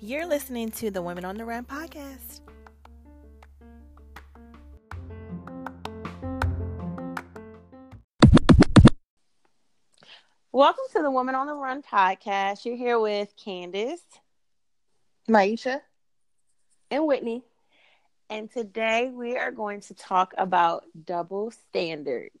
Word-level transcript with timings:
You're 0.00 0.26
listening 0.26 0.70
to 0.72 0.90
the 0.90 1.00
Women 1.00 1.24
on 1.24 1.38
the 1.38 1.46
Run 1.46 1.64
podcast. 1.64 2.40
Welcome 10.52 10.84
to 10.92 11.02
the 11.02 11.10
Woman 11.10 11.34
on 11.34 11.46
the 11.46 11.54
Run 11.54 11.82
podcast. 11.82 12.66
You're 12.66 12.76
here 12.76 13.00
with 13.00 13.32
Candace, 13.42 14.02
Maisha, 15.26 15.80
and 16.90 17.06
Whitney. 17.06 17.42
And 18.28 18.50
today 18.50 19.10
we 19.10 19.38
are 19.38 19.50
going 19.50 19.80
to 19.80 19.94
talk 19.94 20.34
about 20.36 20.84
double 21.06 21.50
standards. 21.50 22.38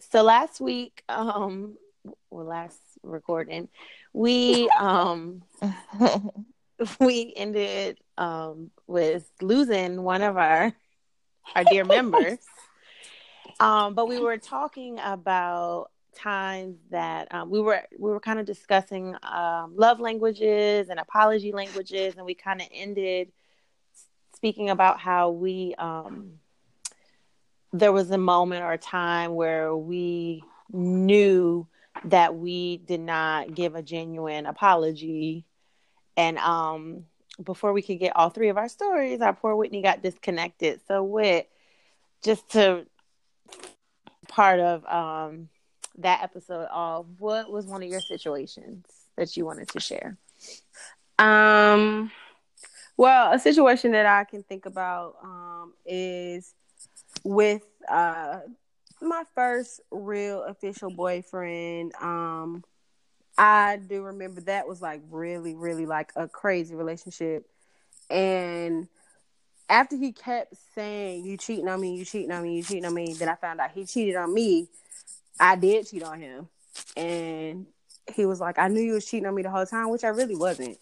So 0.00 0.22
last 0.22 0.60
week, 0.60 1.02
um, 1.08 1.76
well, 2.30 2.46
last 2.46 2.80
recording, 3.02 3.68
we 4.12 4.68
um 4.70 5.42
we 7.00 7.32
ended 7.36 7.98
um 8.16 8.70
with 8.86 9.30
losing 9.42 10.02
one 10.02 10.22
of 10.22 10.36
our 10.36 10.72
our 11.54 11.64
dear 11.64 11.84
members. 11.84 12.38
Um, 13.58 13.92
but 13.94 14.08
we 14.08 14.18
were 14.18 14.38
talking 14.38 14.98
about 14.98 15.90
times 16.14 16.78
that 16.90 17.34
um, 17.34 17.50
we 17.50 17.60
were 17.60 17.82
we 17.98 18.10
were 18.10 18.20
kind 18.20 18.38
of 18.38 18.46
discussing 18.46 19.14
um, 19.22 19.74
love 19.76 20.00
languages 20.00 20.88
and 20.88 20.98
apology 20.98 21.52
languages, 21.52 22.14
and 22.16 22.24
we 22.24 22.34
kind 22.34 22.62
of 22.62 22.68
ended 22.72 23.32
speaking 24.34 24.70
about 24.70 24.98
how 24.98 25.30
we 25.30 25.74
um, 25.76 26.38
there 27.72 27.92
was 27.92 28.10
a 28.10 28.18
moment 28.18 28.62
or 28.62 28.72
a 28.72 28.78
time 28.78 29.34
where 29.34 29.76
we 29.76 30.42
knew 30.72 31.66
that 32.04 32.34
we 32.34 32.78
did 32.78 33.00
not 33.00 33.54
give 33.54 33.74
a 33.74 33.82
genuine 33.82 34.46
apology. 34.46 35.44
And 36.16 36.38
um 36.38 37.04
before 37.42 37.72
we 37.72 37.82
could 37.82 37.98
get 37.98 38.14
all 38.16 38.28
three 38.30 38.48
of 38.48 38.58
our 38.58 38.68
stories 38.68 39.20
our 39.20 39.32
poor 39.32 39.54
whitney 39.56 39.82
got 39.82 40.02
disconnected. 40.02 40.80
So 40.86 41.02
with 41.02 41.46
just 42.22 42.50
to 42.52 42.86
part 44.28 44.60
of 44.60 44.84
um 44.86 45.48
that 45.98 46.22
episode 46.22 46.68
of 46.72 47.06
what 47.18 47.50
was 47.50 47.66
one 47.66 47.82
of 47.82 47.88
your 47.88 48.00
situations 48.00 48.86
that 49.16 49.36
you 49.36 49.44
wanted 49.44 49.68
to 49.68 49.80
share? 49.80 50.16
Um 51.18 52.10
well 52.96 53.32
a 53.32 53.38
situation 53.38 53.92
that 53.92 54.06
i 54.06 54.24
can 54.24 54.42
think 54.42 54.66
about 54.66 55.16
um 55.22 55.72
is 55.86 56.54
with 57.24 57.62
uh 57.88 58.40
my 59.02 59.24
first 59.34 59.80
real 59.90 60.42
official 60.44 60.90
boyfriend 60.90 61.92
um 62.00 62.62
i 63.38 63.78
do 63.88 64.02
remember 64.02 64.40
that 64.42 64.68
was 64.68 64.82
like 64.82 65.00
really 65.10 65.54
really 65.54 65.86
like 65.86 66.12
a 66.16 66.28
crazy 66.28 66.74
relationship. 66.74 67.46
And 68.10 68.88
after 69.68 69.96
he 69.96 70.12
kept 70.12 70.54
saying 70.74 71.24
you 71.24 71.36
cheating 71.36 71.68
on 71.68 71.80
me 71.80 71.96
you 71.96 72.04
cheating 72.04 72.32
on 72.32 72.42
me 72.42 72.56
you 72.56 72.62
cheating 72.62 72.84
on 72.84 72.94
me 72.94 73.14
then 73.14 73.28
i 73.28 73.36
found 73.36 73.60
out 73.60 73.70
he 73.70 73.84
cheated 73.84 74.16
on 74.16 74.32
me. 74.34 74.68
I 75.38 75.56
did 75.56 75.86
cheat 75.88 76.02
on 76.02 76.20
him. 76.20 76.48
And 76.96 77.66
he 78.14 78.26
was 78.26 78.40
like 78.40 78.58
i 78.58 78.68
knew 78.68 78.80
you 78.82 78.94
was 78.94 79.06
cheating 79.06 79.26
on 79.26 79.34
me 79.34 79.42
the 79.42 79.50
whole 79.50 79.66
time 79.66 79.90
which 79.90 80.04
i 80.04 80.08
really 80.08 80.34
wasn't 80.36 80.76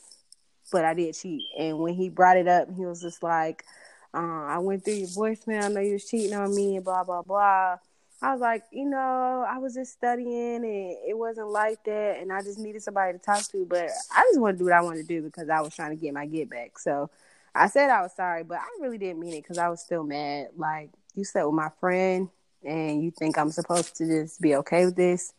but 0.72 0.84
i 0.84 0.94
did 0.94 1.14
cheat. 1.14 1.42
And 1.58 1.78
when 1.78 1.94
he 1.94 2.08
brought 2.08 2.36
it 2.38 2.48
up 2.48 2.68
he 2.74 2.86
was 2.86 3.00
just 3.00 3.22
like 3.22 3.64
uh, 4.14 4.44
i 4.46 4.58
went 4.58 4.84
through 4.84 4.94
your 4.94 5.08
voicemail 5.08 5.64
i 5.64 5.68
know 5.68 5.80
you 5.80 5.94
was 5.94 6.08
cheating 6.08 6.34
on 6.34 6.54
me 6.54 6.76
and 6.76 6.84
blah 6.84 7.04
blah 7.04 7.22
blah 7.22 7.76
I 8.20 8.32
was 8.32 8.40
like, 8.40 8.64
you 8.72 8.88
know, 8.88 9.46
I 9.48 9.58
was 9.58 9.74
just 9.74 9.92
studying 9.92 10.56
and 10.56 10.96
it 11.06 11.16
wasn't 11.16 11.50
like 11.50 11.84
that. 11.84 12.18
And 12.20 12.32
I 12.32 12.42
just 12.42 12.58
needed 12.58 12.82
somebody 12.82 13.12
to 13.12 13.18
talk 13.18 13.42
to. 13.52 13.64
But 13.64 13.90
I 14.12 14.22
just 14.28 14.40
want 14.40 14.56
to 14.56 14.58
do 14.58 14.64
what 14.64 14.72
I 14.72 14.80
want 14.80 14.96
to 14.96 15.04
do 15.04 15.22
because 15.22 15.48
I 15.48 15.60
was 15.60 15.74
trying 15.74 15.96
to 15.96 16.02
get 16.02 16.14
my 16.14 16.26
get 16.26 16.50
back. 16.50 16.78
So 16.80 17.10
I 17.54 17.68
said 17.68 17.90
I 17.90 18.02
was 18.02 18.12
sorry, 18.14 18.42
but 18.42 18.58
I 18.58 18.66
really 18.80 18.98
didn't 18.98 19.20
mean 19.20 19.34
it 19.34 19.42
because 19.42 19.58
I 19.58 19.68
was 19.68 19.80
still 19.80 20.02
mad. 20.02 20.48
Like, 20.56 20.90
you 21.14 21.24
slept 21.24 21.46
with 21.46 21.54
my 21.54 21.70
friend 21.80 22.28
and 22.64 23.04
you 23.04 23.12
think 23.12 23.38
I'm 23.38 23.52
supposed 23.52 23.96
to 23.96 24.06
just 24.06 24.40
be 24.40 24.56
okay 24.56 24.84
with 24.84 24.96
this. 24.96 25.32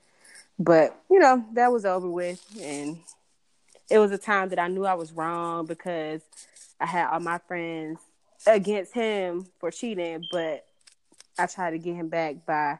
But, 0.57 0.97
you 1.09 1.19
know, 1.19 1.43
that 1.53 1.71
was 1.71 1.83
over 1.85 2.09
with. 2.09 2.41
And 2.61 2.97
it 3.89 3.99
was 3.99 4.11
a 4.11 4.17
time 4.17 4.49
that 4.49 4.59
I 4.59 4.69
knew 4.69 4.85
I 4.85 4.93
was 4.93 5.11
wrong 5.11 5.65
because 5.65 6.21
I 6.79 6.85
had 6.85 7.09
all 7.09 7.19
my 7.19 7.39
friends 7.39 7.99
against 8.47 8.93
him 8.93 9.45
for 9.59 9.71
cheating. 9.71 10.23
But 10.31 10.65
I 11.37 11.47
tried 11.47 11.71
to 11.71 11.77
get 11.77 11.95
him 11.95 12.09
back 12.09 12.45
by 12.45 12.79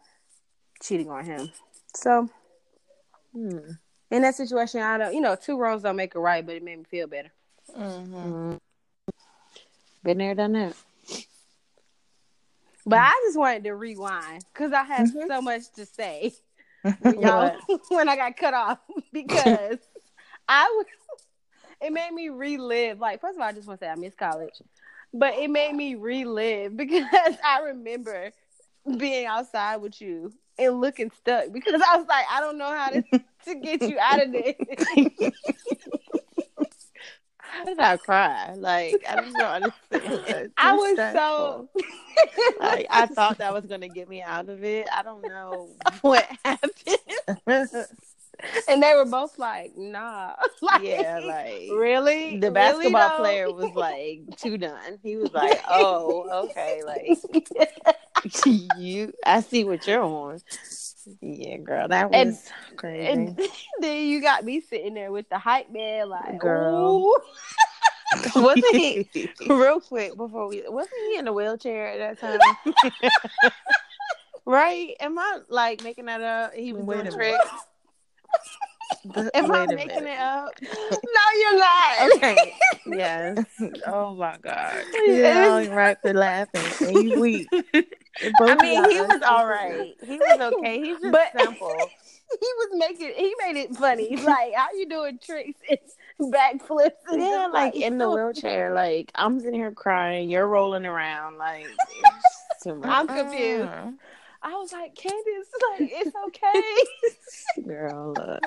cheating 0.81 1.09
on 1.09 1.25
him. 1.25 1.51
So, 1.95 2.29
hmm. 3.33 3.59
in 4.11 4.21
that 4.21 4.35
situation, 4.35 4.81
I 4.81 4.97
don't, 4.97 5.13
you 5.13 5.21
know, 5.21 5.35
two 5.35 5.57
wrongs 5.57 5.83
don't 5.83 5.95
make 5.95 6.15
a 6.15 6.19
right, 6.19 6.45
but 6.45 6.55
it 6.55 6.63
made 6.63 6.77
me 6.77 6.85
feel 6.85 7.07
better. 7.07 7.31
Mm-hmm. 7.77 8.55
Been 10.03 10.17
there, 10.17 10.35
done 10.35 10.53
that. 10.53 10.75
But 12.85 12.99
I 12.99 13.11
just 13.27 13.37
wanted 13.37 13.63
to 13.65 13.75
rewind 13.75 14.43
because 14.53 14.73
I 14.73 14.83
had 14.83 15.07
mm-hmm. 15.07 15.27
so 15.27 15.41
much 15.41 15.71
to 15.75 15.85
say 15.85 16.33
when, 17.01 17.21
y'all, 17.21 17.55
when 17.89 18.09
I 18.09 18.15
got 18.15 18.37
cut 18.37 18.53
off 18.53 18.79
because 19.13 19.77
I 20.47 20.63
was. 20.63 20.85
It 21.81 21.93
made 21.93 22.11
me 22.11 22.27
relive. 22.27 22.99
Like, 22.99 23.21
first 23.21 23.37
of 23.37 23.41
all, 23.41 23.47
I 23.47 23.53
just 23.53 23.65
want 23.65 23.79
to 23.79 23.85
say 23.85 23.89
I 23.89 23.95
miss 23.95 24.13
college, 24.13 24.61
but 25.13 25.35
it 25.35 25.49
made 25.49 25.75
me 25.75 25.95
relive 25.95 26.75
because 26.77 27.05
I 27.45 27.61
remember 27.65 28.31
being 28.97 29.25
outside 29.25 29.77
with 29.77 30.01
you 30.01 30.33
and 30.57 30.81
looking 30.81 31.11
stuck 31.11 31.51
because 31.51 31.81
I 31.87 31.97
was 31.97 32.07
like, 32.07 32.25
I 32.29 32.39
don't 32.41 32.57
know 32.57 32.69
how 32.69 32.89
to, 32.89 33.03
to 33.45 33.55
get 33.55 33.81
you 33.81 33.97
out 33.99 34.21
of 34.21 34.31
this. 34.31 35.31
How 37.51 37.65
did 37.65 37.79
I 37.79 37.97
cry? 37.97 38.53
Like 38.55 39.03
I 39.09 39.15
don't 39.15 39.35
understand. 39.35 40.51
I 40.57 40.75
was 40.75 40.91
stressful. 40.91 41.19
so 41.19 41.69
like 42.59 42.85
I 42.91 43.07
thought 43.07 43.39
that 43.39 43.51
was 43.51 43.65
gonna 43.65 43.89
get 43.89 44.07
me 44.07 44.21
out 44.21 44.49
of 44.49 44.63
it. 44.63 44.87
I 44.95 45.01
don't 45.01 45.23
know 45.23 45.69
what 46.01 46.29
happened 46.45 47.87
and 48.69 48.81
they 48.81 48.93
were 48.95 49.05
both 49.05 49.37
like, 49.37 49.73
nah. 49.77 50.33
like, 50.61 50.83
yeah, 50.83 51.19
like 51.23 51.69
really? 51.71 52.37
The 52.37 52.51
basketball 52.51 53.01
really, 53.01 53.17
player 53.17 53.51
was 53.51 53.71
like 53.75 54.21
too 54.37 54.57
done. 54.57 54.99
He 55.03 55.15
was 55.15 55.31
like, 55.33 55.61
Oh, 55.67 56.47
okay, 56.47 56.81
like 56.85 57.17
you 58.77 59.13
I 59.25 59.41
see 59.41 59.63
what 59.63 59.85
you're 59.87 60.03
on. 60.03 60.39
Yeah, 61.21 61.57
girl, 61.57 61.87
that 61.87 62.11
was 62.11 62.15
and, 62.69 62.77
crazy. 62.77 63.07
And 63.07 63.39
then 63.79 64.07
you 64.07 64.21
got 64.21 64.45
me 64.45 64.61
sitting 64.61 64.93
there 64.93 65.11
with 65.11 65.27
the 65.29 65.39
hype 65.39 65.71
man, 65.71 66.09
like, 66.09 66.37
girl. 66.37 67.15
wasn't 68.35 68.75
he 68.75 69.07
real 69.47 69.79
quick 69.79 70.15
before 70.17 70.47
we 70.47 70.63
wasn't 70.67 70.95
he 71.11 71.17
in 71.19 71.27
a 71.27 71.33
wheelchair 71.33 71.87
at 71.87 72.19
that 72.19 72.41
time? 72.41 73.51
right? 74.45 74.95
Am 74.99 75.17
I 75.17 75.39
like 75.47 75.83
making 75.83 76.05
that 76.05 76.21
up? 76.21 76.53
He 76.53 76.73
was 76.73 76.83
Wait 76.83 77.03
doing 77.03 77.13
tricks. 77.13 77.49
Am 79.33 79.51
I 79.51 79.65
making 79.67 79.87
minute. 79.87 80.09
it 80.09 80.19
up? 80.19 80.51
no, 80.61 81.21
you're 81.39 81.59
not. 81.59 82.15
Okay. 82.15 82.53
yes. 82.87 83.45
Oh 83.87 84.13
my 84.15 84.37
god. 84.41 84.83
Yeah, 85.05 85.59
you 85.59 85.71
right 85.71 85.97
for 86.01 86.13
laughing. 86.13 86.87
And 86.87 87.09
you 87.09 87.19
weak. 87.19 87.47
I 87.53 88.55
mean, 88.61 88.89
he 88.89 89.01
was 89.01 89.21
all 89.21 89.47
right. 89.47 89.93
He 90.03 90.17
was 90.17 90.53
okay. 90.53 90.81
He's 90.81 90.99
just 90.99 91.11
but, 91.11 91.31
simple. 91.39 91.75
he 92.39 92.47
was 92.57 92.69
making. 92.73 93.13
He 93.15 93.33
made 93.39 93.57
it 93.57 93.75
funny. 93.75 94.17
Like, 94.17 94.53
how 94.53 94.67
you 94.73 94.87
doing 94.89 95.19
tricks 95.23 95.61
and 95.69 96.33
backflips? 96.33 96.91
And 97.07 97.21
yeah, 97.21 97.47
like, 97.51 97.73
like 97.73 97.75
in 97.75 97.97
the 97.97 98.09
wheelchair. 98.09 98.73
Like 98.73 99.11
I'm 99.15 99.39
sitting 99.39 99.55
here 99.59 99.71
crying. 99.71 100.29
You're 100.29 100.47
rolling 100.47 100.85
around. 100.85 101.37
Like 101.37 101.67
I'm 102.83 103.07
confused. 103.07 103.69
Uh-huh. 103.69 103.91
I 104.41 104.55
was 104.55 104.71
like, 104.71 104.95
Candace, 104.95 105.49
like 105.79 105.91
it's 105.93 106.15
okay. 106.27 107.67
Girl, 107.67 108.13
look. 108.13 108.41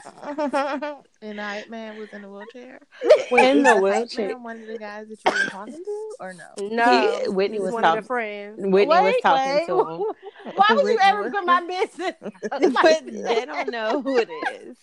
and 1.22 1.40
I 1.40 1.64
man 1.68 1.98
was 1.98 2.08
in 2.12 2.24
a 2.24 2.30
wheelchair. 2.30 2.80
Wait, 3.30 3.50
in 3.50 3.62
the 3.62 3.76
wheelchair. 3.76 4.38
One 4.38 4.62
of 4.62 4.66
the 4.66 4.78
guys 4.78 5.08
that 5.08 5.18
you 5.26 5.32
were 5.32 5.50
talking 5.50 5.84
to, 5.84 6.14
or 6.20 6.32
no? 6.34 6.68
No, 6.68 7.20
he, 7.22 7.28
Whitney 7.28 7.60
was 7.60 7.72
one 7.72 7.82
talking. 7.82 7.98
Of 7.98 8.04
the 8.04 8.08
friends. 8.08 8.56
Whitney 8.58 8.86
wait, 8.86 9.04
was 9.04 9.14
talking 9.22 9.54
wait. 9.54 9.66
to 9.66 9.80
him. 9.80 10.54
Why 10.54 10.66
would 10.70 10.84
Whitney 10.84 10.92
you 10.92 10.98
ever 11.02 11.22
was... 11.22 11.32
put 11.32 11.44
my 11.44 11.60
business? 11.66 12.14
but 12.20 13.04
they 13.06 13.44
don't 13.44 13.70
know 13.70 14.00
who 14.00 14.18
it 14.18 14.30
is. 14.50 14.76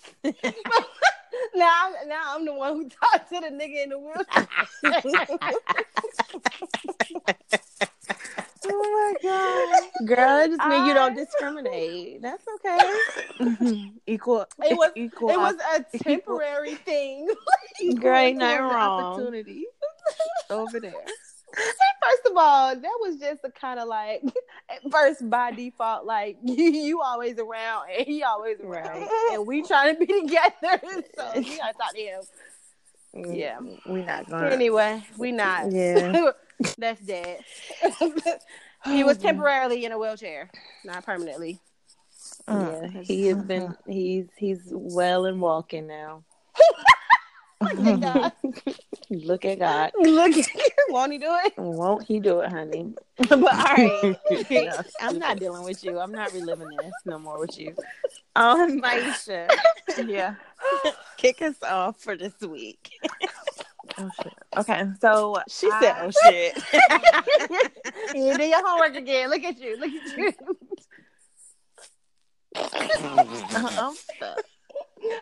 now, 1.55 1.93
I'm, 2.01 2.07
now 2.07 2.35
I'm 2.35 2.45
the 2.45 2.53
one 2.53 2.73
who 2.73 2.89
talked 2.89 3.29
to 3.29 3.39
the 3.39 3.47
nigga 3.47 3.83
in 3.83 3.89
the 3.89 3.99
wheelchair. 3.99 4.47
Oh 8.71 9.13
my 9.23 9.29
god, 9.29 10.07
girl! 10.07 10.39
It 10.39 10.47
just 10.49 10.69
means 10.69 10.87
you 10.87 10.93
don't 10.93 11.15
discriminate. 11.15 12.21
That's 12.21 12.43
okay. 12.55 13.91
equal. 14.07 14.45
It 14.63 14.77
was. 14.77 14.91
Equal 14.95 15.29
it 15.29 15.37
was 15.37 15.55
a 15.75 15.97
temporary 15.97 16.73
equal, 16.73 16.85
thing. 16.85 17.29
girl, 17.99 18.15
ain't 18.15 18.37
nothing 18.37 18.61
wrong. 18.61 19.13
Opportunity 19.13 19.65
over 20.49 20.79
there. 20.79 20.93
First 21.53 22.25
of 22.27 22.37
all, 22.37 22.75
that 22.75 22.97
was 23.01 23.17
just 23.17 23.41
a 23.43 23.51
kind 23.51 23.79
of 23.79 23.87
like 23.87 24.21
at 24.69 24.91
first 24.91 25.29
by 25.29 25.51
default, 25.51 26.05
like 26.05 26.37
you, 26.43 26.71
you 26.71 27.01
always 27.01 27.37
around 27.39 27.87
and 27.95 28.05
he 28.05 28.23
always 28.23 28.59
around, 28.61 29.07
and 29.31 29.47
we 29.47 29.63
trying 29.63 29.95
to 29.95 30.05
be 30.05 30.21
together. 30.21 30.81
So 31.15 31.31
we 31.35 31.57
gotta 31.57 31.73
talk 31.73 31.93
to 31.93 32.01
him. 32.01 32.21
Mm, 33.15 33.37
yeah. 33.37 33.59
we're 33.87 34.05
not 34.05 34.29
gonna. 34.29 34.49
Anyway, 34.49 35.03
we 35.17 35.31
not. 35.31 35.71
Yeah. 35.71 36.31
That's 36.77 37.01
dead. 37.01 37.43
he 38.85 39.03
was 39.03 39.17
temporarily 39.17 39.85
in 39.85 39.91
a 39.91 39.99
wheelchair, 39.99 40.49
not 40.83 41.05
permanently. 41.05 41.59
Yeah, 42.47 42.87
he 42.87 43.25
has 43.27 43.43
been. 43.43 43.75
He's 43.87 44.27
he's 44.37 44.61
well 44.71 45.25
and 45.25 45.39
walking 45.41 45.87
now. 45.87 46.23
Thank 47.75 48.01
God. 48.01 48.31
Look 49.09 49.45
at 49.45 49.59
God. 49.59 49.91
Look, 49.99 50.37
at 50.37 50.47
won't 50.89 51.11
he 51.11 51.17
do 51.17 51.35
it? 51.45 51.53
Won't 51.57 52.03
he 52.03 52.19
do 52.19 52.39
it, 52.39 52.51
honey? 52.51 52.93
But 53.17 53.33
all 53.33 53.39
right. 53.75 54.17
Yeah, 54.49 54.81
I'm 54.99 55.19
not 55.19 55.39
dealing 55.39 55.63
with 55.63 55.83
you. 55.83 55.99
I'm 55.99 56.11
not 56.11 56.33
reliving 56.33 56.69
this 56.69 56.93
no 57.05 57.19
more 57.19 57.39
with 57.39 57.57
you. 57.59 57.75
Um, 58.35 58.81
Maisha, 58.81 59.49
Yeah. 60.05 60.35
kick 61.17 61.41
us 61.41 61.61
off 61.63 61.99
for 61.99 62.15
this 62.15 62.39
week. 62.41 62.91
Oh 63.99 64.09
shit. 64.21 64.33
Okay, 64.57 64.83
so 65.01 65.37
She 65.49 65.69
I- 65.71 65.79
said, 65.81 65.95
"Oh 65.99 66.11
shit." 66.23 66.55
you 68.15 68.37
do 68.37 68.43
your 68.45 68.65
homework 68.67 68.95
again. 68.95 69.29
Look 69.29 69.43
at 69.43 69.59
you. 69.59 69.77
Look 69.77 69.91
at 69.91 70.17
you. 70.17 70.33
Uh-huh. 72.55 73.89
I'm 73.89 73.95
stuck. 73.95 74.39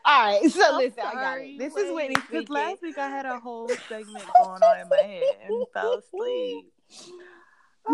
All 0.06 0.25
right. 0.25 0.50
So 0.51 0.63
I'm 0.63 0.77
listen, 0.77 1.00
I 1.00 1.13
got 1.13 1.24
sorry, 1.24 1.51
it. 1.51 1.59
This 1.59 1.75
is 1.75 1.94
Whitney 1.94 2.15
Because 2.15 2.27
speaking. 2.27 2.53
last 2.56 2.81
week 2.81 2.97
I 2.97 3.09
had 3.09 3.25
a 3.25 3.39
whole 3.39 3.68
segment 3.89 4.25
going 4.44 4.62
on 4.63 4.79
in 4.79 4.89
my 4.89 4.97
head 4.97 5.24
and 5.47 5.65
fell 5.74 5.94
asleep. 6.00 6.65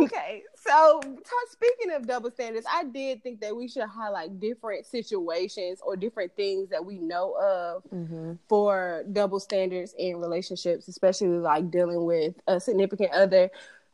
Okay, 0.01 0.43
so 0.55 0.99
talk, 1.01 1.47
speaking 1.51 1.91
of 1.93 2.07
double 2.07 2.31
standards, 2.31 2.65
I 2.71 2.83
did 2.85 3.21
think 3.21 3.41
that 3.41 3.55
we 3.55 3.67
should 3.67 3.83
highlight 3.83 4.39
different 4.39 4.85
situations 4.85 5.79
or 5.85 5.95
different 5.95 6.35
things 6.35 6.69
that 6.69 6.83
we 6.83 6.97
know 6.97 7.33
of 7.39 7.83
Mm-hmm. 7.93 8.33
for 8.49 9.03
double 9.11 9.39
standards 9.39 9.93
in 9.97 10.17
relationships, 10.17 10.87
especially 10.87 11.27
like 11.27 11.69
dealing 11.69 12.05
with 12.05 12.33
a 12.47 12.59
significant 12.59 13.11
other. 13.11 13.49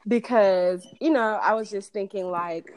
Because, 0.07 0.87
you 1.01 1.09
know, 1.09 1.39
I 1.41 1.53
was 1.53 1.69
just 1.69 1.91
thinking 1.91 2.31
like, 2.31 2.71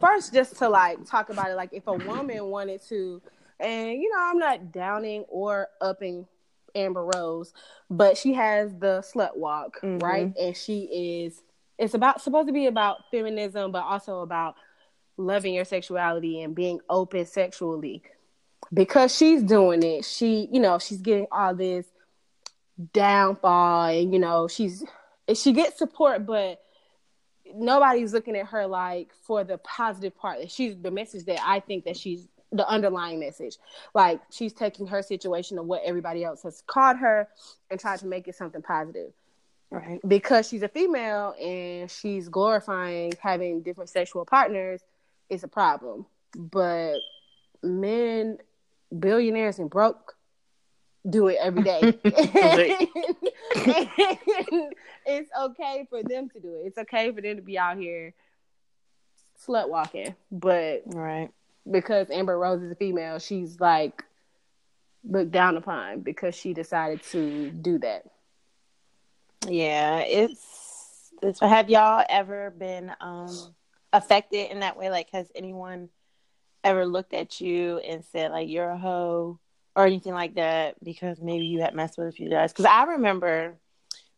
first, 0.00 0.34
just 0.34 0.56
to 0.56 0.68
like 0.68 1.04
talk 1.06 1.30
about 1.30 1.50
it, 1.50 1.54
like 1.54 1.70
if 1.72 1.86
a 1.86 1.94
woman 1.94 2.44
wanted 2.46 2.82
to, 2.88 3.22
and, 3.58 3.92
you 3.92 4.10
know, 4.10 4.20
I'm 4.20 4.38
not 4.38 4.70
downing 4.70 5.24
or 5.28 5.68
upping 5.80 6.26
Amber 6.74 7.04
Rose, 7.14 7.54
but 7.90 8.16
she 8.18 8.34
has 8.34 8.74
the 8.74 9.00
slut 9.00 9.36
walk, 9.36 9.80
Mhm. 9.82 10.02
right? 10.02 10.32
And 10.38 10.54
she 10.56 11.24
is, 11.24 11.42
it's 11.78 11.94
about 11.94 12.20
supposed 12.20 12.48
to 12.48 12.52
be 12.52 12.66
about 12.66 13.10
feminism, 13.10 13.72
but 13.72 13.84
also 13.84 14.20
about 14.20 14.56
loving 15.16 15.54
your 15.54 15.64
sexuality 15.64 16.42
and 16.42 16.54
being 16.54 16.80
open 16.88 17.24
sexually 17.26 18.02
because 18.72 19.14
she's 19.14 19.42
doing 19.42 19.82
it, 19.82 20.04
she, 20.04 20.48
you 20.52 20.60
know, 20.60 20.78
she's 20.78 21.00
getting 21.00 21.26
all 21.32 21.54
this 21.54 21.86
downfall 22.92 23.88
and, 23.88 24.12
you 24.12 24.18
know, 24.18 24.48
she's, 24.48 24.84
she 25.34 25.52
gets 25.52 25.78
support, 25.78 26.26
but 26.26 26.60
nobody's 27.54 28.12
looking 28.12 28.36
at 28.36 28.46
her 28.46 28.66
like 28.66 29.10
for 29.22 29.44
the 29.44 29.58
positive 29.58 30.16
part. 30.16 30.40
that 30.40 30.50
She's 30.50 30.76
the 30.76 30.90
message 30.90 31.24
that 31.26 31.40
I 31.44 31.60
think 31.60 31.84
that 31.84 31.96
she's 31.96 32.28
the 32.52 32.66
underlying 32.68 33.20
message. 33.20 33.56
Like 33.94 34.20
she's 34.30 34.52
taking 34.52 34.86
her 34.86 35.02
situation 35.02 35.58
of 35.58 35.66
what 35.66 35.82
everybody 35.84 36.24
else 36.24 36.42
has 36.42 36.62
called 36.66 36.98
her 36.98 37.28
and 37.70 37.80
tried 37.80 38.00
to 38.00 38.06
make 38.06 38.28
it 38.28 38.34
something 38.34 38.62
positive 38.62 39.12
Right. 39.70 40.00
because 40.08 40.48
she's 40.48 40.62
a 40.62 40.68
female 40.68 41.34
and 41.40 41.90
she's 41.90 42.28
glorifying 42.30 43.12
having 43.20 43.60
different 43.62 43.90
sexual 43.90 44.24
partners 44.24 44.80
is 45.28 45.44
a 45.44 45.48
problem. 45.48 46.06
But 46.34 46.94
men, 47.62 48.38
billionaires 48.98 49.58
and 49.58 49.68
broke, 49.68 50.14
do 51.08 51.28
it 51.28 51.38
every 51.40 51.62
day. 51.62 51.80
And 52.04 52.88
it's 55.06 55.30
okay 55.38 55.86
for 55.88 56.02
them 56.02 56.28
to 56.30 56.40
do 56.40 56.54
it. 56.54 56.66
It's 56.66 56.78
okay 56.78 57.10
for 57.12 57.20
them 57.20 57.36
to 57.36 57.42
be 57.42 57.58
out 57.58 57.76
here 57.78 58.14
slut 59.46 59.68
walking. 59.68 60.14
But 60.30 60.82
Right. 60.86 61.30
because 61.70 62.10
Amber 62.10 62.38
Rose 62.38 62.62
is 62.62 62.72
a 62.72 62.74
female, 62.74 63.18
she's 63.18 63.60
like 63.60 64.02
looked 65.04 65.30
down 65.30 65.56
upon 65.56 66.00
because 66.00 66.34
she 66.34 66.52
decided 66.54 67.02
to 67.04 67.50
do 67.50 67.78
that. 67.78 68.04
Yeah, 69.48 70.00
it's, 70.00 71.10
it's. 71.22 71.40
Have 71.40 71.70
y'all 71.70 72.04
ever 72.08 72.50
been 72.50 72.92
um 73.00 73.54
affected 73.92 74.50
in 74.50 74.60
that 74.60 74.76
way? 74.76 74.90
Like, 74.90 75.10
has 75.10 75.30
anyone 75.34 75.88
ever 76.64 76.86
looked 76.86 77.14
at 77.14 77.40
you 77.40 77.78
and 77.78 78.04
said 78.12 78.30
like 78.30 78.48
you're 78.48 78.70
a 78.70 78.78
hoe 78.78 79.38
or 79.76 79.86
anything 79.86 80.12
like 80.12 80.34
that 80.34 80.82
because 80.82 81.20
maybe 81.20 81.46
you 81.46 81.60
had 81.60 81.74
messed 81.74 81.98
with 81.98 82.08
a 82.08 82.12
few 82.12 82.28
guys? 82.28 82.52
Because 82.52 82.66
I 82.66 82.84
remember, 82.84 83.56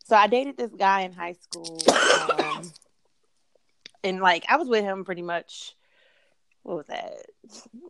so 0.04 0.16
I 0.16 0.26
dated 0.26 0.56
this 0.56 0.72
guy 0.72 1.02
in 1.02 1.12
high 1.12 1.34
school, 1.34 1.78
um, 2.38 2.62
and 4.02 4.20
like 4.20 4.44
I 4.48 4.56
was 4.56 4.68
with 4.68 4.84
him 4.84 5.04
pretty 5.04 5.22
much. 5.22 5.76
What 6.62 6.76
was 6.76 6.86
that? 6.88 7.14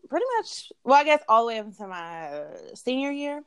Pretty 0.08 0.26
much. 0.38 0.72
Well, 0.84 1.00
I 1.00 1.02
guess 1.02 1.22
all 1.28 1.42
the 1.42 1.48
way 1.48 1.58
up 1.58 1.66
until 1.66 1.88
my 1.88 2.42
senior 2.74 3.10
year. 3.10 3.42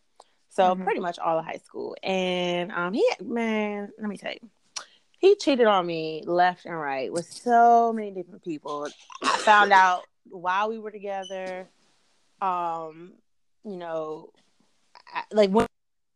So 0.53 0.75
Mhm. 0.75 0.83
pretty 0.83 0.99
much 0.99 1.17
all 1.17 1.39
of 1.39 1.45
high 1.45 1.57
school. 1.57 1.95
And 2.03 2.71
um 2.71 2.93
he 2.93 3.05
man, 3.21 3.91
let 3.97 4.07
me 4.07 4.17
tell 4.17 4.33
you. 4.33 4.49
He 5.17 5.35
cheated 5.35 5.65
on 5.67 5.85
me 5.85 6.21
left 6.25 6.65
and 6.65 6.79
right 6.79 7.11
with 7.11 7.25
so 7.31 7.91
many 7.93 8.11
different 8.11 8.43
people. 8.43 8.87
I 9.23 9.37
found 9.37 9.71
out 9.73 10.03
while 10.25 10.69
we 10.69 10.77
were 10.79 10.91
together. 10.91 11.69
Um, 12.41 13.13
you 13.63 13.77
know, 13.77 14.29
I, 15.13 15.23
like 15.31 15.49
when 15.49 15.65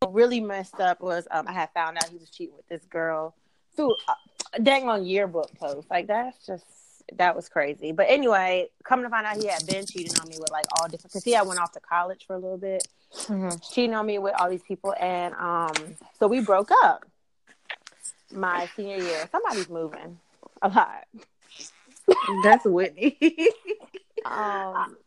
really 0.10 0.40
messed 0.40 0.80
up 0.80 1.02
was 1.02 1.28
um 1.32 1.48
I 1.48 1.54
had 1.54 1.72
found 1.74 1.98
out 1.98 2.10
he 2.10 2.18
was 2.18 2.30
cheating 2.30 2.56
with 2.56 2.68
this 2.68 2.86
girl 2.86 3.34
through 3.76 3.96
a 4.54 4.60
dang 4.62 4.88
on 4.88 5.06
yearbook 5.06 5.58
post. 5.58 5.90
Like 5.90 6.08
that's 6.08 6.46
just 6.46 6.66
that 7.14 7.36
was 7.36 7.50
crazy. 7.50 7.92
But 7.94 8.08
anyway, 8.10 8.70
coming 8.84 9.06
to 9.06 9.10
find 9.10 9.26
out 9.26 9.38
he 9.38 9.48
had 9.48 9.66
been 9.66 9.86
cheating 9.86 10.14
on 10.20 10.28
me 10.28 10.38
with 10.38 10.52
like 10.52 10.66
all 10.78 10.88
different 10.88 11.12
because 11.14 11.24
he 11.24 11.32
had 11.32 11.48
went 11.48 11.60
off 11.60 11.72
to 11.72 11.80
college 11.80 12.26
for 12.28 12.36
a 12.36 12.40
little 12.40 12.58
bit 12.58 12.88
cheating 13.72 13.94
on 13.94 14.06
me 14.06 14.20
with 14.20 14.34
all 14.40 14.50
these 14.50 14.64
people 14.64 14.94
and 15.00 15.34
um 15.36 15.74
so 16.20 16.28
we 16.28 16.40
broke 16.42 16.72
up 16.84 17.06
my 18.34 18.68
senior 18.76 18.98
year. 18.98 19.28
Somebody's 19.32 19.70
moving 19.70 20.20
a 20.62 20.68
lot. 20.68 21.06
That's 22.44 22.66
Whitney. 22.66 23.18
um 24.26 24.98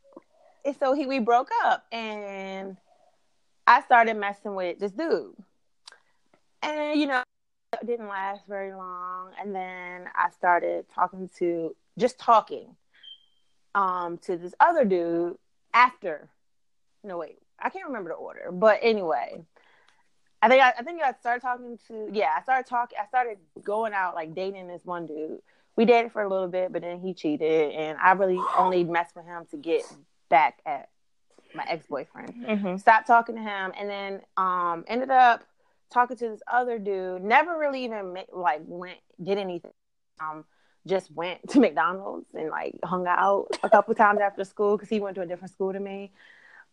and 0.64 0.76
so 0.79 0.94
he 0.94 1.06
we 1.06 1.19
broke 1.19 1.50
up 1.64 1.85
and 1.90 2.76
i 3.66 3.80
started 3.83 4.16
messing 4.16 4.54
with 4.54 4.78
this 4.78 4.92
dude. 4.92 5.35
And 6.62 7.00
you 7.00 7.07
know 7.07 7.23
it 7.73 7.87
didn't 7.87 8.09
last 8.09 8.42
very 8.49 8.73
long 8.73 9.30
and 9.40 9.54
then 9.54 10.09
i 10.16 10.28
started 10.30 10.85
talking 10.92 11.30
to 11.38 11.75
just 11.99 12.19
talking 12.19 12.75
um 13.75 14.19
to 14.19 14.37
this 14.37 14.54
other 14.59 14.85
dude 14.85 15.37
after 15.73 16.28
no 17.04 17.19
wait 17.19 17.39
i 17.62 17.69
can't 17.69 17.87
remember 17.87 18.11
the 18.11 18.17
order 18.17 18.50
but 18.52 18.79
anyway 18.83 19.40
i 20.43 20.49
think 20.49 20.62
i, 20.62 20.71
I 20.79 20.83
think 20.83 21.02
i 21.02 21.12
started 21.21 21.43
talking 21.43 21.79
to 21.88 22.09
yeah 22.12 22.31
i 22.37 22.43
started 22.43 22.69
talking 22.69 22.99
i 23.02 23.07
started 23.07 23.38
going 23.62 23.93
out 23.93 24.14
like 24.14 24.35
dating 24.35 24.69
this 24.69 24.85
one 24.85 25.07
dude. 25.07 25.40
We 25.76 25.85
dated 25.87 26.12
for 26.12 26.23
a 26.23 26.29
little 26.29 26.49
bit 26.49 26.73
but 26.73 26.83
then 26.83 27.00
he 27.00 27.14
cheated 27.14 27.73
and 27.73 27.97
i 27.99 28.12
really 28.12 28.40
only 28.57 28.85
messed 28.85 29.17
with 29.17 29.25
him 29.25 29.47
to 29.50 29.57
get 29.57 29.83
back 30.29 30.61
at 30.67 30.88
my 31.55 31.64
ex-boyfriend. 31.69 32.35
Mm-hmm. 32.47 32.76
stopped 32.76 33.07
talking 33.07 33.37
to 33.37 33.40
him 33.40 33.73
and 33.79 33.88
then 33.88 34.21
um 34.37 34.85
ended 34.87 35.11
up 35.11 35.43
talking 35.90 36.17
to 36.17 36.29
this 36.29 36.43
other 36.50 36.79
dude. 36.79 37.23
Never 37.23 37.59
really 37.59 37.85
even 37.85 38.14
like 38.33 38.61
went 38.64 38.99
did 39.23 39.38
anything. 39.38 39.73
Um 40.21 40.45
just 40.87 41.11
went 41.12 41.47
to 41.50 41.61
mcdonald's 41.61 42.26
and 42.35 42.49
like 42.49 42.75
hung 42.85 43.07
out 43.07 43.49
a 43.62 43.69
couple 43.69 43.95
times 43.95 44.21
after 44.21 44.45
school 44.45 44.76
because 44.76 44.88
he 44.88 44.99
went 45.00 45.14
to 45.14 45.21
a 45.21 45.26
different 45.26 45.52
school 45.52 45.73
to 45.73 45.81
me 45.81 46.11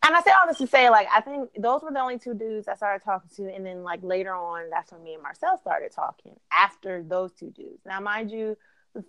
and 0.05 0.15
i 0.15 0.21
say 0.21 0.31
all 0.31 0.47
this 0.47 0.57
to 0.57 0.67
say 0.67 0.89
like 0.89 1.07
i 1.13 1.21
think 1.21 1.49
those 1.57 1.81
were 1.81 1.91
the 1.91 1.99
only 1.99 2.17
two 2.17 2.33
dudes 2.33 2.67
i 2.67 2.75
started 2.75 3.03
talking 3.03 3.29
to 3.35 3.53
and 3.53 3.65
then 3.65 3.83
like 3.83 3.99
later 4.03 4.33
on 4.33 4.69
that's 4.69 4.91
when 4.91 5.03
me 5.03 5.13
and 5.13 5.23
marcel 5.23 5.57
started 5.57 5.91
talking 5.91 6.35
after 6.51 7.03
those 7.03 7.33
two 7.33 7.51
dudes 7.51 7.81
now 7.85 7.99
mind 7.99 8.31
you 8.31 8.57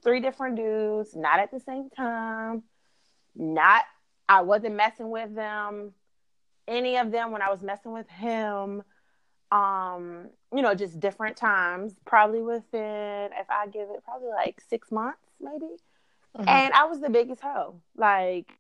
three 0.03 0.21
different 0.21 0.57
dudes 0.57 1.15
not 1.15 1.41
at 1.41 1.51
the 1.51 1.61
same 1.61 1.89
time 1.91 2.63
not 3.35 3.85
i 4.29 4.41
wasn't 4.41 4.75
messing 4.75 5.11
with 5.11 5.35
them 5.35 5.93
any 6.69 6.99
of 6.99 7.11
them 7.11 7.33
when 7.33 7.43
I 7.43 7.51
was 7.51 7.63
messing 7.63 7.93
with 7.93 8.09
him. 8.09 8.83
Um, 9.51 10.29
you 10.55 10.61
know, 10.61 10.75
just 10.75 11.01
different 11.01 11.37
times, 11.37 11.95
probably 12.05 12.43
within 12.43 13.31
if 13.33 13.49
I 13.49 13.67
give 13.67 13.89
it 13.89 14.05
probably 14.05 14.29
like 14.29 14.61
six 14.61 14.93
months, 14.93 15.27
maybe. 15.41 15.77
Mhm. 16.37 16.47
And 16.47 16.75
I 16.75 16.85
was 16.85 17.01
the 17.01 17.09
biggest 17.09 17.41
hoe. 17.41 17.81
Like 17.97 18.58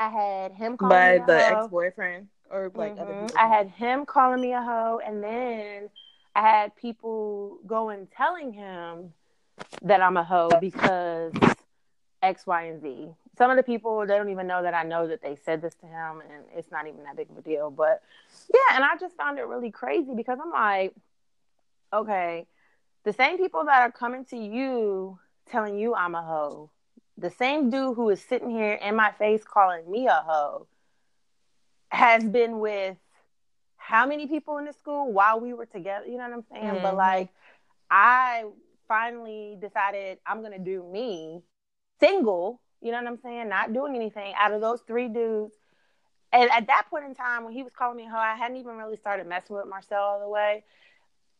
I 0.00 0.08
had 0.08 0.52
him 0.52 0.76
calling 0.78 0.94
By 0.94 1.10
me 1.12 1.16
a 1.16 1.20
boy. 1.20 1.26
By 1.26 1.32
the 1.34 1.50
ex 1.50 1.68
boyfriend 1.68 2.28
or 2.50 2.72
like 2.74 2.98
other 2.98 3.12
Mhm. 3.14 3.26
people. 3.26 3.38
I 3.38 3.48
had 3.48 3.68
him 3.68 4.06
calling 4.06 4.40
me 4.40 4.54
a 4.54 4.62
hoe, 4.62 5.00
and 5.04 5.22
then 5.22 5.90
I 6.34 6.40
had 6.40 6.74
people 6.74 7.58
going 7.66 8.06
telling 8.08 8.52
him 8.52 9.12
that 9.82 10.00
I'm 10.00 10.16
a 10.16 10.24
hoe 10.24 10.58
because 10.60 11.34
X, 12.22 12.46
Y, 12.46 12.62
and 12.64 12.80
Z. 12.80 13.14
Some 13.36 13.50
of 13.50 13.56
the 13.56 13.62
people 13.62 14.00
they 14.06 14.16
don't 14.16 14.30
even 14.30 14.46
know 14.46 14.62
that 14.62 14.74
I 14.74 14.82
know 14.84 15.06
that 15.06 15.22
they 15.22 15.36
said 15.36 15.60
this 15.60 15.74
to 15.76 15.86
him, 15.86 16.20
and 16.22 16.44
it's 16.54 16.70
not 16.70 16.86
even 16.86 17.02
that 17.04 17.16
big 17.16 17.30
of 17.30 17.36
a 17.38 17.42
deal. 17.42 17.70
But 17.70 18.02
yeah, 18.52 18.76
and 18.76 18.84
I 18.84 18.96
just 18.98 19.16
found 19.16 19.38
it 19.38 19.42
really 19.42 19.70
crazy 19.70 20.14
because 20.14 20.38
I'm 20.42 20.50
like, 20.50 20.94
okay, 21.92 22.46
the 23.04 23.12
same 23.12 23.36
people 23.38 23.64
that 23.66 23.82
are 23.82 23.92
coming 23.92 24.24
to 24.26 24.36
you 24.36 25.18
telling 25.50 25.78
you 25.78 25.94
I'm 25.94 26.14
a 26.14 26.22
hoe, 26.22 26.70
the 27.20 27.30
same 27.30 27.70
dude 27.70 27.96
who 27.96 28.08
is 28.10 28.20
sitting 28.20 28.50
here 28.50 28.74
in 28.74 28.96
my 28.96 29.12
face 29.12 29.42
calling 29.44 29.88
me 29.90 30.06
a 30.06 30.22
hoe, 30.26 30.66
has 31.88 32.24
been 32.24 32.60
with 32.60 32.96
how 33.76 34.06
many 34.06 34.26
people 34.26 34.58
in 34.58 34.64
the 34.64 34.72
school 34.72 35.12
while 35.12 35.40
we 35.40 35.52
were 35.52 35.66
together. 35.66 36.06
You 36.06 36.18
know 36.18 36.28
what 36.28 36.32
I'm 36.32 36.44
saying? 36.52 36.74
Mm-hmm. 36.74 36.82
But 36.82 36.96
like, 36.96 37.28
I 37.90 38.44
finally 38.88 39.56
decided 39.60 40.18
I'm 40.26 40.42
gonna 40.42 40.58
do 40.58 40.84
me 40.90 41.42
single, 41.98 42.60
you 42.80 42.92
know 42.92 42.98
what 42.98 43.06
I'm 43.06 43.18
saying? 43.22 43.48
Not 43.48 43.72
doing 43.72 43.94
anything 43.94 44.32
out 44.36 44.52
of 44.52 44.60
those 44.60 44.80
three 44.86 45.08
dudes. 45.08 45.54
And 46.32 46.48
at 46.50 46.68
that 46.68 46.86
point 46.88 47.04
in 47.04 47.14
time, 47.14 47.44
when 47.44 47.52
he 47.52 47.62
was 47.62 47.72
calling 47.72 47.96
me 47.96 48.06
hoe, 48.06 48.16
I 48.16 48.36
hadn't 48.36 48.56
even 48.56 48.76
really 48.76 48.96
started 48.96 49.26
messing 49.26 49.56
with 49.56 49.66
Marcel 49.66 50.00
all 50.00 50.20
the 50.20 50.28
way. 50.28 50.64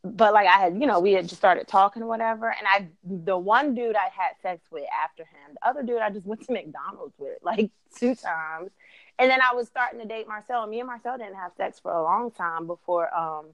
But 0.02 0.32
like 0.32 0.46
I 0.46 0.58
had, 0.58 0.80
you 0.80 0.86
know, 0.86 1.00
we 1.00 1.12
had 1.12 1.28
just 1.28 1.40
started 1.40 1.68
talking 1.68 2.02
or 2.02 2.06
whatever. 2.06 2.48
And 2.48 2.66
I, 2.66 2.88
the 3.04 3.36
one 3.36 3.74
dude 3.74 3.96
I 3.96 4.08
had 4.16 4.32
sex 4.40 4.62
with 4.70 4.84
after 5.04 5.24
him, 5.24 5.54
the 5.54 5.68
other 5.68 5.82
dude 5.82 6.00
I 6.00 6.10
just 6.10 6.26
went 6.26 6.46
to 6.46 6.52
McDonald's 6.52 7.14
with 7.18 7.38
like 7.42 7.70
two 7.96 8.14
times. 8.14 8.70
And 9.18 9.30
then 9.30 9.40
I 9.42 9.54
was 9.54 9.68
starting 9.68 10.00
to 10.00 10.06
date 10.06 10.26
Marcel. 10.26 10.66
Me 10.66 10.80
and 10.80 10.86
Marcel 10.86 11.18
didn't 11.18 11.34
have 11.34 11.52
sex 11.56 11.78
for 11.78 11.92
a 11.92 12.02
long 12.02 12.30
time 12.30 12.66
before, 12.66 13.14
um, 13.14 13.48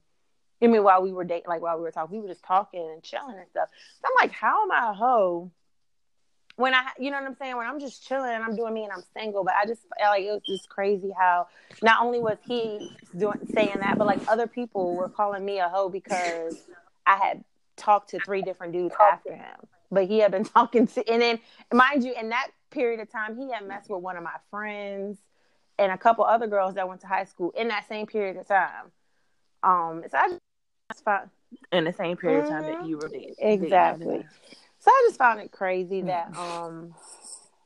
I 0.61 0.67
mean, 0.67 0.83
while 0.83 1.03
we 1.03 1.11
were 1.11 1.23
dating, 1.23 1.47
like 1.47 1.61
while 1.61 1.77
we 1.77 1.83
were 1.83 1.91
talking, 1.91 2.17
we 2.17 2.21
were 2.23 2.29
just 2.29 2.43
talking 2.43 2.89
and 2.91 3.03
chilling 3.03 3.37
and 3.37 3.47
stuff. 3.49 3.69
So 4.01 4.07
I'm 4.07 4.27
like, 4.27 4.31
how 4.31 4.63
am 4.63 4.71
I 4.71 4.91
a 4.91 4.93
hoe 4.93 5.51
when 6.57 6.73
I, 6.73 6.87
you 6.99 7.11
know 7.11 7.19
what 7.19 7.27
I'm 7.27 7.35
saying? 7.35 7.55
When 7.55 7.67
I'm 7.67 7.79
just 7.79 8.05
chilling 8.05 8.31
and 8.31 8.43
I'm 8.43 8.55
doing 8.55 8.73
me 8.73 8.83
and 8.83 8.91
I'm 8.91 9.03
single, 9.15 9.43
but 9.43 9.53
I 9.53 9.65
just 9.65 9.81
like 9.99 10.23
it 10.23 10.31
was 10.31 10.41
just 10.45 10.67
crazy 10.69 11.11
how 11.17 11.47
not 11.83 12.03
only 12.03 12.19
was 12.19 12.37
he 12.45 12.91
doing 13.15 13.39
saying 13.53 13.75
that, 13.79 13.97
but 13.97 14.07
like 14.07 14.19
other 14.27 14.47
people 14.47 14.95
were 14.95 15.07
calling 15.07 15.45
me 15.45 15.59
a 15.59 15.69
hoe 15.69 15.87
because 15.87 16.57
I 17.05 17.17
had 17.17 17.43
talked 17.77 18.09
to 18.09 18.19
three 18.19 18.41
different 18.41 18.73
dudes 18.73 18.95
after 18.99 19.35
him, 19.35 19.55
but 19.91 20.07
he 20.07 20.17
had 20.17 20.31
been 20.31 20.43
talking 20.55 20.87
to, 20.87 21.07
and 21.07 21.21
then 21.21 21.39
mind 21.71 22.03
you, 22.03 22.13
in 22.19 22.29
that 22.29 22.47
period 22.71 22.99
of 22.99 23.11
time, 23.11 23.37
he 23.37 23.51
had 23.51 23.65
messed 23.65 23.89
with 23.89 24.01
one 24.01 24.17
of 24.17 24.23
my 24.23 24.35
friends 24.49 25.19
and 25.77 25.91
a 25.91 25.97
couple 25.97 26.25
other 26.25 26.47
girls 26.47 26.73
that 26.73 26.87
went 26.87 27.01
to 27.01 27.07
high 27.07 27.25
school 27.25 27.51
in 27.55 27.67
that 27.67 27.87
same 27.87 28.07
period 28.07 28.35
of 28.35 28.47
time. 28.47 28.91
Um, 29.61 30.03
so 30.09 30.17
I 30.17 30.29
just 30.91 31.03
in 31.71 31.83
the 31.83 31.93
same 31.93 32.17
period 32.17 32.45
mm-hmm. 32.45 32.55
of 32.55 32.63
time 32.63 32.73
that 32.73 32.87
you 32.87 32.97
were 32.97 33.09
dating. 33.09 33.35
Exactly. 33.37 34.25
So 34.79 34.91
I 34.91 35.05
just 35.07 35.17
found 35.17 35.39
it 35.39 35.51
crazy 35.51 36.01
that 36.03 36.33
mm. 36.33 36.37
um 36.37 36.95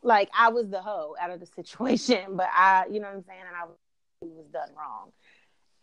like 0.03 0.30
I 0.38 0.50
was 0.50 0.70
the 0.70 0.82
hoe 0.82 1.15
out 1.20 1.32
of 1.32 1.39
the 1.39 1.46
situation, 1.56 2.36
but 2.36 2.48
I 2.53 2.86
you 2.91 3.00
know 3.00 3.08
what 3.08 3.18
I'm 3.18 3.24
saying, 3.24 3.41
and 3.48 3.56
I 3.56 3.65
was 4.22 4.46
done 4.51 4.70
wrong. 4.77 5.12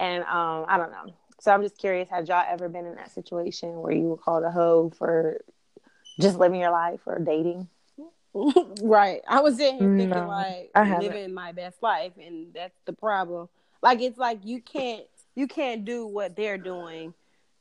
And 0.01 0.25
um 0.25 0.67
I 0.69 0.77
don't 0.79 0.91
know. 0.91 1.15
So 1.41 1.53
I'm 1.53 1.63
just 1.63 1.79
curious, 1.79 2.09
had 2.09 2.29
y'all 2.29 2.45
ever 2.49 2.69
been 2.69 2.85
in 2.85 2.97
that 2.97 3.13
situation 3.13 3.81
where 3.81 3.93
you 3.93 4.09
were 4.09 4.17
called 4.17 4.43
a 4.43 4.51
hoe 4.51 4.91
for 4.99 5.41
just 6.21 6.37
living 6.37 6.61
your 6.61 6.73
life 6.73 7.01
or 7.07 7.21
dating? 7.21 7.69
right. 8.83 9.21
I 9.29 9.41
was 9.41 9.61
in 9.61 9.79
here 9.79 9.97
thinking 9.97 10.11
no, 10.11 10.27
like 10.27 10.71
living 11.01 11.33
my 11.33 11.53
best 11.53 11.83
life 11.83 12.13
and 12.21 12.53
that's 12.55 12.79
the 12.87 12.93
problem. 12.93 13.49
Like 13.83 14.01
it's 14.01 14.19
like 14.19 14.41
you 14.45 14.61
can't 14.61 15.05
you 15.37 15.47
can't 15.47 15.85
do 15.85 16.07
what 16.07 16.35
they're 16.35 16.59
doing 16.59 17.15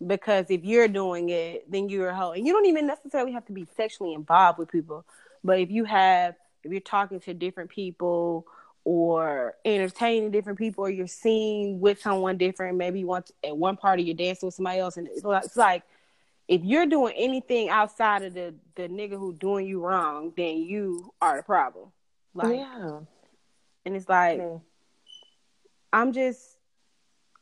because 0.05 0.45
if 0.49 0.63
you're 0.63 0.87
doing 0.87 1.29
it, 1.29 1.69
then 1.71 1.89
you're 1.89 2.09
a 2.09 2.15
hoe. 2.15 2.31
And 2.31 2.45
you 2.45 2.53
don't 2.53 2.65
even 2.67 2.87
necessarily 2.87 3.31
have 3.31 3.45
to 3.47 3.53
be 3.53 3.67
sexually 3.75 4.13
involved 4.13 4.59
with 4.59 4.71
people. 4.71 5.05
But 5.43 5.59
if 5.59 5.71
you 5.71 5.85
have, 5.85 6.35
if 6.63 6.71
you're 6.71 6.81
talking 6.81 7.19
to 7.21 7.33
different 7.33 7.69
people 7.69 8.45
or 8.83 9.55
entertaining 9.65 10.31
different 10.31 10.57
people, 10.57 10.85
or 10.85 10.89
you're 10.89 11.07
seeing 11.07 11.79
with 11.79 12.01
someone 12.01 12.37
different, 12.37 12.77
maybe 12.77 12.99
you 12.99 13.07
want 13.07 13.31
at 13.43 13.57
one 13.57 13.75
party 13.75 14.03
you're 14.03 14.15
dancing 14.15 14.47
with 14.47 14.55
somebody 14.55 14.79
else, 14.79 14.97
and 14.97 15.07
it's 15.07 15.23
like, 15.23 15.43
it's 15.43 15.57
like 15.57 15.83
if 16.47 16.63
you're 16.63 16.85
doing 16.85 17.13
anything 17.17 17.69
outside 17.69 18.23
of 18.23 18.33
the 18.33 18.53
the 18.75 18.83
nigga 18.83 19.17
who 19.17 19.33
doing 19.33 19.67
you 19.67 19.81
wrong, 19.81 20.31
then 20.37 20.57
you 20.57 21.13
are 21.21 21.37
the 21.37 21.43
problem. 21.43 21.91
Like, 22.33 22.59
yeah. 22.59 22.99
And 23.85 23.95
it's 23.95 24.07
like, 24.07 24.37
yeah. 24.37 24.57
I'm 25.91 26.13
just, 26.13 26.41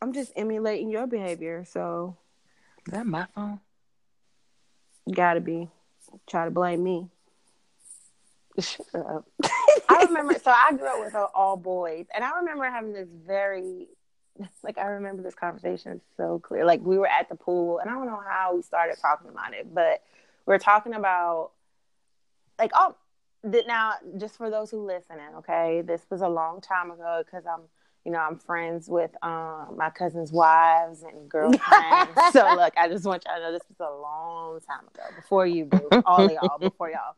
I'm 0.02 0.14
just 0.14 0.32
emulating 0.36 0.90
your 0.90 1.06
behavior. 1.06 1.66
So 1.68 2.18
is 2.86 2.94
that 2.94 3.06
my 3.06 3.28
phone? 3.34 3.60
Gotta 5.12 5.42
be. 5.42 5.70
Try 6.28 6.46
to 6.46 6.52
blame 6.52 6.84
me. 6.84 7.10
Shut 8.60 8.88
up. 8.96 9.26
I 9.90 10.04
remember, 10.08 10.36
so 10.36 10.52
I 10.52 10.72
grew 10.72 10.88
up 10.88 11.00
with 11.00 11.16
all 11.34 11.58
boys, 11.58 12.06
and 12.14 12.24
I 12.24 12.38
remember 12.38 12.64
having 12.66 12.94
this 12.94 13.10
very, 13.26 13.88
like, 14.64 14.78
I 14.78 14.86
remember 14.86 15.24
this 15.24 15.36
conversation 15.36 16.02
so 16.16 16.40
clear. 16.40 16.66
Like, 16.66 16.82
we 16.82 16.98
were 16.98 17.08
at 17.08 17.30
the 17.30 17.36
pool, 17.36 17.80
and 17.80 17.90
I 17.90 17.94
don't 17.94 18.06
know 18.06 18.22
how 18.28 18.56
we 18.56 18.62
started 18.62 18.98
talking 19.02 19.30
about 19.30 19.54
it, 19.54 19.74
but 19.74 20.04
we 20.46 20.54
are 20.54 20.60
talking 20.60 20.94
about, 20.94 21.52
like, 22.58 22.72
oh, 22.76 22.96
now, 23.44 23.94
just 24.18 24.38
for 24.38 24.50
those 24.50 24.72
who 24.72 24.86
listening, 24.86 25.36
okay, 25.38 25.82
this 25.82 26.02
was 26.10 26.22
a 26.22 26.30
long 26.30 26.62
time 26.62 26.92
ago 26.92 27.24
because 27.24 27.46
I'm 27.46 27.62
you 28.06 28.12
know, 28.12 28.20
I'm 28.20 28.38
friends 28.38 28.88
with 28.88 29.12
um, 29.24 29.76
my 29.78 29.90
cousin's 29.90 30.32
wives 30.32 31.02
and 31.02 31.28
girlfriends. 31.28 32.12
so 32.32 32.56
look, 32.56 32.74
I 32.78 32.88
just 32.88 33.04
want 33.04 33.24
y'all 33.26 33.36
to 33.38 33.42
know 33.42 33.52
this 33.52 33.64
was 33.68 33.80
a 33.80 34.02
long 34.02 34.60
time 34.62 34.88
ago, 34.94 35.04
before 35.16 35.48
you, 35.48 35.66
boo, 35.66 35.90
all 36.06 36.30
y'all, 36.32 36.58
before 36.60 36.92
y'all. 36.92 37.16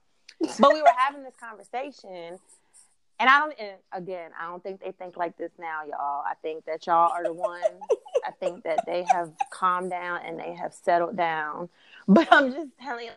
But 0.59 0.73
we 0.73 0.81
were 0.81 0.87
having 0.95 1.23
this 1.23 1.35
conversation, 1.35 2.39
and 3.19 3.29
I 3.29 3.39
don't. 3.39 3.53
And 3.59 3.77
again, 3.91 4.31
I 4.39 4.45
don't 4.47 4.63
think 4.63 4.81
they 4.81 4.93
think 4.93 5.17
like 5.17 5.37
this 5.37 5.51
now, 5.59 5.81
y'all. 5.83 6.23
I 6.25 6.35
think 6.41 6.63
that 6.65 6.87
y'all 6.87 7.11
are 7.11 7.23
the 7.23 7.33
ones. 7.33 7.81
I 8.25 8.31
think 8.39 8.63
that 8.63 8.85
they 8.85 9.05
have 9.11 9.31
calmed 9.51 9.89
down 9.89 10.21
and 10.25 10.39
they 10.39 10.53
have 10.53 10.73
settled 10.73 11.17
down. 11.17 11.69
But 12.07 12.31
I'm 12.31 12.53
just 12.53 12.69
telling 12.79 13.07
you, 13.07 13.11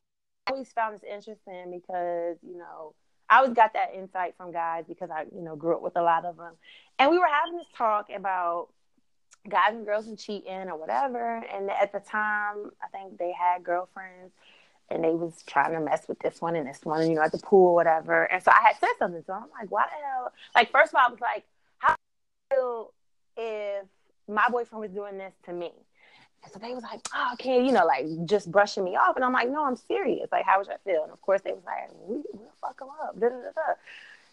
I 0.46 0.50
always 0.50 0.72
found 0.72 0.96
this 0.96 1.04
interesting 1.08 1.70
because 1.70 2.38
you 2.42 2.58
know 2.58 2.94
I 3.30 3.38
always 3.38 3.54
got 3.54 3.72
that 3.74 3.94
insight 3.94 4.34
from 4.36 4.52
guys 4.52 4.84
because 4.88 5.08
I, 5.08 5.24
you 5.32 5.40
know, 5.40 5.54
grew 5.54 5.76
up 5.76 5.82
with 5.82 5.96
a 5.96 6.02
lot 6.02 6.24
of 6.24 6.36
them. 6.36 6.54
And 6.98 7.10
we 7.10 7.18
were 7.18 7.28
having 7.28 7.56
this 7.56 7.68
talk 7.76 8.10
about 8.14 8.68
guys 9.48 9.70
and 9.70 9.86
girls 9.86 10.08
and 10.08 10.18
cheating 10.18 10.68
or 10.68 10.76
whatever. 10.76 11.36
And 11.36 11.70
at 11.70 11.92
the 11.92 12.00
time, 12.00 12.72
I 12.82 12.88
think 12.92 13.18
they 13.18 13.32
had 13.32 13.62
girlfriends 13.62 14.32
and 14.90 15.04
they 15.04 15.10
was 15.10 15.44
trying 15.46 15.72
to 15.72 15.80
mess 15.80 16.08
with 16.08 16.18
this 16.18 16.40
one 16.40 16.56
and 16.56 16.68
this 16.68 16.80
one, 16.82 17.08
you 17.08 17.14
know, 17.14 17.22
at 17.22 17.30
the 17.30 17.38
pool 17.38 17.68
or 17.68 17.74
whatever. 17.74 18.24
And 18.24 18.42
so 18.42 18.50
I 18.50 18.66
had 18.66 18.76
said 18.80 18.90
something. 18.98 19.22
So 19.24 19.32
I'm 19.32 19.46
like, 19.58 19.70
why 19.70 19.84
the 19.86 20.04
hell? 20.04 20.32
Like, 20.54 20.72
first 20.72 20.92
of 20.92 20.96
all, 20.96 21.06
I 21.06 21.10
was 21.10 21.20
like, 21.20 21.44
how 21.78 22.90
if 23.36 23.86
my 24.28 24.48
boyfriend 24.50 24.80
was 24.82 24.90
doing 24.90 25.18
this 25.18 25.34
to 25.44 25.52
me? 25.52 25.70
And 26.42 26.52
so 26.52 26.58
they 26.58 26.72
was 26.72 26.82
like, 26.82 27.00
oh, 27.14 27.30
okay, 27.34 27.64
you 27.64 27.72
know, 27.72 27.84
like 27.84 28.06
just 28.24 28.50
brushing 28.50 28.84
me 28.84 28.96
off. 28.96 29.16
And 29.16 29.24
I'm 29.24 29.32
like, 29.32 29.50
no, 29.50 29.64
I'm 29.64 29.76
serious. 29.76 30.28
Like, 30.32 30.46
how 30.46 30.58
would 30.58 30.68
I 30.68 30.76
feel? 30.84 31.02
And 31.02 31.12
of 31.12 31.20
course, 31.20 31.42
they 31.42 31.52
was 31.52 31.64
like, 31.64 31.90
we, 32.06 32.16
will 32.32 32.52
fuck 32.60 32.78
them 32.78 32.88
up. 33.02 33.18
Da, 33.18 33.28
da, 33.28 33.34
da, 33.34 33.74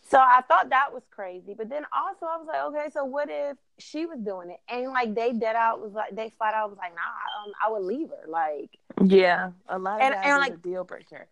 so 0.09 0.17
I 0.19 0.41
thought 0.47 0.69
that 0.69 0.93
was 0.93 1.03
crazy. 1.11 1.53
But 1.53 1.69
then 1.69 1.85
also, 1.91 2.25
I 2.25 2.37
was 2.37 2.47
like, 2.47 2.61
okay, 2.67 2.89
so 2.93 3.03
what 3.03 3.27
if 3.29 3.57
she 3.77 4.05
was 4.05 4.19
doing 4.19 4.51
it? 4.51 4.59
And 4.69 4.87
like, 4.93 5.13
they 5.13 5.33
dead 5.33 5.57
out 5.57 5.81
was 5.81 5.91
like, 5.91 6.15
they 6.15 6.31
flat 6.37 6.53
out 6.53 6.69
was 6.69 6.77
like, 6.77 6.93
nah, 6.95 7.45
um, 7.45 7.51
I 7.63 7.69
would 7.71 7.83
leave 7.83 8.09
her. 8.09 8.29
Like, 8.29 8.69
yeah, 9.03 9.51
a 9.67 9.77
lot 9.77 9.95
of 9.95 10.01
and, 10.01 10.15
and, 10.15 10.39
like, 10.39 10.53
a 10.53 10.57
deal 10.57 10.85
breaker. 10.85 11.27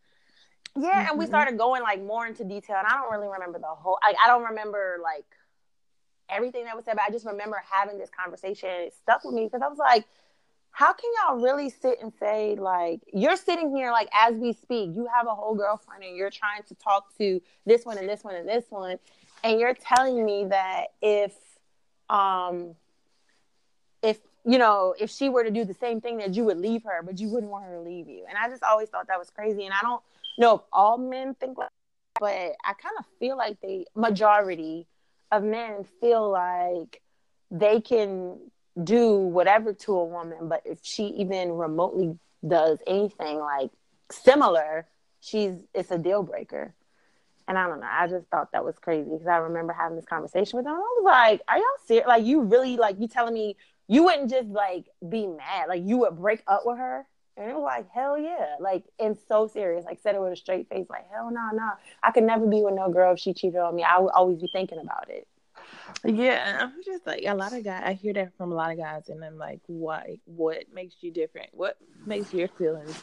Yeah, 0.77 0.89
mm-hmm. 0.89 1.09
and 1.09 1.19
we 1.19 1.23
mm-hmm. 1.23 1.31
started 1.31 1.57
going 1.57 1.83
like 1.83 2.03
more 2.03 2.27
into 2.27 2.43
detail, 2.43 2.75
and 2.77 2.85
I 2.85 2.97
don't 2.97 3.09
really 3.11 3.31
remember 3.31 3.59
the 3.59 3.67
whole. 3.67 3.97
Like, 4.05 4.17
I 4.21 4.27
don't 4.27 4.43
remember 4.43 4.97
like 5.01 5.25
everything 6.27 6.65
that 6.65 6.75
was 6.75 6.83
said, 6.83 6.95
but 6.95 7.03
I 7.07 7.11
just 7.11 7.25
remember 7.25 7.61
having 7.71 7.97
this 7.97 8.09
conversation. 8.09 8.69
It 8.69 8.93
stuck 8.93 9.23
with 9.23 9.33
me 9.33 9.45
because 9.45 9.61
I 9.61 9.69
was 9.69 9.77
like, 9.77 10.05
how 10.75 10.91
can 10.91 11.09
y'all 11.15 11.37
really 11.37 11.69
sit 11.69 11.99
and 12.01 12.11
say 12.19 12.53
like 12.55 12.99
you're 13.13 13.37
sitting 13.37 13.73
here 13.73 13.91
like 13.91 14.09
as 14.13 14.35
we 14.35 14.51
speak 14.51 14.89
you 14.93 15.07
have 15.13 15.25
a 15.25 15.33
whole 15.33 15.55
girlfriend 15.55 16.03
and 16.03 16.17
you're 16.17 16.29
trying 16.29 16.61
to 16.63 16.75
talk 16.75 17.17
to 17.17 17.41
this 17.65 17.85
one 17.85 17.97
and 17.97 18.09
this 18.09 18.25
one 18.25 18.35
and 18.35 18.47
this 18.47 18.65
one 18.69 18.99
and 19.45 19.57
you're 19.57 19.73
telling 19.73 20.25
me 20.25 20.45
that 20.49 20.87
if 21.01 21.33
um 22.09 22.75
if 24.03 24.19
you 24.45 24.57
know 24.57 24.93
if 24.99 25.09
she 25.09 25.29
were 25.29 25.45
to 25.45 25.49
do 25.49 25.63
the 25.63 25.73
same 25.73 26.01
thing 26.01 26.17
that 26.17 26.33
you 26.33 26.43
would 26.43 26.57
leave 26.57 26.83
her 26.83 27.01
but 27.01 27.19
you 27.21 27.29
wouldn't 27.29 27.51
want 27.51 27.63
her 27.63 27.75
to 27.75 27.79
leave 27.79 28.09
you. 28.09 28.25
And 28.27 28.37
i 28.37 28.49
just 28.49 28.61
always 28.61 28.89
thought 28.89 29.07
that 29.07 29.17
was 29.17 29.29
crazy. 29.29 29.63
And 29.63 29.73
i 29.73 29.81
don't 29.81 30.03
know 30.37 30.55
if 30.55 30.61
all 30.73 30.97
men 30.97 31.35
think 31.35 31.57
like 31.57 31.69
that, 31.69 32.19
but 32.19 32.55
i 32.65 32.73
kind 32.73 32.95
of 32.99 33.05
feel 33.17 33.37
like 33.37 33.61
the 33.61 33.87
majority 33.95 34.87
of 35.31 35.41
men 35.41 35.85
feel 36.01 36.29
like 36.29 37.01
they 37.49 37.79
can 37.79 38.39
do 38.81 39.15
whatever 39.15 39.73
to 39.73 39.93
a 39.93 40.05
woman, 40.05 40.49
but 40.49 40.61
if 40.65 40.79
she 40.81 41.05
even 41.07 41.53
remotely 41.53 42.17
does 42.45 42.79
anything 42.85 43.39
like 43.39 43.71
similar, 44.11 44.87
she's 45.21 45.53
it's 45.73 45.91
a 45.91 45.97
deal 45.97 46.23
breaker. 46.23 46.73
And 47.47 47.57
I 47.57 47.67
don't 47.67 47.79
know. 47.79 47.87
I 47.89 48.07
just 48.07 48.27
thought 48.27 48.51
that 48.53 48.65
was 48.65 48.75
crazy 48.79 49.09
because 49.09 49.27
I 49.27 49.37
remember 49.37 49.71
having 49.71 49.95
this 49.95 50.05
conversation 50.05 50.57
with 50.57 50.65
them. 50.65 50.75
I 50.75 50.79
was 50.79 51.03
like, 51.03 51.41
"Are 51.47 51.57
y'all 51.57 51.65
serious? 51.85 52.07
Like, 52.07 52.25
you 52.25 52.41
really 52.41 52.75
like 52.75 52.99
you 52.99 53.07
telling 53.07 53.35
me 53.35 53.55
you 53.87 54.03
wouldn't 54.03 54.31
just 54.31 54.49
like 54.49 54.85
be 55.07 55.27
mad? 55.27 55.69
Like, 55.69 55.83
you 55.85 55.97
would 55.99 56.17
break 56.17 56.43
up 56.47 56.63
with 56.65 56.77
her?" 56.77 57.05
And 57.37 57.49
it 57.49 57.53
was 57.53 57.63
like, 57.63 57.89
"Hell 57.91 58.17
yeah!" 58.17 58.55
Like, 58.59 58.85
and 58.99 59.15
so 59.27 59.47
serious. 59.47 59.85
Like, 59.85 59.99
said 60.01 60.15
it 60.15 60.21
with 60.21 60.33
a 60.33 60.35
straight 60.35 60.69
face. 60.69 60.87
Like, 60.89 61.07
"Hell 61.11 61.29
no, 61.31 61.51
no! 61.53 61.71
I 62.01 62.11
could 62.11 62.23
never 62.23 62.47
be 62.47 62.63
with 62.63 62.73
no 62.73 62.89
girl 62.89 63.13
if 63.13 63.19
she 63.19 63.33
cheated 63.33 63.59
on 63.59 63.75
me. 63.75 63.83
I 63.83 63.99
would 63.99 64.11
always 64.11 64.39
be 64.39 64.47
thinking 64.47 64.79
about 64.79 65.09
it." 65.09 65.27
Yeah, 66.03 66.59
I'm 66.61 66.73
just 66.83 67.05
like 67.05 67.23
a 67.25 67.33
lot 67.35 67.53
of 67.53 67.63
guys. 67.63 67.83
I 67.85 67.93
hear 67.93 68.13
that 68.13 68.35
from 68.37 68.51
a 68.51 68.55
lot 68.55 68.71
of 68.71 68.77
guys, 68.77 69.09
and 69.09 69.23
I'm 69.23 69.37
like, 69.37 69.61
why? 69.67 70.17
What 70.25 70.65
makes 70.73 70.95
you 71.01 71.11
different? 71.11 71.49
What 71.53 71.77
makes 72.05 72.33
your 72.33 72.47
feelings 72.47 73.01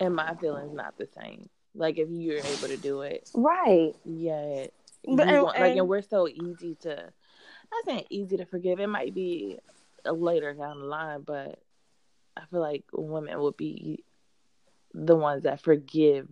and 0.00 0.14
my 0.14 0.34
feelings 0.34 0.74
not 0.74 0.96
the 0.98 1.08
same? 1.18 1.48
Like 1.74 1.98
if 1.98 2.08
you're 2.10 2.38
able 2.38 2.68
to 2.68 2.76
do 2.76 3.00
it, 3.02 3.30
right? 3.34 3.94
Yeah, 4.04 4.66
But- 5.06 5.28
and- 5.28 5.42
want- 5.42 5.58
like, 5.58 5.70
and- 5.70 5.80
and 5.80 5.88
we're 5.88 6.02
so 6.02 6.28
easy 6.28 6.74
to. 6.82 6.94
Not 6.94 7.84
saying 7.86 8.04
easy 8.10 8.36
to 8.36 8.44
forgive. 8.44 8.80
It 8.80 8.86
might 8.88 9.14
be 9.14 9.58
a 10.04 10.12
later 10.12 10.52
down 10.52 10.80
the 10.80 10.84
line, 10.86 11.22
but 11.22 11.58
I 12.36 12.44
feel 12.50 12.60
like 12.60 12.84
women 12.92 13.40
would 13.40 13.56
be 13.56 14.04
the 14.92 15.16
ones 15.16 15.44
that 15.44 15.60
forgive 15.62 16.28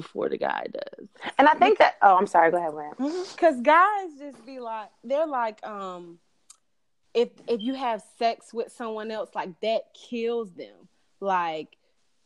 before 0.00 0.28
the 0.28 0.38
guy 0.38 0.66
does. 0.72 1.08
And 1.38 1.48
I 1.48 1.54
think 1.54 1.78
that. 1.78 1.96
Oh, 2.02 2.16
I'm 2.16 2.26
sorry. 2.26 2.50
Go 2.50 2.58
ahead, 2.58 2.74
Lynn. 2.74 3.24
Cause 3.36 3.60
guys 3.60 4.10
just 4.18 4.44
be 4.46 4.58
like, 4.60 4.88
they're 5.04 5.26
like, 5.26 5.64
um, 5.66 6.18
if 7.14 7.30
if 7.48 7.60
you 7.62 7.74
have 7.74 8.02
sex 8.18 8.52
with 8.52 8.70
someone 8.72 9.10
else, 9.10 9.30
like 9.34 9.58
that 9.60 9.82
kills 9.94 10.52
them. 10.52 10.88
Like 11.20 11.76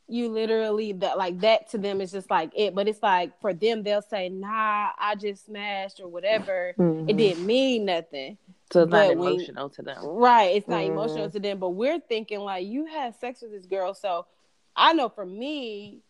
you 0.09 0.29
literally 0.29 0.91
that 0.95 1.17
like 1.17 1.39
that 1.41 1.71
to 1.71 1.79
them 1.79 2.00
is 2.00 2.11
just 2.11 2.29
like 2.29 2.50
it. 2.57 2.75
But 2.75 2.89
it's 2.89 3.03
like 3.03 3.41
for 3.41 3.55
them, 3.55 3.85
they'll 3.85 4.03
say, 4.03 4.29
"Nah, 4.29 4.89
I 4.99 5.15
just 5.15 5.47
smashed 5.47 6.00
or 6.00 6.09
whatever. 6.09 6.75
It 7.07 7.17
didn't 7.17 7.47
mean 7.47 7.85
nothing." 7.85 8.37
So 8.73 8.83
it's 8.83 8.91
not 8.91 9.09
But 9.09 9.17
when- 9.17 9.33
emotional 9.35 9.69
to 9.71 9.83
them. 9.83 10.05
Right. 10.05 10.57
It's 10.57 10.67
not 10.69 10.81
Mhm. 10.81 10.89
emotional 10.91 11.31
to 11.31 11.39
them, 11.41 11.59
but 11.61 11.71
we're 11.71 12.00
thinking 12.00 12.41
like 12.41 12.67
you 12.67 12.87
had 12.87 13.15
sex 13.15 13.43
with 13.43 13.53
this 13.53 13.67
girl. 13.67 13.95
So 13.95 14.27
I 14.75 14.93
know 14.93 15.09
for 15.09 15.27
me, 15.27 16.03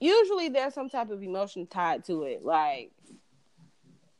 usually 0.00 0.48
there's 0.48 0.74
some 0.74 0.88
type 0.88 1.10
of 1.10 1.22
emotion 1.22 1.66
tied 1.66 2.04
to 2.06 2.24
it. 2.24 2.44
Like, 2.44 2.92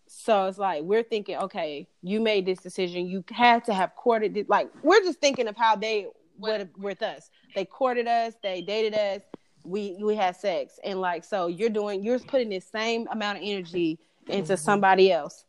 so 0.06 0.46
it's 0.46 0.58
like 0.58 0.82
we're 0.82 1.02
thinking, 1.02 1.36
okay, 1.36 1.88
you 2.02 2.20
made 2.20 2.46
this 2.46 2.58
decision. 2.58 3.06
You 3.06 3.24
had 3.30 3.64
to 3.64 3.74
have 3.74 3.94
courted 3.94 4.36
it. 4.36 4.48
Like, 4.48 4.70
we're 4.82 5.00
just 5.00 5.20
thinking 5.20 5.48
of 5.48 5.56
how 5.56 5.76
they 5.76 6.06
would 6.38 6.70
with 6.78 7.02
us. 7.02 7.30
They 7.54 7.64
courted 7.64 8.06
us, 8.06 8.34
they 8.42 8.62
dated 8.62 8.94
us, 8.94 9.22
we 9.64 9.96
we 10.00 10.14
had 10.14 10.36
sex. 10.36 10.78
And 10.84 11.00
like, 11.00 11.24
so 11.24 11.48
you're 11.48 11.68
doing, 11.68 12.02
you're 12.02 12.18
putting 12.20 12.48
the 12.48 12.60
same 12.60 13.06
amount 13.10 13.38
of 13.38 13.44
energy 13.44 13.98
into 14.28 14.56
somebody 14.56 15.12
else. 15.12 15.44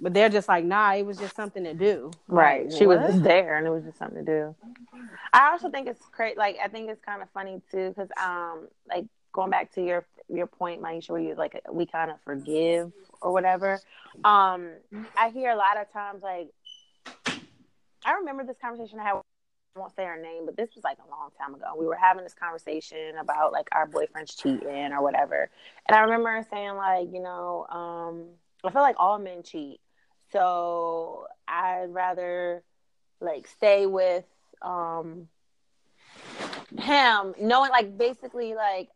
But 0.00 0.14
they're 0.14 0.28
just 0.28 0.48
like, 0.48 0.64
nah, 0.64 0.94
it 0.94 1.06
was 1.06 1.18
just 1.18 1.36
something 1.36 1.62
to 1.64 1.74
do. 1.74 2.10
Right. 2.26 2.68
Like, 2.68 2.76
she 2.76 2.86
was 2.86 2.98
just 3.00 3.22
there 3.22 3.56
and 3.56 3.66
it 3.66 3.70
was 3.70 3.84
just 3.84 3.98
something 3.98 4.24
to 4.24 4.30
do. 4.30 4.54
I 5.32 5.50
also 5.50 5.70
think 5.70 5.86
it's 5.86 6.04
crazy. 6.10 6.36
Like, 6.36 6.56
I 6.62 6.68
think 6.68 6.90
it's 6.90 7.00
kind 7.04 7.22
of 7.22 7.30
funny 7.30 7.62
too, 7.70 7.90
because, 7.90 8.08
um, 8.20 8.68
like, 8.88 9.06
going 9.32 9.50
back 9.50 9.72
to 9.74 9.84
your 9.84 10.04
your 10.28 10.46
point, 10.46 10.82
Maisha, 10.82 11.10
where 11.10 11.20
you 11.20 11.34
like 11.34 11.60
we 11.70 11.86
kind 11.86 12.10
of 12.10 12.18
forgive 12.24 12.92
or 13.20 13.32
whatever. 13.32 13.80
Um, 14.24 14.70
I 15.16 15.30
hear 15.30 15.50
a 15.50 15.56
lot 15.56 15.80
of 15.80 15.92
times 15.92 16.22
like 16.22 16.48
I 18.04 18.12
remember 18.14 18.44
this 18.44 18.56
conversation 18.60 19.00
I 19.00 19.04
had. 19.04 19.14
I 19.74 19.78
won't 19.78 19.96
say 19.96 20.04
her 20.04 20.20
name, 20.20 20.44
but 20.44 20.54
this 20.54 20.68
was 20.74 20.84
like 20.84 20.98
a 20.98 21.10
long 21.10 21.30
time 21.40 21.54
ago. 21.54 21.64
We 21.78 21.86
were 21.86 21.96
having 21.96 22.24
this 22.24 22.34
conversation 22.34 23.16
about 23.18 23.52
like 23.52 23.68
our 23.72 23.86
boyfriends 23.86 24.38
cheating 24.38 24.92
or 24.92 25.02
whatever, 25.02 25.48
and 25.88 25.96
I 25.96 26.00
remember 26.00 26.46
saying 26.50 26.76
like, 26.76 27.08
you 27.10 27.22
know, 27.22 27.66
um, 27.70 28.24
I 28.64 28.70
feel 28.70 28.82
like 28.82 28.96
all 28.98 29.18
men 29.18 29.42
cheat, 29.42 29.80
so 30.30 31.26
I'd 31.48 31.86
rather 31.88 32.62
like 33.20 33.46
stay 33.46 33.86
with 33.86 34.24
um 34.60 35.28
him, 36.78 37.34
knowing 37.40 37.70
like 37.70 37.96
basically 37.98 38.54
like 38.54 38.88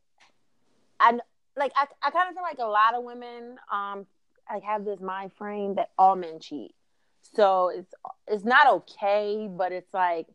I 1.01 1.19
like 1.57 1.73
I 1.77 1.87
I 2.03 2.11
kind 2.11 2.29
of 2.29 2.35
feel 2.35 2.43
like 2.43 2.59
a 2.59 2.65
lot 2.65 2.95
of 2.95 3.05
women 3.05 3.57
um 3.73 4.07
like 4.51 4.63
have 4.63 4.85
this 4.85 5.01
mind 5.01 5.33
frame 5.33 5.75
that 5.75 5.91
all 5.99 6.17
men 6.17 6.41
cheat. 6.41 6.75
So 7.35 7.71
it's 7.75 7.93
it's 8.27 8.45
not 8.45 8.73
okay, 8.73 9.49
but 9.51 9.73
it's 9.73 9.93
like 9.93 10.27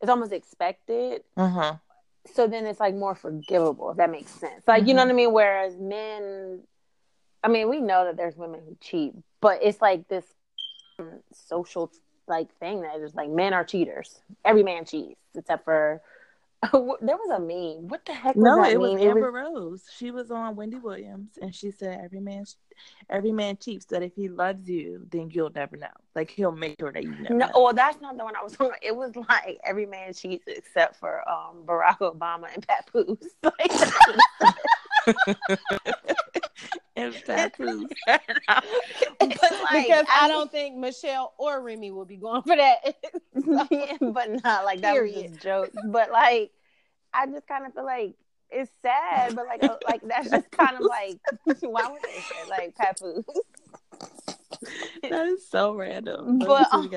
it's 0.00 0.10
almost 0.10 0.32
expected. 0.32 1.22
Mm-hmm. 1.38 1.76
So 2.34 2.46
then 2.46 2.66
it's 2.66 2.80
like 2.80 2.94
more 2.94 3.14
forgivable, 3.14 3.90
if 3.90 3.96
that 3.96 4.10
makes 4.10 4.30
sense. 4.30 4.62
Like 4.66 4.86
you 4.86 4.94
know 4.94 5.02
what 5.02 5.10
I 5.10 5.14
mean? 5.14 5.32
Whereas 5.32 5.76
men 5.76 6.62
I 7.44 7.48
mean, 7.48 7.68
we 7.68 7.80
know 7.80 8.06
that 8.06 8.16
there's 8.16 8.36
women 8.36 8.60
who 8.66 8.76
cheat, 8.80 9.12
but 9.40 9.60
it's 9.62 9.80
like 9.82 10.08
this 10.08 10.24
social 11.32 11.92
like 12.26 12.50
thing 12.58 12.80
that 12.82 12.98
is 13.00 13.14
like 13.14 13.28
men 13.28 13.52
are 13.52 13.64
cheaters. 13.64 14.18
Every 14.44 14.62
man 14.62 14.84
cheats 14.86 15.20
except 15.36 15.64
for 15.64 16.00
there 16.72 16.72
was 16.72 17.30
a 17.30 17.40
meme. 17.40 17.88
What 17.88 18.06
the 18.06 18.14
heck 18.14 18.34
was 18.36 18.44
No, 18.44 18.62
that 18.62 18.72
it 18.72 18.80
was 18.80 18.94
meme? 18.94 19.08
Amber 19.08 19.30
Rose. 19.30 19.84
She 19.94 20.10
was 20.10 20.30
on 20.30 20.56
Wendy 20.56 20.78
Williams, 20.78 21.36
and 21.42 21.54
she 21.54 21.70
said, 21.70 22.00
"Every 22.02 22.20
man, 22.20 22.44
every 23.10 23.32
man 23.32 23.58
cheats. 23.58 23.84
That 23.86 24.02
if 24.02 24.14
he 24.14 24.28
loves 24.30 24.66
you, 24.66 25.06
then 25.10 25.28
you'll 25.30 25.52
never 25.54 25.76
know. 25.76 25.88
Like 26.14 26.30
he'll 26.30 26.52
make 26.52 26.76
sure 26.80 26.90
that 26.92 27.02
you 27.04 27.10
never 27.10 27.34
No, 27.34 27.46
know." 27.48 27.52
well, 27.64 27.74
that's 27.74 28.00
not 28.00 28.16
the 28.16 28.24
one 28.24 28.34
I 28.36 28.42
was 28.42 28.52
talking 28.56 28.68
about. 28.68 28.82
It 28.82 28.96
was 28.96 29.14
like 29.28 29.58
every 29.64 29.84
man 29.84 30.14
cheats 30.14 30.44
except 30.46 30.96
for 30.96 31.28
um, 31.28 31.64
Barack 31.66 31.98
Obama 31.98 32.46
and 32.54 32.66
Papoose. 32.66 33.34
Like, 33.42 33.70
and 36.96 37.14
Papoose. 37.26 37.90
but 38.06 38.22
like, 39.18 39.28
because 39.28 40.06
I, 40.08 40.20
I 40.22 40.28
don't 40.28 40.50
think 40.50 40.76
Michelle 40.76 41.34
or 41.38 41.60
Remy 41.60 41.90
will 41.90 42.04
be 42.04 42.16
going 42.16 42.42
for 42.42 42.56
that. 42.56 42.96
yeah, 43.70 43.96
but 44.00 44.42
not 44.44 44.64
like 44.64 44.80
that 44.80 44.92
was 44.92 45.12
Period. 45.12 45.32
just 45.32 45.42
jokes. 45.42 45.76
But 45.86 46.10
like, 46.10 46.52
I 47.12 47.26
just 47.26 47.46
kind 47.46 47.66
of 47.66 47.74
feel 47.74 47.84
like 47.84 48.14
it's 48.50 48.70
sad, 48.82 49.34
but 49.34 49.46
like, 49.46 49.64
uh, 49.64 49.76
like 49.88 50.02
that's 50.02 50.30
just 50.30 50.50
kind 50.50 50.76
of 50.76 50.82
like 50.82 51.18
why 51.60 51.90
would 51.90 52.02
they 52.02 52.20
say 52.20 52.48
like 52.48 52.74
Papoose? 52.76 53.24
that 55.02 55.26
is 55.26 55.48
so 55.48 55.74
random. 55.74 56.38
But 56.38 56.72
um, 56.72 56.90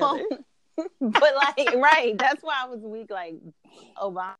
but 1.00 1.34
like 1.34 1.74
right, 1.74 2.14
that's 2.16 2.42
why 2.42 2.54
I 2.62 2.68
was 2.68 2.80
weak. 2.80 3.10
Like 3.10 3.34
Obama, 4.00 4.34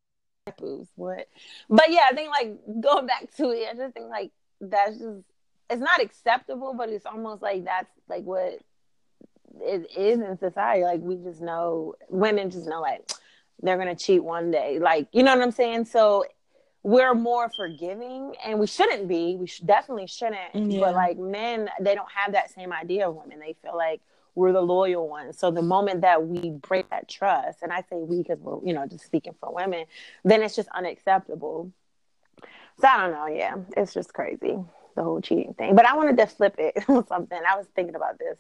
Papoose, 0.47 0.89
what? 0.95 1.29
But 1.69 1.91
yeah, 1.91 2.07
I 2.11 2.15
think 2.15 2.31
like 2.31 2.57
going 2.81 3.07
back 3.07 3.35
to 3.37 3.51
it, 3.51 3.69
I 3.71 3.75
just 3.75 3.95
think 3.95 4.09
like 4.09 4.31
that's 4.61 4.99
just 4.99 5.25
it's 5.71 5.81
not 5.81 6.01
acceptable, 6.01 6.75
but 6.75 6.89
it's 6.89 7.07
almost 7.07 7.43
like 7.43 7.65
that's 7.65 7.91
like 8.09 8.25
what 8.25 8.59
it 9.61 9.91
is 9.97 10.21
in 10.21 10.39
society. 10.39 10.83
Like 10.83 11.01
we 11.01 11.17
just 11.17 11.41
know 11.41 11.95
women 12.09 12.51
just 12.51 12.67
know 12.67 12.81
like 12.81 13.11
they're 13.63 13.77
gonna 13.77 13.97
cheat 13.97 14.23
one 14.23 14.51
day. 14.51 14.79
Like 14.79 15.09
you 15.13 15.23
know 15.23 15.35
what 15.35 15.43
I'm 15.43 15.51
saying? 15.51 15.87
So 15.87 16.25
we're 16.83 17.15
more 17.15 17.51
forgiving 17.55 18.35
and 18.45 18.59
we 18.59 18.67
shouldn't 18.67 19.09
be. 19.09 19.37
We 19.37 19.47
sh- 19.47 19.61
definitely 19.61 20.07
shouldn't. 20.07 20.55
Yeah. 20.55 20.81
But 20.81 20.95
like 20.95 21.19
men, 21.19 21.69
they 21.81 21.95
don't 21.95 22.11
have 22.15 22.33
that 22.33 22.51
same 22.51 22.73
idea 22.73 23.09
of 23.09 23.17
women. 23.17 23.41
They 23.41 23.57
feel 23.63 23.77
like 23.77 24.01
we're 24.35 24.53
the 24.53 24.63
loyal 24.63 25.09
ones. 25.09 25.39
So 25.39 25.51
the 25.51 25.63
moment 25.63 26.03
that 26.03 26.27
we 26.27 26.51
break 26.51 26.89
that 26.91 27.09
trust, 27.09 27.59
and 27.63 27.73
I 27.73 27.81
say 27.91 27.97
we 27.97 28.19
because 28.19 28.39
we're, 28.39 28.65
you 28.65 28.73
know, 28.73 28.87
just 28.87 29.05
speaking 29.05 29.35
for 29.41 29.53
women, 29.53 29.85
then 30.25 30.43
it's 30.43 30.55
just 30.55 30.69
unacceptable. 30.69 31.73
So 32.81 32.87
I 32.87 32.97
don't 32.99 33.13
know. 33.13 33.27
Yeah, 33.27 33.57
it's 33.77 33.93
just 33.93 34.15
crazy 34.15 34.59
the 34.99 35.05
whole 35.05 35.21
cheating 35.21 35.55
thing. 35.55 35.77
But 35.77 35.87
I 35.87 35.97
wanted 35.97 36.17
to 36.19 36.27
flip 36.27 36.57
it 36.59 36.85
on 36.89 37.07
something. 37.07 37.39
I 37.49 37.57
was 37.57 37.67
thinking 37.75 37.95
about 37.95 38.19
this. 38.19 38.37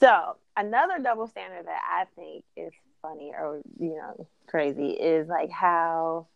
So 0.00 0.36
another 0.56 0.98
double 1.02 1.26
standard 1.26 1.66
that 1.66 1.80
I 1.90 2.04
think 2.16 2.44
is 2.56 2.72
funny 3.02 3.32
or 3.36 3.60
you 3.80 3.96
know 3.96 4.28
crazy 4.46 4.90
is 4.90 5.28
like 5.28 5.50
how, 5.50 6.28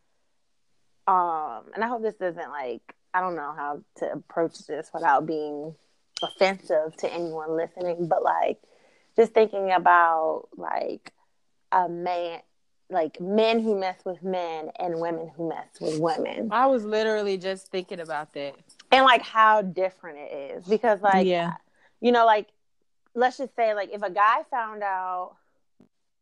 um, 1.07 1.63
and 1.75 1.85
I 1.85 1.87
hope 1.87 2.03
this 2.03 2.17
doesn't 2.17 2.51
like 2.51 2.83
I 3.15 3.21
don't 3.21 3.37
know 3.37 3.55
how 3.57 3.83
to 3.99 4.13
approach 4.13 4.59
this 4.67 4.91
without 4.93 5.27
being 5.27 5.75
offensive 6.23 6.97
to 6.99 7.13
anyone 7.13 7.57
listening, 7.57 8.09
but 8.09 8.23
like 8.23 8.59
just 9.17 9.33
thinking 9.33 9.71
about 9.71 10.49
like 10.57 11.13
a 11.73 11.89
man 11.89 12.41
like 12.89 13.21
men 13.21 13.61
who 13.61 13.79
mess 13.79 13.99
with 14.05 14.23
men 14.23 14.71
and 14.79 15.01
women 15.01 15.31
who 15.37 15.49
mess 15.49 15.67
with 15.81 15.99
women 15.99 16.49
I 16.53 16.67
was 16.67 16.85
literally 16.85 17.37
just 17.37 17.69
thinking 17.69 17.99
about 17.99 18.33
that. 18.35 18.55
And 18.97 19.05
like 19.05 19.23
how 19.23 19.61
different 19.63 20.19
it 20.19 20.33
is 20.57 20.65
because 20.67 21.01
like 21.03 21.27
yeah, 21.27 21.55
you 22.01 22.13
know 22.13 22.25
like 22.25 22.49
let's 23.15 23.37
just 23.39 23.55
say 23.55 23.75
like 23.75 23.91
if 23.93 24.03
a 24.03 24.11
guy 24.11 24.39
found 24.51 24.83
out 24.83 25.37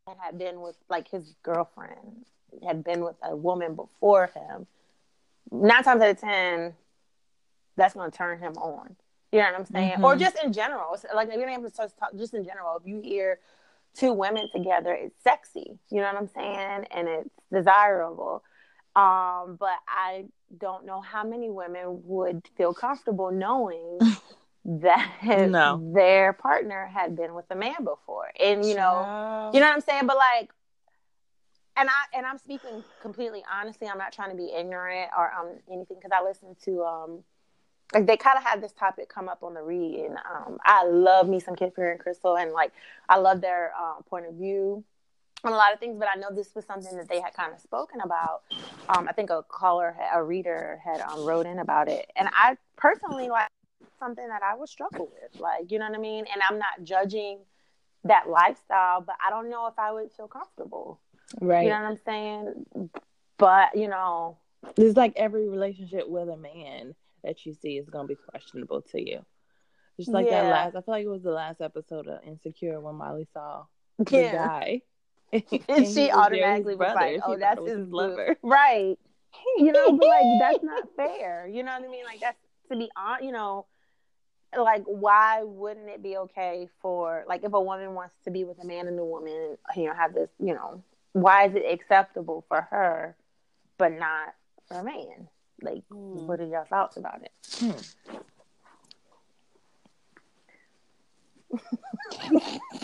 and 0.06 0.16
had 0.18 0.38
been 0.38 0.60
with 0.60 0.76
like 0.88 1.08
his 1.08 1.34
girlfriend 1.42 2.26
had 2.66 2.84
been 2.84 3.02
with 3.04 3.16
a 3.22 3.34
woman 3.34 3.74
before 3.74 4.26
him 4.34 4.66
nine 5.50 5.82
times 5.84 6.02
out 6.02 6.10
of 6.10 6.20
ten 6.20 6.74
that's 7.76 7.94
going 7.94 8.10
to 8.10 8.16
turn 8.16 8.38
him 8.38 8.52
on. 8.58 8.94
You 9.32 9.40
know 9.40 9.46
what 9.46 9.60
i'm 9.60 9.64
saying? 9.66 10.04
Or 10.04 10.14
Mhm. 10.14 10.20
just 10.20 10.37
in 10.44 10.52
general. 10.52 10.96
Like 11.14 11.32
you 11.32 11.38
don't 11.40 11.48
have 11.48 11.64
to 11.64 11.70
talk 11.70 12.14
just 12.16 12.34
in 12.34 12.44
general 12.44 12.76
if 12.76 12.87
you 12.87 13.00
hear 13.00 13.40
two 13.94 14.12
women 14.12 14.48
together 14.52 14.92
it's 14.92 15.20
sexy. 15.22 15.78
You 15.90 16.00
know 16.00 16.12
what 16.12 16.16
i'm 16.16 16.28
saying? 16.28 16.87
And 16.90 17.08
it's 17.08 17.30
desirable. 17.52 18.42
Um 18.94 19.56
but 19.58 19.76
i 19.88 20.26
don't 20.59 20.87
know 20.87 21.01
how 21.01 21.25
many 21.25 21.51
women 21.51 22.01
would 22.05 22.49
feel 22.57 22.73
comfortable 22.75 23.31
knowing 23.31 24.01
that 24.64 25.11
No. 25.51 25.93
their 25.93 26.33
partner 26.33 26.87
had 26.87 27.17
been 27.17 27.35
with 27.35 27.45
a 27.51 27.55
man 27.57 27.85
before. 27.85 28.31
And 28.40 28.64
you 28.64 28.75
know, 28.75 29.51
you 29.53 29.61
know 29.61 29.67
what 29.67 29.75
I'm 29.75 29.81
saying? 29.81 30.07
But 30.07 30.17
like 30.17 30.51
and 31.77 31.88
I 31.88 32.17
and 32.17 32.25
I'm 32.27 32.38
speaking 32.38 32.85
completely 33.01 33.43
honestly. 33.53 33.88
I'm 33.88 33.99
not 33.99 34.12
trying 34.12 34.31
to 34.31 34.37
be 34.37 34.53
ignorant 34.53 35.11
or 35.17 35.33
um 35.33 35.49
anything 35.71 35.97
because 36.01 36.12
I 36.14 36.23
listen 36.23 36.57
to 36.64 36.83
um 36.85 37.25
like 37.93 38.07
they 38.07 38.17
kind 38.17 38.37
of 38.38 38.45
had 38.45 38.62
this 38.62 38.73
topic 38.73 39.09
come 39.09 39.29
up 39.29 39.43
on 39.43 39.55
the 39.55 39.62
read, 39.62 40.07
and 40.07 40.17
um 40.19 40.59
I 40.64 40.85
love 40.87 41.29
me 41.29 41.40
some 41.40 41.57
Kid 41.57 41.73
Fury 41.75 41.93
and 41.93 42.01
Crissle, 42.01 42.40
and 42.40 42.53
like 42.53 42.73
I 43.09 43.19
love 43.19 43.40
their 43.40 43.73
uh, 43.79 44.01
point 44.09 44.27
of 44.27 44.35
view 44.35 44.85
on 45.44 45.52
a 45.52 45.57
lot 45.57 45.72
of 45.72 45.80
things. 45.80 45.96
But 45.98 46.09
I 46.14 46.18
know 46.18 46.28
this 46.35 46.54
was 46.54 46.64
something 46.64 46.96
that 46.96 47.09
they 47.09 47.20
had 47.20 47.35
kind 47.35 47.52
of 47.52 47.61
spoken 47.61 48.00
about. 48.00 48.42
Um, 48.88 49.09
I 49.09 49.12
think 49.12 49.30
a 49.30 49.42
caller, 49.48 49.96
a 50.12 50.22
reader 50.22 50.80
had 50.85 51.00
um 51.00 51.24
wrote 51.24 51.46
in 51.46 51.59
about 51.59 51.88
it, 51.88 52.11
and 52.16 52.28
I 52.33 52.57
personally 52.76 53.28
like 53.28 53.48
something 53.98 54.26
that 54.26 54.42
I 54.42 54.57
would 54.57 54.68
struggle 54.68 55.11
with, 55.12 55.40
like 55.40 55.70
you 55.70 55.78
know 55.78 55.88
what 55.88 55.98
I 55.98 56.00
mean. 56.00 56.24
And 56.33 56.42
I'm 56.48 56.59
not 56.59 56.83
judging 56.83 57.38
that 58.04 58.28
lifestyle, 58.28 59.00
but 59.00 59.16
I 59.26 59.30
don't 59.30 59.50
know 59.50 59.66
if 59.66 59.78
I 59.78 59.92
would 59.92 60.12
feel 60.12 60.28
comfortable. 60.28 61.00
right. 61.40 61.64
You 61.64 61.70
know 61.70 61.80
what 61.80 61.90
I'm 61.90 62.00
saying? 62.04 62.90
But 63.38 63.76
you 63.76 63.88
know, 63.88 64.38
It's 64.76 64.96
like 64.96 65.14
every 65.16 65.48
relationship 65.48 66.09
with 66.09 66.28
a 66.28 66.37
man 66.37 66.94
that 67.22 67.44
you 67.46 67.54
see 67.54 67.78
is 67.78 67.88
gonna 67.88 68.09
be 68.09 68.16
questionable 68.16 68.83
to 68.83 69.00
you. 69.00 69.24
Just 69.98 70.11
like 70.11 70.28
that 70.28 70.44
last 70.44 70.76
I 70.76 70.80
feel 70.80 70.94
like 70.94 71.04
it 71.04 71.09
was 71.09 71.22
the 71.22 71.30
last 71.30 71.61
episode 71.61 72.09
of 72.09 72.20
Insecure 72.26 72.80
when 72.80 72.96
Molly 72.96 73.26
saw 73.33 73.64
the 73.98 74.16
yeah. 74.16 74.33
guy. 74.33 74.83
And 75.68 75.87
she 75.87 76.10
automatically 76.10 76.76
was 76.76 76.94
like, 76.94 77.20
"Oh, 77.24 77.37
that's 77.37 77.60
his 77.64 77.78
his 77.78 77.88
lover. 77.88 78.37
right?" 78.42 78.98
You 79.56 79.72
know, 79.72 79.92
but 79.92 80.06
like 80.06 80.24
that's 80.40 80.62
not 80.64 80.88
fair. 80.96 81.48
You 81.48 81.62
know 81.62 81.72
what 81.72 81.84
I 81.88 81.88
mean? 81.88 82.04
Like 82.04 82.20
that's 82.20 82.38
to 82.70 82.76
be 82.76 82.90
on. 82.96 83.24
You 83.24 83.32
know, 83.32 83.66
like 84.56 84.84
why 84.84 85.42
wouldn't 85.42 85.88
it 85.88 86.02
be 86.02 86.16
okay 86.18 86.68
for 86.80 87.24
like 87.28 87.42
if 87.44 87.52
a 87.52 87.60
woman 87.60 87.94
wants 87.94 88.14
to 88.24 88.30
be 88.30 88.44
with 88.44 88.58
a 88.62 88.64
man 88.66 88.87
and 88.87 88.98
a 88.98 89.04
woman, 89.04 89.56
you 89.76 89.87
know, 89.87 89.94
have 89.94 90.14
this, 90.14 90.28
you 90.38 90.54
know, 90.54 90.82
why 91.12 91.46
is 91.46 91.54
it 91.54 91.64
acceptable 91.70 92.44
for 92.48 92.62
her 92.70 93.16
but 93.76 93.92
not 93.92 94.34
for 94.68 94.78
a 94.78 94.84
man? 94.84 95.28
Like, 95.62 95.82
Hmm. 95.90 96.26
what 96.26 96.40
are 96.40 96.46
your 96.46 96.64
thoughts 96.66 96.96
about 96.96 97.22
it? 97.22 97.32
Hmm. 97.58 97.72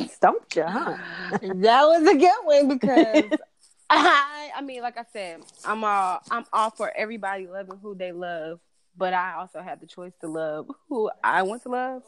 Stumped 0.08 0.56
you, 0.56 0.64
huh? 0.64 0.96
that 1.40 1.84
was 1.84 2.08
a 2.08 2.16
good 2.16 2.44
one 2.44 2.68
because 2.68 3.38
I 3.90 4.50
I 4.56 4.62
mean, 4.62 4.82
like 4.82 4.98
I 4.98 5.04
said, 5.12 5.40
I'm 5.64 5.84
all 5.84 6.20
I'm 6.30 6.44
all 6.52 6.70
for 6.70 6.92
everybody 6.96 7.46
loving 7.46 7.78
who 7.82 7.94
they 7.94 8.12
love, 8.12 8.60
but 8.96 9.14
I 9.14 9.34
also 9.34 9.60
have 9.60 9.80
the 9.80 9.86
choice 9.86 10.12
to 10.20 10.28
love 10.28 10.68
who 10.88 11.10
I 11.22 11.42
want 11.42 11.62
to 11.62 11.70
love. 11.70 12.02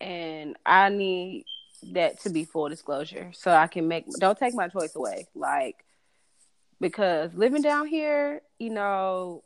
And 0.00 0.56
I 0.66 0.88
need 0.88 1.44
that 1.92 2.20
to 2.22 2.30
be 2.30 2.44
full 2.44 2.68
disclosure. 2.68 3.30
So 3.34 3.52
I 3.52 3.66
can 3.66 3.88
make 3.88 4.06
don't 4.18 4.38
take 4.38 4.54
my 4.54 4.68
choice 4.68 4.94
away. 4.96 5.28
Like 5.34 5.84
because 6.80 7.32
living 7.34 7.62
down 7.62 7.86
here, 7.86 8.42
you 8.58 8.70
know, 8.70 9.44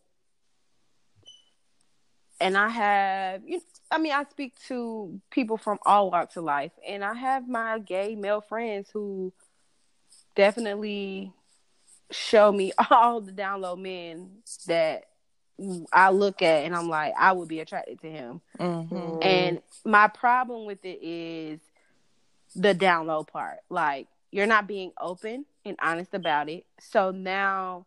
and 2.40 2.56
I 2.56 2.68
have 2.68 3.42
you 3.46 3.60
I 3.90 3.98
mean, 3.98 4.12
I 4.12 4.24
speak 4.24 4.54
to 4.66 5.20
people 5.30 5.56
from 5.56 5.78
all 5.86 6.10
walks 6.10 6.36
of 6.36 6.44
life, 6.44 6.72
and 6.86 7.04
I 7.04 7.14
have 7.14 7.48
my 7.48 7.78
gay 7.78 8.16
male 8.16 8.40
friends 8.40 8.88
who 8.92 9.32
definitely 10.34 11.32
show 12.10 12.50
me 12.52 12.72
all 12.90 13.20
the 13.20 13.32
down 13.32 13.60
low 13.60 13.76
men 13.76 14.30
that 14.66 15.04
I 15.92 16.10
look 16.10 16.42
at, 16.42 16.64
and 16.64 16.74
I'm 16.74 16.88
like, 16.88 17.14
I 17.18 17.32
would 17.32 17.48
be 17.48 17.60
attracted 17.60 18.00
to 18.00 18.10
him. 18.10 18.40
Mhm. 18.58 19.24
And 19.24 19.62
my 19.84 20.08
problem 20.08 20.66
with 20.66 20.84
it 20.84 20.98
is 21.02 21.60
the 22.54 22.74
down 22.74 23.06
low 23.06 23.24
part. 23.24 23.60
Like, 23.70 24.08
you're 24.30 24.46
not 24.46 24.66
being 24.66 24.92
open 25.00 25.46
and 25.64 25.76
honest 25.80 26.12
about 26.12 26.48
it. 26.48 26.66
So 26.80 27.10
now 27.10 27.86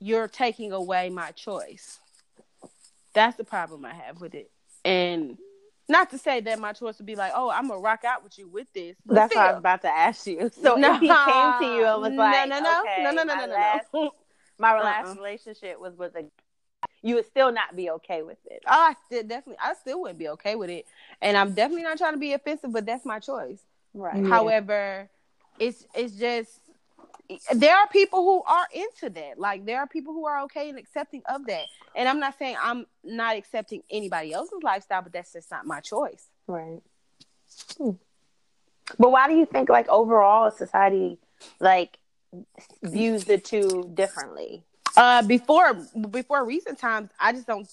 you're 0.00 0.28
taking 0.28 0.72
away 0.72 1.08
my 1.08 1.30
choice. 1.32 2.00
That's 3.14 3.36
the 3.36 3.44
problem 3.44 3.84
I 3.84 3.94
have 3.94 4.20
with 4.20 4.34
it. 4.34 4.50
And 4.84 5.38
not 5.88 6.10
to 6.10 6.18
say 6.18 6.40
that 6.40 6.58
my 6.58 6.72
choice 6.72 6.98
would 6.98 7.06
be 7.06 7.16
like, 7.16 7.32
oh, 7.34 7.50
I'm 7.50 7.68
gonna 7.68 7.80
rock 7.80 8.04
out 8.04 8.22
with 8.22 8.38
you 8.38 8.48
with 8.48 8.66
this. 8.74 8.96
but 9.06 9.14
That's 9.14 9.34
what 9.34 9.44
I 9.44 9.50
was 9.52 9.58
about 9.58 9.82
to 9.82 9.88
ask 9.88 10.26
you. 10.26 10.50
So 10.62 10.76
No. 10.76 10.94
if 10.94 11.00
he 11.00 11.08
came 11.08 11.52
to 11.60 11.64
you 11.76 11.86
and 11.86 12.02
was 12.02 12.12
no, 12.12 12.22
like, 12.22 12.48
no, 12.48 12.60
no, 12.60 12.80
okay, 12.80 13.02
no, 13.04 13.10
no, 13.10 13.22
no, 13.22 13.34
my 13.34 13.40
no, 13.40 13.46
no, 13.46 13.52
last, 13.52 13.86
no. 13.94 14.10
my 14.58 14.72
uh-uh. 14.72 14.84
last 14.84 15.06
Uh-uh. 15.06 15.14
relationship 15.14 15.80
was 15.80 15.96
with 15.96 16.14
a, 16.16 16.24
you 17.02 17.14
would 17.14 17.26
still 17.26 17.50
not 17.52 17.74
be 17.74 17.90
okay 17.90 18.22
with 18.22 18.38
it. 18.46 18.62
Oh, 18.66 18.70
I 18.70 18.94
still 19.06 19.22
definitely, 19.22 19.58
I 19.62 19.74
still 19.74 20.00
wouldn't 20.02 20.18
be 20.18 20.28
okay 20.30 20.54
with 20.56 20.70
it, 20.70 20.86
and 21.22 21.36
I'm 21.36 21.52
definitely 21.54 21.84
not 21.84 21.96
trying 21.98 22.12
to 22.12 22.18
be 22.18 22.34
offensive, 22.34 22.72
but 22.72 22.84
that's 22.86 23.04
my 23.04 23.18
choice. 23.18 23.60
Right. 23.94 24.22
Yeah. 24.22 24.28
However, 24.28 25.08
it's 25.58 25.86
it's 25.94 26.14
just 26.14 26.60
there 27.54 27.76
are 27.76 27.86
people 27.88 28.22
who 28.22 28.42
are 28.42 28.66
into 28.72 29.10
that. 29.10 29.38
Like 29.38 29.66
there 29.66 29.78
are 29.80 29.86
people 29.86 30.12
who 30.14 30.26
are 30.26 30.42
okay 30.44 30.68
and 30.68 30.78
accepting 30.78 31.22
of 31.28 31.46
that. 31.46 31.64
And 31.94 32.08
I'm 32.08 32.20
not 32.20 32.38
saying 32.38 32.56
I'm 32.62 32.86
not 33.04 33.36
accepting 33.36 33.82
anybody 33.90 34.32
else's 34.32 34.62
lifestyle, 34.62 35.02
but 35.02 35.12
that's 35.12 35.32
just 35.32 35.50
not 35.50 35.66
my 35.66 35.80
choice. 35.80 36.28
Right. 36.46 36.80
Hmm. 37.76 37.90
But 38.98 39.10
why 39.10 39.28
do 39.28 39.34
you 39.34 39.46
think, 39.46 39.68
like 39.68 39.88
overall, 39.88 40.50
society 40.50 41.18
like 41.60 41.98
views 42.82 43.24
the 43.24 43.38
two 43.38 43.90
differently? 43.94 44.64
Uh, 44.96 45.22
before 45.22 45.74
before 46.10 46.44
recent 46.44 46.78
times, 46.78 47.10
I 47.20 47.32
just 47.32 47.46
don't. 47.46 47.68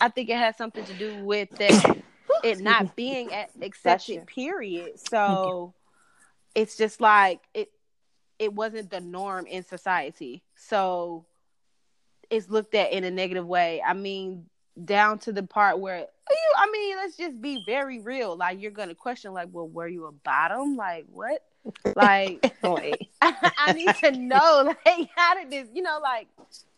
I 0.00 0.08
think 0.08 0.30
it 0.30 0.36
has 0.36 0.56
something 0.56 0.84
to 0.84 0.94
do 0.94 1.24
with 1.24 1.50
that 1.50 2.02
it 2.44 2.60
not 2.60 2.96
being 2.96 3.32
at 3.32 3.50
accepted. 3.60 4.26
Period. 4.26 4.98
So 4.98 5.74
it's 6.54 6.76
just 6.76 7.00
like 7.00 7.40
it. 7.52 7.70
It 8.38 8.52
wasn't 8.52 8.90
the 8.90 9.00
norm 9.00 9.46
in 9.46 9.62
society, 9.64 10.42
so 10.56 11.24
it's 12.30 12.48
looked 12.48 12.74
at 12.74 12.92
in 12.92 13.04
a 13.04 13.10
negative 13.10 13.46
way. 13.46 13.82
I 13.86 13.92
mean, 13.92 14.46
down 14.82 15.18
to 15.20 15.32
the 15.32 15.42
part 15.42 15.78
where 15.78 15.98
you. 15.98 16.52
I 16.56 16.70
mean, 16.70 16.96
let's 16.96 17.16
just 17.16 17.40
be 17.40 17.62
very 17.66 18.00
real. 18.00 18.36
Like 18.36 18.60
you're 18.60 18.70
gonna 18.70 18.94
question, 18.94 19.32
like, 19.32 19.48
well, 19.52 19.68
were 19.68 19.88
you 19.88 20.06
a 20.06 20.12
bottom? 20.12 20.76
Like 20.76 21.06
what? 21.10 21.42
Like 21.94 22.54
oh, 22.62 22.74
Wait. 22.74 23.10
I 23.22 23.72
need 23.72 23.94
to 23.96 24.12
know, 24.12 24.74
like, 24.86 25.08
how 25.14 25.34
did 25.34 25.50
this? 25.50 25.68
You 25.72 25.82
know, 25.82 26.00
like 26.02 26.28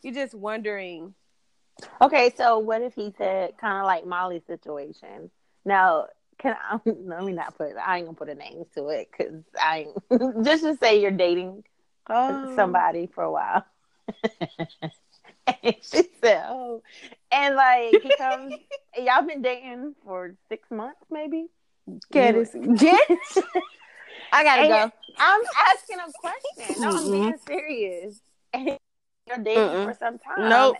you're 0.03 0.15
just 0.15 0.35
wondering. 0.35 1.15
Okay, 2.01 2.33
so 2.37 2.59
what 2.59 2.81
if 2.81 2.95
he 2.95 3.13
said 3.19 3.59
kind 3.59 3.79
of 3.79 3.85
like 3.85 4.07
Molly's 4.07 4.47
situation? 4.47 5.31
Now, 5.65 6.07
can 6.39 6.57
I, 6.61 6.79
let 6.87 7.25
me 7.25 7.33
not 7.33 7.57
put 7.57 7.73
I 7.77 7.99
ain't 7.99 8.07
gonna 8.07 8.17
put 8.17 8.29
a 8.29 8.35
name 8.35 8.65
to 8.75 8.89
it 8.89 9.09
because 9.11 9.43
I 9.59 9.87
just 10.43 10.63
to 10.65 10.77
say 10.77 11.01
you're 11.01 11.11
dating 11.11 11.65
Oh, 12.09 12.55
somebody 12.57 13.07
for 13.07 13.25
a 13.25 13.33
while. 13.33 13.65
and 15.47 15.77
she 15.83 16.09
said, 16.23 16.45
"Oh," 16.49 16.83
and 17.33 17.57
like 17.57 18.01
he 18.03 18.13
comes, 18.17 18.55
y'all 18.97 19.23
been 19.27 19.43
dating 19.43 19.95
for 20.05 20.35
six 20.49 20.71
months, 20.71 21.01
maybe. 21.11 21.47
Get. 22.13 22.35
I 24.33 24.43
gotta 24.45 24.63
And 24.63 24.69
go. 24.69 24.93
I'm 25.19 25.41
asking 25.73 25.99
a 26.01 26.13
question. 26.13 26.81
No, 26.81 26.91
I'm 26.91 27.11
being 27.11 27.33
mm-hmm. 27.33 27.47
serious. 27.47 28.21
And 28.53 28.79
you're 29.27 29.39
dating 29.39 29.63
Mm-mm. 29.63 29.85
for 29.85 29.95
some 29.99 30.19
time. 30.19 30.49
Nope. 30.49 30.77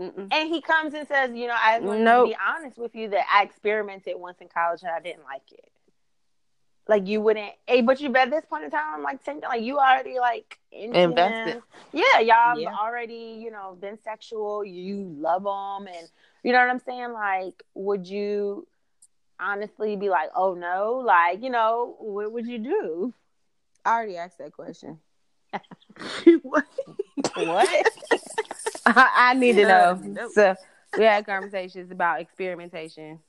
Mm-mm. 0.00 0.28
And 0.32 0.48
he 0.48 0.60
comes 0.60 0.94
and 0.94 1.06
says, 1.06 1.30
you 1.34 1.46
know, 1.46 1.56
I 1.60 1.78
want 1.80 2.00
Nope. 2.00 2.28
to 2.28 2.30
be 2.30 2.36
honest 2.46 2.78
with 2.78 2.94
you 2.94 3.08
that 3.10 3.26
I 3.32 3.42
experimented 3.42 4.14
once 4.16 4.38
in 4.40 4.48
college 4.48 4.82
and 4.82 4.90
I 4.90 5.00
didn't 5.00 5.24
like 5.24 5.50
it. 5.52 5.70
Like 6.86 7.06
you 7.08 7.20
wouldn't, 7.22 7.52
hey, 7.66 7.80
but 7.80 8.00
you 8.00 8.14
at 8.14 8.30
this 8.30 8.44
point 8.44 8.64
in 8.64 8.70
time, 8.70 9.02
like 9.02 9.24
saying 9.24 9.40
like 9.40 9.62
you 9.62 9.78
already 9.78 10.18
like 10.18 10.58
into 10.70 10.98
Invested. 10.98 11.62
Yeah, 11.92 12.20
y'all 12.20 12.60
Yeah. 12.60 12.74
already, 12.78 13.38
you 13.42 13.50
know, 13.50 13.76
been 13.80 13.98
sexual. 14.02 14.64
You 14.64 15.14
love 15.18 15.44
them, 15.44 15.86
and 15.88 16.08
you 16.42 16.52
know 16.52 16.58
what 16.58 16.68
I'm 16.68 16.80
saying. 16.80 17.12
Like, 17.12 17.62
would 17.74 18.06
you 18.06 18.66
honestly 19.40 19.96
be 19.96 20.10
like, 20.10 20.28
oh 20.36 20.54
no, 20.54 21.02
like 21.04 21.42
you 21.42 21.48
know, 21.50 21.96
what 22.00 22.32
would 22.32 22.46
you 22.46 22.58
do? 22.58 23.14
I 23.84 23.94
already 23.94 24.18
asked 24.18 24.38
that 24.38 24.52
question. 24.52 24.98
what? 26.42 26.66
What? 27.34 27.86
I, 28.86 29.10
I 29.16 29.34
need 29.34 29.56
to 29.56 29.62
know. 29.66 30.00
Nope. 30.02 30.32
So 30.34 30.54
we 30.98 31.04
had 31.04 31.26
conversations 31.26 31.90
about 31.90 32.20
experimentation. 32.20 33.20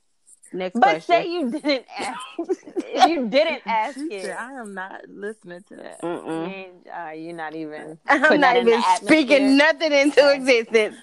Next 0.53 0.75
but 0.75 0.81
question. 0.81 1.01
say 1.01 1.27
you 1.27 1.51
didn't 1.51 1.86
ask. 1.97 2.19
you 3.10 3.27
didn't 3.27 3.62
ask 3.65 3.95
She 3.95 4.03
it. 4.05 4.25
said, 4.25 4.38
I 4.38 4.53
am 4.53 4.73
not 4.73 5.01
listening 5.10 5.63
to 5.69 5.75
that. 5.77 6.03
And, 6.03 6.88
uh, 6.88 7.12
you're 7.12 7.34
not 7.34 7.55
even. 7.55 7.97
I'm 8.08 8.39
not 8.39 8.58
even 8.58 8.81
speaking 9.01 9.58
nothing 9.58 9.91
into 9.91 10.31
existence. 10.34 10.95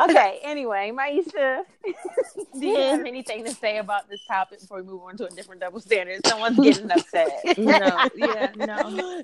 Okay. 0.00 0.40
Anyway, 0.42 0.92
Maisha, 0.94 1.62
do 2.58 2.66
you 2.66 2.76
have 2.76 3.04
anything 3.04 3.44
to 3.44 3.52
say 3.54 3.78
about 3.78 4.08
this 4.08 4.24
topic 4.26 4.60
before 4.60 4.78
we 4.78 4.84
move 4.84 5.02
on 5.02 5.16
to 5.18 5.26
a 5.26 5.30
different 5.30 5.60
double 5.60 5.80
standard? 5.80 6.26
Someone's 6.26 6.58
getting 6.58 6.90
upset. 6.90 7.58
No, 7.58 8.08
yeah, 8.16 8.50
no. 8.56 8.76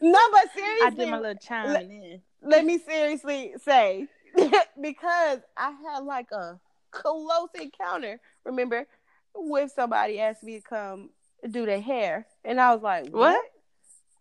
No, 0.03 0.19
but 0.33 0.53
seriously, 0.55 0.85
I 0.85 0.91
seriously, 0.91 0.97
did 0.97 1.11
my 1.11 1.19
little 1.19 1.35
chiming 1.41 1.91
in. 1.91 2.21
Let 2.43 2.65
me 2.65 2.79
seriously 2.79 3.55
say 3.63 4.09
because 4.81 5.41
I 5.57 5.71
had 5.85 6.01
like 6.05 6.31
a 6.33 6.59
close 6.91 7.49
encounter. 7.61 8.21
Remember, 8.45 8.87
with 9.35 9.73
somebody 9.75 10.21
asked 10.21 10.43
me 10.43 10.57
to 10.57 10.63
come 10.63 11.11
do 11.51 11.67
their 11.67 11.81
hair, 11.81 12.27
and 12.45 12.61
I 12.61 12.73
was 12.75 12.83
like, 12.83 13.09
"What? 13.11 13.41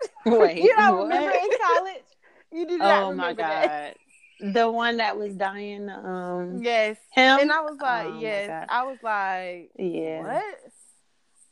Wait, 0.26 0.58
you 0.58 0.74
don't 0.76 0.98
what? 0.98 1.04
remember 1.04 1.32
in 1.32 1.50
college? 1.62 2.04
You 2.52 2.68
do 2.68 2.78
not 2.78 3.08
Oh 3.08 3.12
my 3.12 3.34
remember 3.34 3.44
that? 3.44 3.96
god. 4.40 4.54
The 4.54 4.70
one 4.70 4.98
that 4.98 5.18
was 5.18 5.34
dying, 5.36 5.90
um 5.90 6.62
Yes, 6.62 6.98
him. 7.12 7.40
and 7.40 7.52
I 7.52 7.62
was 7.62 7.78
like, 7.82 8.08
Oh 8.08 8.20
yes. 8.20 8.50
I 8.70 8.84
was 8.84 8.98
like, 9.02 9.72
yeah. 9.78 10.22
what? 10.22 10.44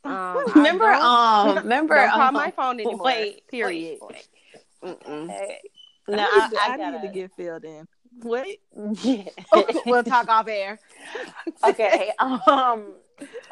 Um, 0.04 0.44
remember 0.54 0.84
I 0.86 1.00
um 1.00 1.56
remember 1.56 1.94
don't 1.94 2.12
call 2.12 2.28
um, 2.28 2.34
my 2.34 2.50
phone 2.50 2.80
anymore. 2.80 3.06
Wait, 3.06 3.46
period. 3.48 3.98
wait, 4.00 4.28
Mm-mm. 4.82 5.28
wait. 5.28 5.58
I 5.58 5.58
No, 6.08 6.26
I, 6.30 6.48
to, 6.50 6.60
I, 6.60 6.64
I 6.64 6.76
gotta, 6.76 7.00
need 7.00 7.08
to 7.08 7.14
get 7.14 7.32
filled 7.36 7.64
in. 7.64 7.86
What? 8.22 8.46
Yeah. 9.02 9.24
we'll 9.86 10.04
talk 10.04 10.28
off 10.28 10.48
air. 10.48 10.78
okay. 11.64 12.12
Um. 12.18 12.94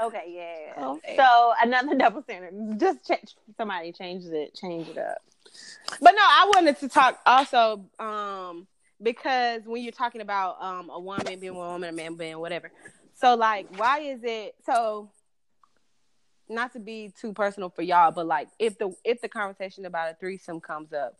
Okay. 0.00 0.24
Yeah. 0.28 0.84
Okay. 0.86 1.16
So 1.16 1.52
another 1.62 1.96
double 1.96 2.22
standard. 2.22 2.78
Just 2.78 3.06
ch- 3.06 3.34
somebody 3.56 3.92
changes 3.92 4.30
it. 4.32 4.54
Change 4.54 4.88
it 4.88 4.98
up. 4.98 5.18
But 6.00 6.12
no, 6.12 6.22
I 6.22 6.50
wanted 6.54 6.78
to 6.80 6.88
talk 6.88 7.20
also 7.26 7.84
um 7.98 8.66
because 9.02 9.62
when 9.64 9.82
you're 9.82 9.92
talking 9.92 10.20
about 10.20 10.60
um 10.62 10.90
a 10.90 10.98
woman 10.98 11.38
being 11.38 11.48
a 11.48 11.54
woman, 11.54 11.88
a 11.88 11.92
man 11.92 12.14
being 12.16 12.38
whatever. 12.38 12.70
So 13.14 13.34
like 13.34 13.66
why 13.78 14.00
is 14.00 14.20
it 14.22 14.54
so 14.64 15.10
not 16.48 16.72
to 16.72 16.80
be 16.80 17.12
too 17.18 17.32
personal 17.32 17.70
for 17.70 17.82
y'all, 17.82 18.10
but 18.10 18.26
like 18.26 18.48
if 18.58 18.78
the 18.78 18.92
if 19.04 19.20
the 19.20 19.28
conversation 19.28 19.86
about 19.86 20.10
a 20.10 20.14
threesome 20.14 20.60
comes 20.60 20.92
up, 20.92 21.16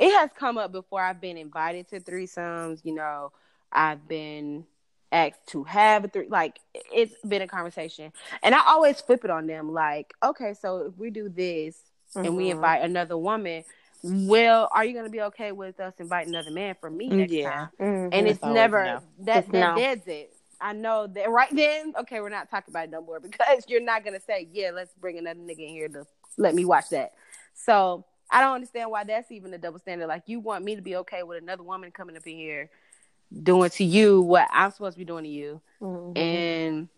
it 0.00 0.10
has 0.18 0.30
come 0.34 0.58
up 0.58 0.72
before 0.72 1.02
I've 1.02 1.20
been 1.20 1.36
invited 1.36 1.88
to 1.90 2.00
threesomes, 2.00 2.80
you 2.84 2.94
know, 2.94 3.32
I've 3.70 4.08
been 4.08 4.64
asked 5.12 5.46
to 5.48 5.64
have 5.64 6.04
a 6.04 6.08
three 6.08 6.26
like 6.28 6.58
it's 6.74 7.14
been 7.26 7.42
a 7.42 7.46
conversation. 7.46 8.12
And 8.42 8.54
I 8.54 8.62
always 8.66 9.00
flip 9.00 9.24
it 9.24 9.30
on 9.30 9.46
them 9.46 9.72
like, 9.72 10.14
okay, 10.22 10.54
so 10.54 10.78
if 10.86 10.96
we 10.96 11.10
do 11.10 11.28
this 11.28 11.76
and 12.14 12.36
we 12.36 12.44
Mhm. 12.46 12.52
invite 12.52 12.82
another 12.82 13.18
woman, 13.18 13.62
well, 14.02 14.70
are 14.72 14.84
you 14.84 14.94
gonna 14.94 15.10
be 15.10 15.20
okay 15.22 15.52
with 15.52 15.78
us 15.80 15.94
inviting 15.98 16.34
another 16.34 16.50
man 16.50 16.76
for 16.80 16.90
me 16.90 17.08
next 17.08 17.32
Yeah. 17.32 17.50
time? 17.50 17.70
Mhm. 17.78 18.08
And 18.12 18.26
it's 18.26 18.38
It's 18.38 18.46
never 18.46 18.84
no. 18.84 19.02
that 19.26 19.48
that 19.50 19.52
no. 19.52 19.74
it. 19.76 20.36
I 20.62 20.72
know 20.72 21.06
that 21.08 21.30
right 21.30 21.54
then, 21.54 21.94
okay, 22.00 22.20
we're 22.20 22.28
not 22.30 22.50
talking 22.50 22.72
about 22.72 22.84
it 22.84 22.90
no 22.90 23.02
more 23.02 23.20
because 23.20 23.64
you're 23.68 23.82
not 23.82 24.02
gonna 24.04 24.20
say, 24.20 24.48
Yeah, 24.50 24.70
let's 24.70 24.94
bring 24.94 25.18
another 25.18 25.40
nigga 25.40 25.60
in 25.60 25.68
here 25.68 25.88
to 25.88 26.06
let 26.38 26.54
me 26.54 26.64
watch 26.64 26.88
that. 26.90 27.12
So 27.54 28.06
I 28.30 28.40
don't 28.40 28.54
understand 28.54 28.90
why 28.90 29.04
that's 29.04 29.30
even 29.32 29.52
a 29.54 29.58
double 29.58 29.78
standard. 29.78 30.06
Like 30.06 30.24
you 30.26 30.40
want 30.40 30.64
me 30.64 30.76
to 30.76 30.82
be 30.82 30.96
okay 30.96 31.22
with 31.22 31.42
another 31.42 31.62
woman 31.62 31.90
coming 31.90 32.16
up 32.16 32.26
in 32.26 32.36
here 32.36 32.70
doing 33.42 33.70
to 33.70 33.84
you 33.84 34.22
what 34.22 34.48
I'm 34.52 34.70
supposed 34.70 34.94
to 34.94 34.98
be 34.98 35.04
doing 35.04 35.24
to 35.24 35.30
you 35.30 35.60
Mhm. 35.80 36.18
and 36.18 36.88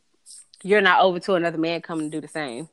you're 0.62 0.80
not 0.80 1.02
over 1.02 1.18
to 1.20 1.34
another 1.34 1.58
man 1.58 1.82
coming 1.82 2.10
to 2.10 2.16
do 2.16 2.20
the 2.20 2.28
same. 2.28 2.68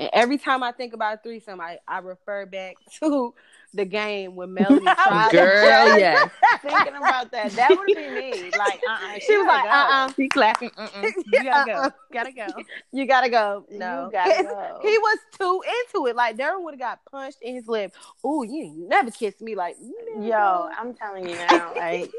And 0.00 0.08
every 0.14 0.38
time 0.38 0.62
I 0.62 0.72
think 0.72 0.94
about 0.94 1.14
a 1.14 1.16
threesome, 1.18 1.60
I, 1.60 1.78
I 1.86 1.98
refer 1.98 2.46
back 2.46 2.76
to 3.00 3.34
the 3.74 3.84
game 3.84 4.34
when 4.34 4.54
Melanie 4.54 4.80
tried. 4.80 5.28
Girl, 5.30 5.98
yeah. 5.98 6.26
thinking 6.62 6.96
about 6.96 7.30
that. 7.32 7.52
That 7.52 7.68
would 7.68 7.86
be 7.86 7.94
me. 7.94 8.50
Like, 8.58 8.80
uh, 8.88 8.92
uh 8.92 9.18
She 9.20 9.36
was 9.36 9.46
like, 9.46 9.64
uh, 9.66 9.88
uh 9.90 10.12
She 10.14 10.26
clapping. 10.28 10.70
Mm-mm. 10.70 11.12
You 11.26 11.44
gotta 11.44 11.70
go. 11.70 11.90
Gotta 12.12 12.32
go. 12.32 12.46
You 12.92 13.06
gotta 13.06 13.28
go. 13.28 13.66
No, 13.70 14.06
You 14.06 14.12
gotta 14.12 14.42
go. 14.42 14.78
he 14.82 14.96
was 14.96 15.18
too 15.38 15.62
into 15.62 16.06
it. 16.06 16.16
Like 16.16 16.38
Derwin 16.38 16.64
would 16.64 16.74
have 16.74 16.80
got 16.80 17.04
punched 17.04 17.42
in 17.42 17.54
his 17.54 17.68
lip. 17.68 17.92
Oh, 18.24 18.42
you 18.42 18.72
never 18.88 19.10
kissed 19.10 19.42
me. 19.42 19.54
Like, 19.54 19.76
Yo, 20.18 20.70
I'm 20.78 20.94
telling 20.94 21.28
you 21.28 21.36
now, 21.36 21.74
like 21.76 22.10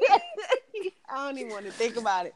I 1.09 1.27
don't 1.27 1.37
even 1.39 1.51
want 1.51 1.65
to 1.65 1.71
think 1.71 1.97
about 1.97 2.27
it. 2.27 2.35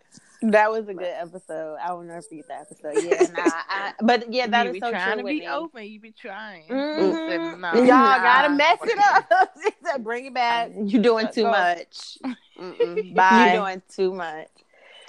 That 0.51 0.71
was 0.71 0.88
a 0.88 0.93
good 0.93 1.13
episode. 1.19 1.77
I 1.84 1.93
will 1.93 2.03
never 2.03 2.21
forget 2.21 2.47
that 2.47 2.62
episode. 2.62 3.03
Yeah, 3.03 3.27
nah, 3.36 3.43
I, 3.45 3.93
but 4.01 4.31
yeah, 4.31 4.47
that 4.47 4.63
you 4.65 4.69
is 4.69 4.73
be 4.73 4.79
so 4.79 4.91
trying 4.91 5.05
true. 5.13 5.17
to 5.17 5.23
be 5.27 5.34
Whitney. 5.36 5.47
open. 5.47 5.84
You 5.86 5.99
be 5.99 6.12
trying. 6.12 6.63
Mhm. 6.69 7.29
Said, 7.29 7.60
no. 7.60 7.73
Y'all 7.73 7.86
Nah. 7.86 8.17
gotta 8.19 8.49
mess 8.53 8.77
it 8.84 8.99
up. 9.31 9.51
She 9.63 9.69
said, 9.84 10.03
Bring 10.03 10.25
it 10.25 10.34
back. 10.34 10.71
You're 10.75 11.01
doing 11.01 11.27
too 11.34 11.43
Go. 11.43 11.51
much. 11.51 12.17
Bye. 13.13 13.53
You 13.53 13.60
doing 13.60 13.81
too 13.89 14.13
much. 14.13 14.47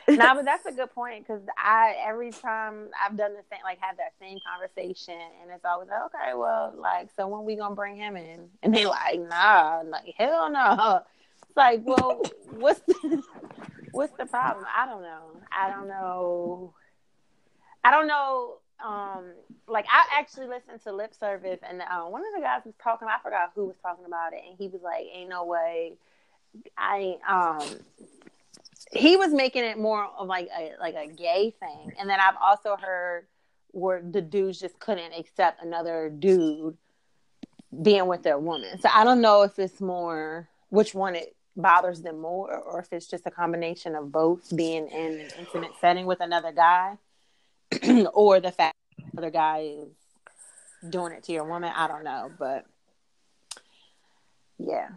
nah, 0.09 0.35
but 0.35 0.45
that's 0.45 0.65
a 0.67 0.73
good 0.73 0.93
point 0.95 1.27
because 1.27 1.43
I 1.59 1.97
every 2.07 2.31
time 2.31 2.89
I've 3.05 3.17
done 3.17 3.33
the 3.35 3.43
same, 3.51 3.61
like 3.65 3.79
had 3.81 3.97
that 3.99 4.13
same 4.21 4.39
conversation, 4.49 5.19
and 5.43 5.51
it's 5.53 5.65
always 5.65 5.89
like, 5.89 6.03
okay, 6.07 6.35
well, 6.37 6.73
like, 6.77 7.09
so 7.17 7.27
when 7.27 7.45
we 7.45 7.57
gonna 7.57 7.75
bring 7.75 7.97
him 7.97 8.17
in? 8.17 8.49
And 8.63 8.73
they 8.75 8.87
like, 8.87 9.19
nah, 9.21 9.83
like 9.85 10.15
hell 10.17 10.49
no. 10.51 11.01
It's 11.43 11.57
like, 11.57 11.81
well, 11.85 12.23
what's 12.51 12.81
the, 12.81 13.23
what's 13.97 14.17
the 14.17 14.27
problem? 14.27 14.65
I 14.75 14.87
don't 14.87 15.03
know. 15.03 15.41
I 15.51 15.71
don't 15.71 15.89
know. 15.89 16.75
I 17.85 17.91
don't 17.91 18.07
know. 18.07 18.57
Um, 18.85 19.33
like 19.67 19.87
I 19.91 20.19
actually 20.19 20.49
listened 20.49 20.83
to 20.85 20.93
Lip 20.93 21.15
Service, 21.15 21.61
and 21.69 21.81
uh, 21.81 22.03
one 22.05 22.21
of 22.21 22.35
the 22.35 22.43
guys 22.43 22.63
was 22.65 22.75
talking. 22.83 23.09
I 23.09 23.23
forgot 23.23 23.53
who 23.55 23.67
was 23.67 23.77
talking 23.83 24.05
about 24.05 24.33
it, 24.33 24.41
and 24.47 24.57
he 24.59 24.69
was 24.69 24.83
like, 24.83 25.07
"Ain't 25.15 25.31
no 25.31 25.45
way." 25.45 25.95
I 26.77 27.17
um 27.29 27.79
he 28.93 29.17
was 29.17 29.33
making 29.33 29.65
it 29.65 29.79
more 29.79 30.05
of 30.05 30.27
like 30.27 30.49
a 30.57 30.73
like 30.81 30.95
a 30.95 31.07
gay 31.07 31.55
thing. 31.59 31.93
And 31.99 32.09
then 32.09 32.21
I've 32.21 32.37
also 32.41 32.77
heard 32.77 33.27
where 33.73 34.03
the 34.03 34.23
dudes 34.23 34.61
just 34.61 34.79
couldn't 34.79 35.13
accept 35.13 35.63
another 35.63 36.09
dude 36.09 36.77
being 37.83 38.07
with 38.07 38.23
their 38.23 38.39
woman. 38.39 38.81
So 38.81 38.89
I 38.93 39.05
don't 39.05 39.21
know 39.21 39.43
if 39.43 39.59
it's 39.59 39.81
more 39.81 40.49
which 40.71 40.95
one 40.95 41.15
it 41.15 41.36
bothers 41.57 42.03
them 42.03 42.21
more 42.21 42.55
or 42.55 42.81
if 42.81 42.93
it's 42.93 43.07
just 43.07 43.27
a 43.27 43.31
combination 43.31 43.95
of 43.95 44.13
both 44.13 44.55
being 44.55 44.89
in 44.89 45.21
an 45.21 45.29
intimate 45.39 45.73
setting 45.81 46.07
with 46.07 46.21
another 46.21 46.53
guy 46.53 46.97
or 48.13 48.41
the 48.41 48.53
fact 48.53 48.77
that 48.99 49.07
the 49.13 49.19
other 49.19 49.31
guy 49.31 49.61
is 49.83 50.91
doing 50.91 51.13
it 51.13 51.25
to 51.25 51.33
your 51.33 51.45
woman. 51.45 51.73
I 51.75 51.89
don't 51.89 52.05
know, 52.05 52.31
but 52.39 52.67
yeah. 54.59 54.89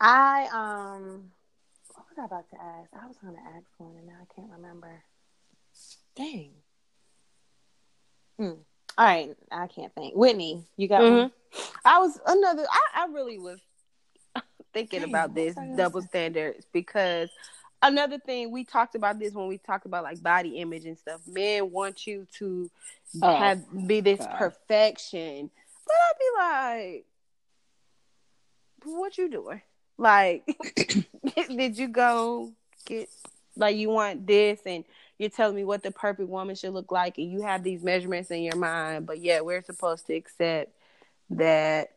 I 0.00 0.48
um 0.52 1.30
what 1.94 2.06
was 2.08 2.18
I 2.18 2.24
about 2.24 2.48
to 2.50 2.56
ask? 2.56 2.90
I 3.02 3.06
was 3.06 3.16
gonna 3.22 3.38
ask 3.56 3.66
one 3.78 3.96
and 3.96 4.06
now 4.06 4.14
I 4.20 4.34
can't 4.34 4.50
remember. 4.50 5.02
Dang. 6.16 6.50
Hmm. 8.38 8.60
All 8.98 9.06
right, 9.06 9.34
I 9.50 9.66
can't 9.66 9.94
think. 9.94 10.14
Whitney, 10.14 10.64
you 10.76 10.88
got? 10.88 11.02
Mhm. 11.02 11.30
I 11.84 11.98
was 11.98 12.18
another. 12.26 12.64
I, 12.70 13.02
I 13.02 13.06
really 13.06 13.38
was 13.38 13.60
thinking 14.72 15.00
Dang, 15.00 15.10
about 15.10 15.34
this 15.34 15.56
was 15.56 15.58
I 15.58 15.66
gonna 15.66 15.76
double 15.76 16.02
standards 16.02 16.66
because 16.72 17.28
another 17.82 18.18
thing 18.18 18.50
we 18.50 18.64
talked 18.64 18.94
about 18.94 19.18
this 19.18 19.32
when 19.34 19.48
we 19.48 19.58
talked 19.58 19.86
about 19.86 20.04
like 20.04 20.22
body 20.22 20.58
image 20.58 20.84
and 20.84 20.98
stuff. 20.98 21.20
Men 21.26 21.70
want 21.70 22.06
you 22.06 22.26
to 22.38 22.70
Oh, 23.22 23.34
have 23.36 23.86
be 23.86 24.00
this 24.00 24.18
God. 24.18 24.34
perfection, 24.36 25.50
but 25.86 25.94
I'd 25.94 26.18
be 26.18 26.94
like, 28.84 28.94
"What 28.96 29.18
you 29.18 29.28
doing? 29.28 29.62
Like, 29.98 30.44
did 31.48 31.76
you 31.78 31.88
go 31.88 32.52
get 32.84 33.08
like 33.56 33.76
you 33.76 33.88
want 33.90 34.26
this 34.26 34.60
and?" 34.66 34.84
You're 35.18 35.28
telling 35.28 35.54
me 35.54 35.64
what 35.64 35.82
the 35.82 35.90
perfect 35.90 36.30
woman 36.30 36.56
should 36.56 36.72
look 36.72 36.90
like, 36.90 37.18
and 37.18 37.30
you 37.30 37.42
have 37.42 37.62
these 37.62 37.82
measurements 37.82 38.30
in 38.30 38.42
your 38.42 38.56
mind, 38.56 39.04
but 39.04 39.18
yeah, 39.18 39.42
we're 39.42 39.62
supposed 39.62 40.06
to 40.06 40.14
accept 40.14 40.72
that 41.28 41.90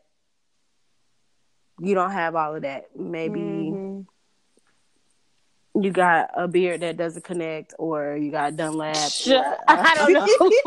you 1.80 1.96
don't 1.96 2.12
have 2.12 2.36
all 2.36 2.56
of 2.56 2.62
that. 2.64 2.86
Maybe 2.96 3.40
Mhm. 3.40 4.06
you 5.76 5.92
got 5.92 6.30
a 6.36 6.48
beard 6.48 6.82
that 6.82 6.98
doesn't 6.98 7.24
connect, 7.24 7.74
or 7.80 8.16
you 8.16 8.32
got 8.32 8.56
Dunlap. 8.56 8.96
Shut- 9.12 9.46
or- 9.46 9.58
I 9.68 9.96
don't 9.96 10.14
know. 10.14 10.28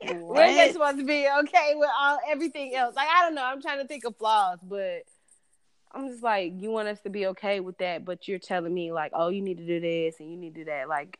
What? 0.00 0.36
We're 0.36 0.54
just 0.56 0.72
supposed 0.74 0.98
to 0.98 1.04
be 1.04 1.28
okay 1.40 1.74
with 1.74 1.90
all 1.98 2.18
everything 2.26 2.74
else. 2.74 2.94
Like 2.96 3.08
I 3.10 3.24
don't 3.24 3.34
know. 3.34 3.42
I'm 3.44 3.60
trying 3.60 3.78
to 3.80 3.86
think 3.86 4.04
of 4.04 4.16
flaws, 4.16 4.58
but 4.62 5.02
I'm 5.92 6.08
just 6.08 6.22
like, 6.22 6.52
you 6.56 6.70
want 6.70 6.88
us 6.88 7.00
to 7.02 7.10
be 7.10 7.26
okay 7.28 7.60
with 7.60 7.78
that, 7.78 8.04
but 8.04 8.28
you're 8.28 8.38
telling 8.38 8.72
me 8.72 8.92
like, 8.92 9.10
oh, 9.14 9.28
you 9.28 9.42
need 9.42 9.58
to 9.58 9.66
do 9.66 9.80
this 9.80 10.20
and 10.20 10.30
you 10.30 10.36
need 10.36 10.54
to 10.54 10.60
do 10.60 10.64
that, 10.66 10.88
like, 10.88 11.18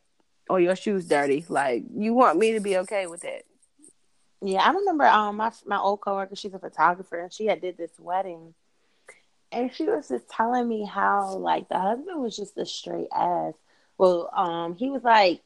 or 0.49 0.61
your 0.61 0.77
shoes 0.77 1.07
dirty. 1.07 1.45
Like, 1.49 1.85
you 1.95 2.15
want 2.15 2.39
me 2.39 2.53
to 2.53 2.61
be 2.61 2.79
okay 2.79 3.07
with 3.07 3.23
that? 3.23 3.43
Yeah, 4.41 4.61
I 4.61 4.71
remember 4.73 5.05
um 5.05 5.37
my 5.37 5.51
my 5.67 5.79
old 5.79 6.01
coworker, 6.01 6.37
she's 6.37 6.55
a 6.55 6.59
photographer, 6.59 7.19
and 7.21 7.33
she 7.33 7.47
had 7.47 7.61
did 7.61 7.77
this 7.77 7.91
wedding, 7.99 8.55
and 9.53 9.73
she 9.75 9.85
was 9.85 10.09
just 10.09 10.29
telling 10.29 10.69
me 10.69 10.85
how 10.85 11.37
like 11.37 11.69
the 11.69 11.79
husband 11.79 12.21
was 12.21 12.37
just 12.37 12.57
a 12.59 12.67
straight 12.67 13.09
ass. 13.15 13.55
Well, 13.97 14.31
um, 14.35 14.77
he 14.77 14.91
was 14.91 15.03
like, 15.03 15.43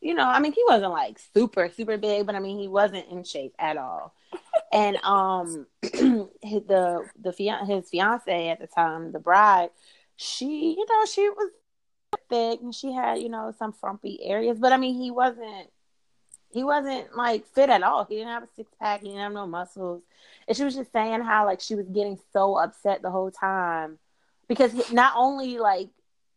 you 0.00 0.14
know, 0.14 0.26
I 0.26 0.40
mean, 0.40 0.52
he 0.52 0.62
wasn't 0.68 0.92
like 0.92 1.18
super 1.34 1.70
super 1.74 1.96
big, 1.96 2.26
but 2.26 2.34
I 2.34 2.40
mean, 2.40 2.58
he 2.58 2.68
wasn't 2.68 3.08
in 3.10 3.24
shape 3.24 3.54
at 3.58 3.76
all. 3.76 4.14
and 4.72 4.96
um, 5.04 5.66
the 5.82 7.08
the 7.20 7.32
fian- 7.32 7.66
his 7.66 7.88
fiance 7.88 8.48
at 8.48 8.60
the 8.60 8.66
time, 8.66 9.12
the 9.12 9.18
bride, 9.18 9.70
she, 10.16 10.74
you 10.76 10.86
know, 10.88 11.04
she 11.06 11.28
was 11.30 11.50
thick 12.28 12.60
and 12.62 12.74
she 12.74 12.92
had 12.92 13.20
you 13.20 13.28
know 13.28 13.52
some 13.58 13.72
frumpy 13.72 14.20
areas, 14.22 14.58
but 14.58 14.72
I 14.72 14.76
mean, 14.76 15.00
he 15.00 15.10
wasn't 15.10 15.70
he 16.54 16.62
wasn't 16.62 17.16
like 17.16 17.46
fit 17.46 17.68
at 17.68 17.82
all. 17.82 18.04
He 18.04 18.14
didn't 18.16 18.30
have 18.30 18.44
a 18.44 18.48
six 18.54 18.70
pack. 18.80 19.00
He 19.00 19.08
didn't 19.08 19.22
have 19.22 19.32
no 19.32 19.46
muscles. 19.46 20.02
And 20.48 20.56
she 20.56 20.64
was 20.64 20.74
just 20.74 20.92
saying 20.92 21.22
how 21.22 21.46
like 21.46 21.60
she 21.60 21.74
was 21.74 21.86
getting 21.88 22.18
so 22.32 22.56
upset 22.56 23.02
the 23.02 23.10
whole 23.10 23.30
time 23.30 23.98
because 24.48 24.90
not 24.92 25.14
only 25.16 25.58
like 25.58 25.88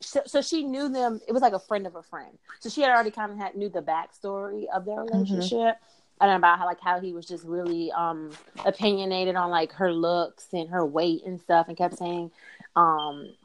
so, 0.02 0.22
so 0.26 0.42
she 0.42 0.64
knew 0.64 0.90
them. 0.90 1.20
It 1.28 1.32
was 1.34 1.42
like 1.42 1.54
a 1.54 1.60
friend 1.60 1.88
of 1.88 1.96
a 1.96 2.04
friend. 2.04 2.38
So 2.60 2.70
she 2.70 2.82
had 2.82 2.92
already 2.92 3.12
kind 3.12 3.32
of 3.32 3.38
had 3.38 3.56
knew 3.56 3.70
the 3.70 3.82
backstory 3.82 4.66
of 4.74 4.86
their 4.86 5.04
Mm-hmm. 5.12 5.12
relationship. 5.14 5.78
And 6.20 6.32
about 6.32 6.58
how 6.58 6.66
like 6.66 6.80
how 6.82 7.00
he 7.00 7.14
was 7.14 7.28
just 7.28 7.46
really 7.46 7.92
um 7.92 8.32
opinionated 8.66 9.36
on 9.36 9.52
like 9.52 9.72
her 9.74 9.94
looks 9.94 10.48
and 10.54 10.70
her 10.70 10.86
weight 10.86 11.24
and 11.26 11.40
stuff 11.40 11.68
and 11.68 11.78
kept 11.78 11.98
saying 11.98 12.32
um 12.76 13.36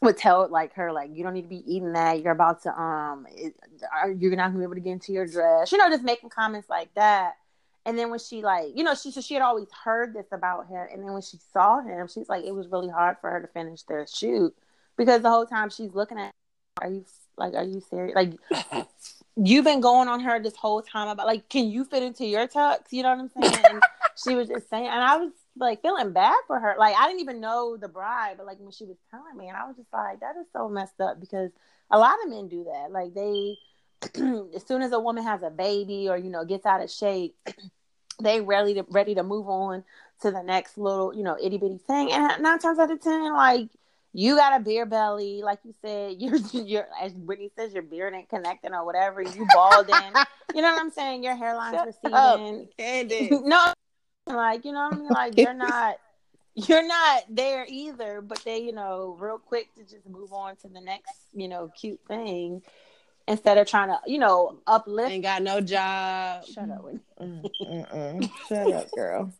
would 0.00 0.16
tell 0.16 0.48
like 0.48 0.72
her 0.74 0.92
like 0.92 1.10
you 1.14 1.22
don't 1.22 1.34
need 1.34 1.42
to 1.42 1.48
be 1.48 1.62
eating 1.70 1.92
that 1.92 2.22
you're 2.22 2.32
about 2.32 2.62
to 2.62 2.70
um 2.80 3.26
it, 3.30 3.54
are, 3.92 4.10
you're 4.10 4.34
not 4.34 4.46
gonna 4.48 4.58
be 4.58 4.64
able 4.64 4.74
to 4.74 4.80
get 4.80 4.92
into 4.92 5.12
your 5.12 5.26
dress 5.26 5.70
you 5.72 5.78
know 5.78 5.88
just 5.90 6.02
making 6.02 6.30
comments 6.30 6.68
like 6.70 6.92
that 6.94 7.34
and 7.84 7.98
then 7.98 8.10
when 8.10 8.18
she 8.18 8.42
like 8.42 8.72
you 8.74 8.84
know 8.84 8.94
she 8.94 9.10
so 9.10 9.20
she 9.20 9.34
had 9.34 9.42
always 9.42 9.68
heard 9.84 10.14
this 10.14 10.26
about 10.32 10.68
him. 10.68 10.86
And 10.92 11.02
then 11.02 11.12
when 11.12 11.22
she 11.22 11.38
saw 11.52 11.80
him 11.80 12.08
she's 12.08 12.28
like 12.28 12.44
it 12.44 12.54
was 12.54 12.68
really 12.68 12.88
hard 12.88 13.16
for 13.20 13.30
her 13.30 13.40
to 13.40 13.48
finish 13.48 13.82
their 13.82 14.06
shoot 14.06 14.54
because 14.96 15.22
the 15.22 15.30
whole 15.30 15.46
time 15.46 15.70
she's 15.70 15.94
looking 15.94 16.18
at 16.18 16.32
are 16.80 16.90
you 16.90 17.04
like 17.36 17.54
are 17.54 17.64
you 17.64 17.80
serious? 17.80 18.14
Like 18.14 18.32
you've 19.36 19.64
been 19.64 19.80
going 19.80 20.08
on 20.08 20.20
her 20.20 20.40
this 20.40 20.56
whole 20.56 20.82
time 20.82 21.08
about 21.08 21.26
like 21.26 21.48
can 21.48 21.70
you 21.70 21.84
fit 21.84 22.02
into 22.02 22.24
your 22.24 22.46
tux? 22.46 22.78
You 22.90 23.02
know 23.02 23.14
what 23.14 23.30
i'm 23.36 23.50
saying? 23.50 23.64
And 23.70 23.82
she 24.22 24.34
was 24.34 24.48
just 24.48 24.68
saying 24.68 24.86
and 24.86 25.02
i 25.02 25.16
was 25.16 25.32
like 25.56 25.82
feeling 25.82 26.12
bad 26.12 26.36
for 26.46 26.58
her. 26.58 26.74
Like 26.78 26.94
i 26.98 27.06
didn't 27.06 27.20
even 27.20 27.40
know 27.40 27.76
the 27.76 27.88
bride 27.88 28.34
but 28.36 28.46
like 28.46 28.58
when 28.60 28.72
she 28.72 28.84
was 28.84 28.96
telling 29.10 29.36
me 29.36 29.48
and 29.48 29.56
i 29.56 29.66
was 29.66 29.76
just 29.76 29.92
like 29.92 30.20
that 30.20 30.36
is 30.40 30.46
so 30.52 30.68
messed 30.68 31.00
up 31.00 31.20
because 31.20 31.50
a 31.92 31.98
lot 31.98 32.16
of 32.24 32.30
men 32.30 32.48
do 32.48 32.64
that. 32.64 32.90
Like 32.90 33.14
they 33.14 33.56
as 34.54 34.66
soon 34.66 34.82
as 34.82 34.92
a 34.92 35.00
woman 35.00 35.24
has 35.24 35.42
a 35.42 35.50
baby 35.50 36.08
or 36.08 36.16
you 36.16 36.30
know 36.30 36.44
gets 36.44 36.66
out 36.66 36.82
of 36.82 36.90
shape 36.90 37.36
they 38.22 38.40
ready 38.40 38.74
to 38.74 38.84
ready 38.90 39.14
to 39.14 39.22
move 39.22 39.48
on 39.48 39.84
to 40.20 40.30
the 40.30 40.42
next 40.42 40.78
little 40.78 41.14
you 41.14 41.22
know 41.22 41.36
itty 41.42 41.58
bitty 41.58 41.78
thing 41.78 42.12
and 42.12 42.42
nine 42.42 42.58
times 42.58 42.78
out 42.78 42.90
of 42.90 43.00
ten 43.00 43.32
like 43.32 43.68
you 44.14 44.36
got 44.36 44.60
a 44.60 44.62
beer 44.62 44.84
belly, 44.86 45.42
like 45.42 45.60
you 45.64 45.74
said. 45.80 46.16
You're, 46.20 46.36
you're 46.52 46.88
as 47.00 47.12
Brittany 47.12 47.50
says, 47.56 47.72
your 47.72 47.82
beard 47.82 48.14
ain't 48.14 48.28
connecting 48.28 48.74
or 48.74 48.84
whatever. 48.84 49.22
You 49.22 49.46
balding. 49.54 49.94
you 50.54 50.62
know 50.62 50.72
what 50.72 50.80
I'm 50.80 50.90
saying? 50.90 51.22
Your 51.22 51.34
hairline's 51.34 51.96
receding. 52.04 52.68
no, 53.48 53.72
like 54.26 54.64
you 54.64 54.72
know 54.72 54.88
what 54.90 54.94
I 54.94 54.96
mean. 54.96 55.08
Like 55.08 55.38
you're 55.38 55.54
not, 55.54 55.96
you're 56.54 56.86
not 56.86 57.22
there 57.30 57.64
either. 57.68 58.20
But 58.20 58.42
they, 58.44 58.58
you 58.58 58.72
know, 58.72 59.16
real 59.18 59.38
quick 59.38 59.74
to 59.76 59.82
just 59.82 60.06
move 60.06 60.32
on 60.32 60.56
to 60.56 60.68
the 60.68 60.80
next, 60.80 61.14
you 61.32 61.48
know, 61.48 61.70
cute 61.74 62.00
thing 62.06 62.62
instead 63.28 63.58
of 63.58 63.66
trying 63.66 63.88
to, 63.88 63.98
you 64.06 64.18
know, 64.18 64.58
uplift. 64.66 65.10
Ain't 65.10 65.22
got 65.22 65.42
no 65.42 65.60
job. 65.60 66.44
Shut 66.46 66.70
up, 66.70 66.84
Whitney. 66.84 67.00
Shut 68.48 68.72
up, 68.72 68.94
girl. 68.94 69.32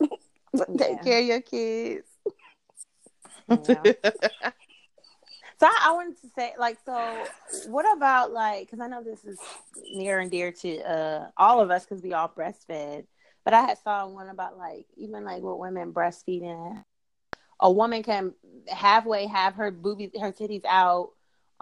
Take 0.78 0.78
Yeah. 0.78 1.02
care 1.02 1.20
of 1.20 1.24
your 1.26 1.40
kids. 1.40 2.06
Yeah. 3.48 3.92
So 5.60 5.66
I, 5.68 5.78
I 5.86 5.92
wanted 5.92 6.20
to 6.22 6.28
say, 6.36 6.54
like, 6.58 6.78
so 6.84 7.24
what 7.68 7.86
about 7.96 8.32
like, 8.32 8.66
because 8.66 8.80
I 8.80 8.88
know 8.88 9.02
this 9.02 9.24
is 9.24 9.38
near 9.94 10.18
and 10.18 10.30
dear 10.30 10.50
to 10.50 10.78
uh, 10.80 11.28
all 11.36 11.60
of 11.60 11.70
us 11.70 11.84
because 11.84 12.02
we 12.02 12.12
all 12.12 12.28
breastfed. 12.28 13.06
But 13.44 13.54
I 13.54 13.62
had 13.62 13.78
saw 13.78 14.06
one 14.08 14.28
about 14.28 14.56
like 14.58 14.86
even 14.96 15.24
like 15.24 15.42
with 15.42 15.58
women 15.58 15.92
breastfeeding, 15.92 16.82
a 17.60 17.70
woman 17.70 18.02
can 18.02 18.34
halfway 18.68 19.26
have 19.26 19.54
her 19.54 19.70
boobies, 19.70 20.10
her 20.20 20.32
titties 20.32 20.64
out, 20.64 21.10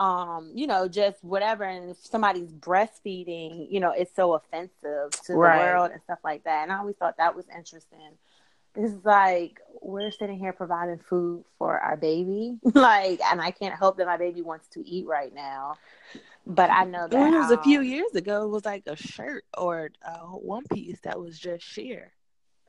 um, 0.01 0.51
you 0.55 0.67
know, 0.67 0.89
just 0.89 1.23
whatever. 1.23 1.63
And 1.65 1.91
if 1.91 1.99
somebody's 1.99 2.51
breastfeeding, 2.51 3.71
you 3.71 3.81
know, 3.81 3.91
it's 3.93 4.15
so 4.17 4.33
offensive 4.33 5.11
to 5.27 5.35
Right. 5.35 5.59
the 5.59 5.59
world 5.59 5.91
and 5.93 6.03
stuff 6.03 6.21
like 6.25 6.45
that. 6.45 6.63
And 6.63 6.73
I 6.73 6.79
always 6.79 6.97
thought 6.97 7.19
that 7.19 7.37
was 7.37 7.45
interesting. 7.55 8.01
It's 8.75 9.05
like 9.05 9.61
we're 9.83 10.11
sitting 10.11 10.39
here 10.39 10.53
providing 10.55 10.99
food 10.99 11.45
for 11.59 11.79
our 11.79 11.97
baby, 11.97 12.59
like, 12.75 13.21
and 13.21 13.41
I 13.43 13.51
can't 13.51 13.75
help 13.79 13.99
that 13.99 14.07
my 14.07 14.17
baby 14.17 14.41
wants 14.43 14.69
to 14.69 14.89
eat 14.89 15.07
right 15.07 15.35
now. 15.35 15.77
But 16.47 16.71
I 16.71 16.85
know 16.85 17.07
that 17.07 17.13
Well, 17.13 17.35
it 17.35 17.39
was 17.39 17.51
a 17.51 17.59
few 17.59 17.81
um, 17.81 17.85
years 17.85 18.15
ago. 18.15 18.45
It 18.45 18.49
was 18.49 18.65
like 18.65 18.85
a 18.87 18.97
shirt 18.97 19.45
or 19.57 19.91
a 20.03 20.19
one 20.19 20.65
piece 20.73 21.01
that 21.01 21.21
was 21.21 21.39
just 21.39 21.65
sheer. 21.65 22.13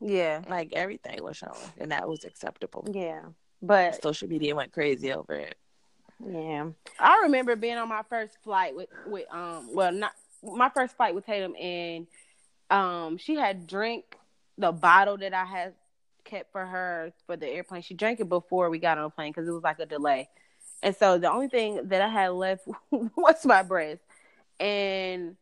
Yeah. 0.02 0.42
Like 0.50 0.74
everything 0.74 1.24
was 1.24 1.38
shown, 1.38 1.56
and 1.78 1.92
that 1.92 2.10
was 2.10 2.26
acceptable. 2.26 2.86
Yeah, 2.92 3.22
but 3.62 4.02
Social 4.02 4.28
media 4.28 4.56
went 4.56 4.74
crazy 4.74 5.14
over 5.14 5.34
it. 5.36 5.56
Yeah, 6.28 6.68
I 7.00 7.22
remember 7.24 7.56
being 7.56 7.78
on 7.78 7.90
my 7.90 8.04
first 8.10 8.38
flight 8.44 8.76
with 8.76 8.90
with 9.06 9.26
um 9.32 9.70
well 9.74 9.92
not 9.92 10.14
my 10.44 10.70
first 10.70 10.96
flight 10.98 11.16
with 11.16 11.26
Tatum 11.26 11.56
and 11.60 12.08
um 12.70 13.18
she 13.18 13.36
had 13.36 13.68
drank 13.68 14.18
the 14.58 14.72
bottle 14.72 15.18
that 15.18 15.34
I 15.34 15.46
had 15.46 15.74
kept 16.24 16.52
for 16.52 16.66
her 16.66 17.12
for 17.26 17.36
the 17.36 17.48
airplane. 17.48 17.82
She 17.82 17.94
drank 17.94 18.20
it 18.20 18.30
before 18.30 18.70
we 18.70 18.80
got 18.80 18.98
on 18.98 19.06
the 19.06 19.10
plane 19.10 19.32
because 19.32 19.48
it 19.48 19.52
was 19.52 19.64
like 19.64 19.80
a 19.80 19.86
delay. 19.86 20.30
And 20.84 20.96
so 20.96 21.18
the 21.18 21.32
only 21.32 21.48
thing 21.48 21.88
that 21.90 22.02
I 22.02 22.08
had 22.10 22.30
left 22.30 22.68
was 22.92 23.46
my 23.46 23.64
breast. 23.64 24.02
And 24.60 25.36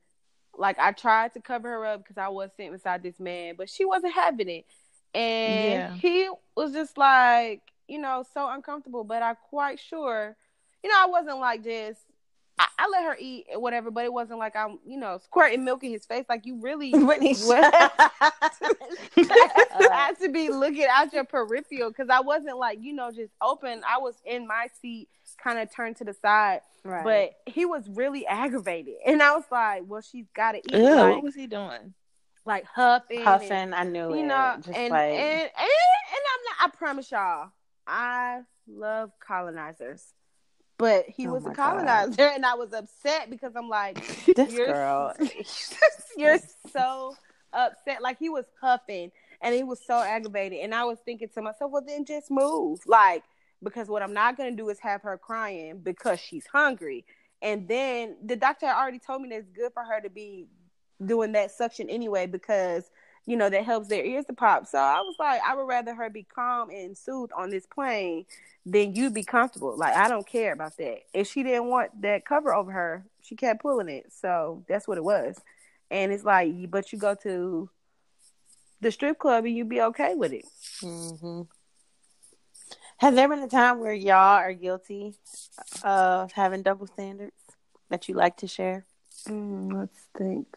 like 0.58 0.80
I 0.80 0.92
tried 0.92 1.34
to 1.34 1.42
cover 1.42 1.70
her 1.70 1.86
up 1.86 2.04
because 2.04 2.18
I 2.18 2.30
was 2.30 2.52
sitting 2.56 2.72
beside 2.74 3.04
this 3.04 3.20
man, 3.20 3.56
but 3.58 3.70
she 3.70 3.86
wasn't 3.86 4.14
having 4.14 4.50
it. 4.50 4.66
And 5.14 5.60
Yeah. 5.62 5.94
he 6.02 6.30
was 6.56 6.72
just 6.74 6.98
like, 6.98 7.62
you 7.88 8.00
know, 8.00 8.24
so 8.34 8.50
uncomfortable. 8.50 9.04
But 9.04 9.24
I'm 9.24 9.36
quite 9.50 9.80
sure, 9.80 10.36
you 10.84 10.90
know, 10.90 10.96
I 10.98 11.08
wasn't 11.08 11.40
like 11.40 11.64
just 11.64 12.00
I, 12.60 12.66
I 12.78 12.90
let 12.90 13.06
her 13.06 13.18
eat 13.20 13.46
whatever, 13.56 13.90
but 13.90 14.04
it 14.04 14.12
wasn't 14.12 14.40
like 14.40 14.56
I'm, 14.56 14.80
you 14.86 15.00
know, 15.00 15.18
squirting 15.24 15.64
milk 15.64 15.84
in 15.84 15.92
his 15.92 16.06
face. 16.06 16.26
Like 16.28 16.46
you 16.46 16.60
really 16.62 16.92
Whitney, 16.94 17.36
Well- 17.48 17.72
I 17.74 18.10
had 19.92 20.20
to 20.20 20.30
be 20.30 20.50
looking 20.50 20.86
out 20.90 21.14
your 21.14 21.24
peripheral 21.24 21.90
because 21.90 22.10
I 22.10 22.20
wasn't 22.20 22.58
like, 22.58 22.80
you 22.82 22.94
know, 22.94 23.12
just 23.12 23.32
open. 23.42 23.82
I 23.88 24.00
was 24.00 24.16
in 24.26 24.48
my 24.48 24.68
seat, 24.82 25.08
kind 25.42 25.60
of 25.60 25.74
turned 25.74 25.98
to 25.98 26.04
the 26.04 26.14
side, 26.14 26.62
right. 26.84 27.04
but 27.04 27.54
he 27.54 27.66
was 27.66 27.88
really 27.90 28.26
aggravated. 28.28 28.96
And 29.06 29.22
I 29.22 29.36
was 29.36 29.46
like, 29.52 29.84
well, 29.88 30.02
she's 30.02 30.26
got 30.36 30.54
to 30.54 30.58
eat. 30.60 30.72
Ew, 30.72 30.96
like, 30.96 31.16
what 31.16 31.24
was 31.24 31.36
he 31.36 31.48
doing? 31.48 31.94
like 32.46 32.66
huffing. 32.66 33.18
and- 33.18 33.28
huffing, 33.28 33.74
I 33.74 33.84
knew 33.84 34.10
you 34.10 34.24
it. 34.24 34.28
know, 34.28 34.56
just 34.58 34.76
and, 34.76 34.92
like 34.92 35.12
and, 35.12 35.42
and, 35.42 35.52
and 35.52 36.24
I'm 36.34 36.44
not, 36.46 36.56
I 36.62 36.70
promise 36.76 37.12
y'all, 37.12 37.50
I 37.86 38.42
love 38.68 39.12
colonizers. 39.26 40.04
But 40.80 41.06
he 41.10 41.28
Oh 41.28 41.34
was 41.34 41.46
a 41.46 41.50
God. 41.50 41.56
colonizer, 41.56 42.24
and 42.24 42.46
I 42.46 42.56
was 42.56 42.74
upset 42.74 43.30
because 43.30 43.52
I'm 43.56 43.70
like, 43.70 43.96
this 44.36 44.52
you're, 44.54 44.66
girl. 44.66 45.14
you're 46.18 46.40
so 46.72 47.16
upset. 47.54 48.02
Like 48.02 48.18
he 48.18 48.30
was 48.30 48.46
huffing 48.62 49.12
and 49.42 49.54
he 49.54 49.64
was 49.64 49.80
so 49.86 50.00
aggravated. 50.00 50.60
And 50.60 50.74
I 50.74 50.86
was 50.86 50.98
thinking 51.06 51.30
to 51.36 51.42
myself, 51.42 51.72
well, 51.72 51.84
then 51.86 52.06
just 52.06 52.32
move. 52.32 52.80
Like, 52.88 53.24
because 53.62 53.90
what 53.90 54.02
I'm 54.02 54.14
not 54.14 54.38
going 54.38 54.52
to 54.52 54.58
do 54.58 54.70
is 54.70 54.80
have 54.80 55.02
her 55.02 55.18
crying 55.18 55.80
because 55.84 56.20
she's 56.20 56.46
hungry. 56.48 57.06
And 57.42 57.68
then 57.68 58.16
the 58.24 58.38
doctor 58.38 58.68
already 58.68 59.00
told 59.00 59.22
me 59.22 59.30
that 59.30 59.40
it's 59.40 59.50
good 59.50 59.74
for 59.74 59.84
her 59.84 60.02
to 60.02 60.10
be 60.10 60.48
doing 61.06 61.34
that 61.34 61.52
suction 61.52 61.90
anyway 61.90 62.26
because, 62.26 62.90
you 63.26 63.38
know, 63.38 63.50
that 63.50 63.66
helps 63.66 63.88
their 63.88 64.04
ears 64.04 64.26
to 64.26 64.34
pop. 64.34 64.68
So 64.68 64.78
I 64.78 65.02
was 65.02 65.16
like, 65.20 65.42
I 65.46 65.56
would 65.56 65.68
rather 65.68 65.94
her 65.94 66.10
be 66.10 66.24
calm 66.24 66.70
and 66.70 66.98
soothed 66.98 67.34
on 67.38 67.50
this 67.50 67.66
plane 67.66 68.26
than 68.66 68.96
you 68.96 69.10
be 69.10 69.24
comfortable. 69.24 69.76
Like, 69.78 69.96
I 69.96 70.10
don't 70.10 70.28
care 70.28 70.54
about 70.54 70.78
that. 70.78 71.00
If 71.14 71.28
she 71.28 71.44
didn't 71.44 71.68
want 71.68 72.02
that 72.02 72.26
cover 72.26 72.54
over 72.54 72.72
her, 72.72 73.06
she 73.22 73.36
kept 73.36 73.62
pulling 73.62 73.90
it. 73.90 74.12
So 74.12 74.64
that's 74.68 74.88
what 74.88 74.98
it 74.98 75.04
was. 75.04 75.40
And 75.92 76.12
it's 76.12 76.24
like, 76.24 76.72
but 76.72 76.92
you 76.92 77.00
go 77.00 77.16
to 77.24 77.70
the 78.82 78.92
strip 78.92 79.20
club 79.20 79.46
and 79.46 79.56
you 79.56 79.66
be 79.66 79.82
okay 79.82 80.16
with 80.16 80.34
it. 80.34 80.46
Mm-hmm. 80.82 81.42
Has 82.98 83.16
there 83.16 83.30
been 83.30 83.40
a 83.40 83.48
time 83.48 83.80
where 83.80 83.94
y'all 83.94 84.38
are 84.38 84.54
guilty 84.54 85.16
of 85.84 86.32
having 86.34 86.64
double 86.64 86.88
standards 86.88 87.36
that 87.90 88.10
you 88.10 88.16
like 88.16 88.38
to 88.38 88.48
share? 88.48 88.86
Mm, 89.28 89.74
let's 89.74 90.08
think. 90.18 90.48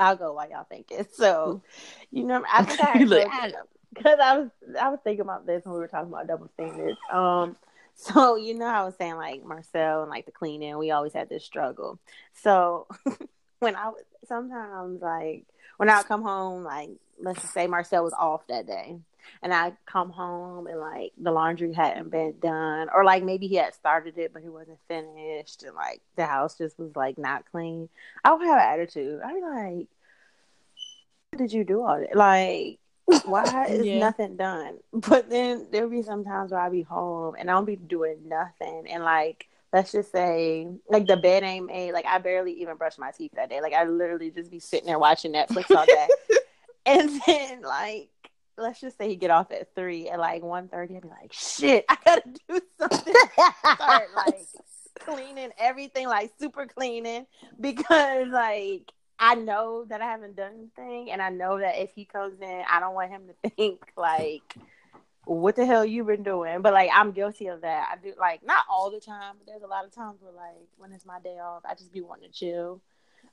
I'll 0.00 0.16
go 0.16 0.32
while 0.32 0.50
y'all 0.50 0.66
thinking. 0.68 1.06
So, 1.12 1.62
you 2.10 2.24
know, 2.24 2.42
I 2.50 2.64
think 2.64 2.80
I 2.82 3.52
because 3.94 4.18
I 4.22 4.38
was 4.38 4.50
I 4.80 4.88
was 4.88 5.00
thinking 5.04 5.20
about 5.20 5.46
this 5.46 5.64
when 5.64 5.74
we 5.74 5.80
were 5.80 5.88
talking 5.88 6.12
about 6.12 6.26
double 6.26 6.48
standards. 6.54 6.98
Um, 7.12 7.56
so 7.94 8.36
you 8.36 8.54
know, 8.54 8.66
I 8.66 8.84
was 8.84 8.94
saying 8.96 9.16
like 9.16 9.44
Marcel 9.44 10.02
and 10.02 10.10
like 10.10 10.26
the 10.26 10.32
cleaning, 10.32 10.78
we 10.78 10.90
always 10.90 11.12
had 11.12 11.28
this 11.28 11.44
struggle. 11.44 11.98
So 12.42 12.86
when 13.60 13.76
I 13.76 13.88
was 13.88 14.02
sometimes 14.26 15.02
like 15.02 15.44
when 15.76 15.90
I 15.90 15.98
would 15.98 16.06
come 16.06 16.22
home, 16.22 16.64
like 16.64 16.90
let's 17.20 17.42
just 17.42 17.52
say 17.52 17.66
Marcel 17.66 18.04
was 18.04 18.14
off 18.14 18.46
that 18.48 18.66
day, 18.66 18.96
and 19.42 19.52
I 19.52 19.72
come 19.86 20.10
home 20.10 20.66
and 20.66 20.78
like 20.78 21.12
the 21.20 21.32
laundry 21.32 21.72
hadn't 21.72 22.10
been 22.10 22.34
done, 22.40 22.88
or 22.94 23.04
like 23.04 23.22
maybe 23.22 23.48
he 23.48 23.56
had 23.56 23.74
started 23.74 24.16
it 24.18 24.32
but 24.32 24.42
he 24.42 24.48
wasn't 24.48 24.78
finished, 24.88 25.62
and 25.64 25.74
like 25.74 26.00
the 26.16 26.26
house 26.26 26.56
just 26.56 26.78
was 26.78 26.94
like 26.94 27.18
not 27.18 27.44
clean. 27.50 27.88
I 28.24 28.32
would 28.32 28.46
have 28.46 28.58
an 28.58 28.72
attitude. 28.72 29.20
I'd 29.24 29.34
be 29.34 29.40
like, 29.40 29.50
"Why 29.50 29.86
did 31.40 31.52
you 31.52 31.64
do 31.64 31.82
all 31.82 31.98
that? 31.98 32.14
Like, 32.14 32.78
why 33.24 33.66
is 33.70 33.86
Yeah. 33.86 33.98
nothing 33.98 34.36
done?" 34.36 34.78
But 34.92 35.28
then 35.30 35.66
there'll 35.72 35.90
be 35.90 36.02
some 36.02 36.24
times 36.24 36.52
where 36.52 36.60
I'll 36.60 36.70
be 36.70 36.82
home 36.82 37.34
and 37.38 37.50
I'll 37.50 37.64
be 37.64 37.76
doing 37.76 38.28
nothing, 38.28 38.86
and 38.88 39.02
like 39.02 39.48
let's 39.72 39.92
just 39.92 40.10
say 40.12 40.66
like 40.88 41.06
the 41.06 41.16
bed 41.16 41.42
ain't 41.42 41.66
made. 41.66 41.92
Like 41.92 42.06
I 42.06 42.18
barely 42.18 42.52
even 42.60 42.76
brush 42.76 42.98
my 42.98 43.10
teeth 43.10 43.32
that 43.36 43.50
day. 43.50 43.60
Like 43.60 43.72
I 43.72 43.84
literally 43.84 44.30
just 44.30 44.50
be 44.50 44.60
sitting 44.60 44.86
there 44.86 44.98
watching 44.98 45.32
Netflix 45.32 45.74
all 45.74 45.86
day, 45.86 46.08
and 46.86 47.20
then 47.26 47.62
like 47.62 48.10
let's 48.58 48.80
just 48.80 48.98
say 48.98 49.08
he 49.08 49.16
get 49.16 49.30
off 49.30 49.50
at 49.52 49.74
three 49.74 50.10
at 50.10 50.18
like 50.18 50.42
1.30, 50.42 50.96
I'd 50.96 51.02
be 51.02 51.08
like, 51.08 51.32
shit, 51.32 51.86
I 51.88 51.96
gotta 52.04 52.22
do 52.48 52.60
something. 52.78 53.14
Start 53.74 54.08
like 54.14 54.46
cleaning 54.98 55.50
everything, 55.58 56.06
like 56.08 56.30
super 56.38 56.66
cleaning, 56.66 57.24
because 57.58 58.28
like 58.28 58.92
I 59.22 59.34
know 59.34 59.84
that 59.84 60.00
I 60.00 60.06
haven't 60.06 60.34
done 60.34 60.52
anything, 60.54 61.10
and 61.10 61.20
I 61.20 61.28
know 61.28 61.58
that 61.58 61.78
if 61.78 61.92
he 61.94 62.06
comes 62.06 62.40
in, 62.40 62.62
I 62.68 62.80
don't 62.80 62.94
want 62.94 63.10
him 63.10 63.24
to 63.28 63.50
think 63.56 63.92
like, 63.94 64.56
"What 65.26 65.56
the 65.56 65.66
hell 65.66 65.84
you 65.84 66.04
been 66.04 66.22
doing?" 66.22 66.62
But 66.62 66.72
like, 66.72 66.90
I'm 66.92 67.12
guilty 67.12 67.48
of 67.48 67.60
that. 67.60 67.90
I 67.92 68.02
do 68.02 68.14
like 68.18 68.42
not 68.42 68.64
all 68.70 68.90
the 68.90 68.98
time, 68.98 69.34
but 69.38 69.46
there's 69.46 69.62
a 69.62 69.66
lot 69.66 69.84
of 69.84 69.94
times 69.94 70.22
where 70.22 70.32
like 70.32 70.66
when 70.78 70.92
it's 70.92 71.04
my 71.04 71.20
day 71.20 71.38
off, 71.38 71.62
I 71.66 71.74
just 71.74 71.92
be 71.92 72.00
wanting 72.00 72.30
to 72.30 72.34
chill. 72.34 72.80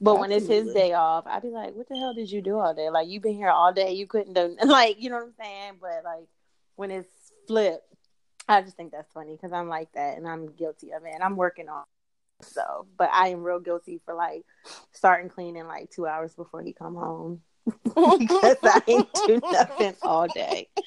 But 0.02 0.20
when 0.20 0.32
it's 0.32 0.46
his 0.46 0.74
day 0.74 0.92
off, 0.94 1.26
I'd 1.26 1.42
be 1.42 1.48
like, 1.48 1.74
"What 1.74 1.88
the 1.88 1.96
hell 1.96 2.14
did 2.14 2.30
you 2.30 2.42
do 2.42 2.60
all 2.60 2.74
day? 2.74 2.90
Like 2.90 3.08
you 3.08 3.22
been 3.22 3.36
here 3.36 3.50
all 3.50 3.72
day, 3.72 3.94
you 3.94 4.08
couldn't 4.08 4.34
do 4.34 4.58
like 4.66 5.02
you 5.02 5.10
know 5.10 5.16
what 5.16 5.26
I'm 5.28 5.34
saying?" 5.42 5.74
But 5.80 6.04
like 6.04 6.28
when 6.76 6.92
it's 6.92 7.32
flipped, 7.48 7.94
I 8.50 8.62
just 8.62 8.76
think 8.76 8.92
that's 8.92 9.12
funny 9.14 9.32
because 9.32 9.54
I'm 9.54 9.70
like 9.70 9.94
that, 9.94 10.18
and 10.18 10.28
I'm 10.28 10.48
guilty 10.48 10.92
of 10.92 11.06
it, 11.06 11.14
and 11.14 11.24
I'm 11.24 11.38
working 11.38 11.70
on. 11.70 11.86
So, 12.42 12.86
but 12.98 13.10
I 13.12 13.30
am 13.30 13.44
real 13.44 13.60
guilty 13.60 14.00
for 14.06 14.14
like 14.14 14.46
starting 14.92 15.30
cleaning 15.30 15.68
like 15.68 15.90
two 15.90 16.06
hours 16.06 16.34
before 16.36 16.62
he 16.62 16.72
come 16.74 16.96
home 16.96 17.42
because 17.84 18.58
I 18.64 18.82
ain't 18.88 19.14
do 19.26 19.40
nothing 19.52 19.96
all 20.04 20.28
day. 20.28 20.68
I 20.78 20.82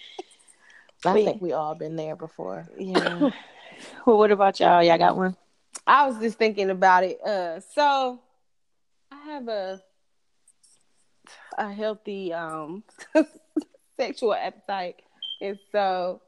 But- 1.03 1.15
think 1.15 1.43
we 1.43 1.53
all 1.53 1.75
been 1.75 1.97
there 1.97 2.17
before. 2.17 2.69
Yeah. 2.79 3.31
well, 4.07 4.19
what 4.19 4.31
about 4.31 4.61
y'all? 4.61 4.83
Y'all 4.83 4.99
got 4.99 5.17
one? 5.17 5.37
I 5.87 6.07
was 6.07 6.19
just 6.19 6.39
thinking 6.39 6.71
about 6.71 7.05
it. 7.05 7.21
Uh, 7.25 7.61
so 7.75 8.21
I 9.11 9.17
have 9.33 9.49
a 9.49 9.83
a 11.59 11.73
healthy 11.73 12.33
um 12.33 12.85
sexual 13.99 14.35
appetite, 14.35 15.03
and 15.41 15.59
so 15.73 16.21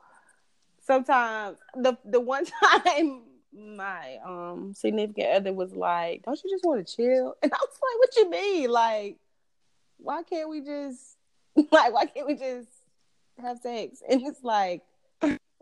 sometimes 0.85 1.59
the 1.77 1.97
the 2.05 2.21
one 2.21 2.45
time 2.85 3.23
my 3.55 4.19
um 4.25 4.73
significant 4.75 5.29
other 5.29 5.53
was 5.53 5.75
like, 5.75 6.23
"Don't 6.23 6.43
you 6.43 6.51
just 6.51 6.65
want 6.65 6.87
to 6.87 6.97
chill?" 6.97 7.35
And 7.43 7.53
I 7.53 7.57
was 7.61 7.79
like, 7.83 7.99
"What 7.99 8.17
you 8.17 8.31
mean? 8.31 8.71
Like, 8.71 9.17
why 9.99 10.23
can't 10.23 10.49
we 10.49 10.61
just 10.61 11.17
like 11.57 11.93
why 11.93 12.07
can't 12.07 12.27
we 12.27 12.35
just 12.35 12.69
have 13.41 13.59
sex?" 13.59 14.03
And 14.09 14.23
it's 14.23 14.43
like. 14.43 14.83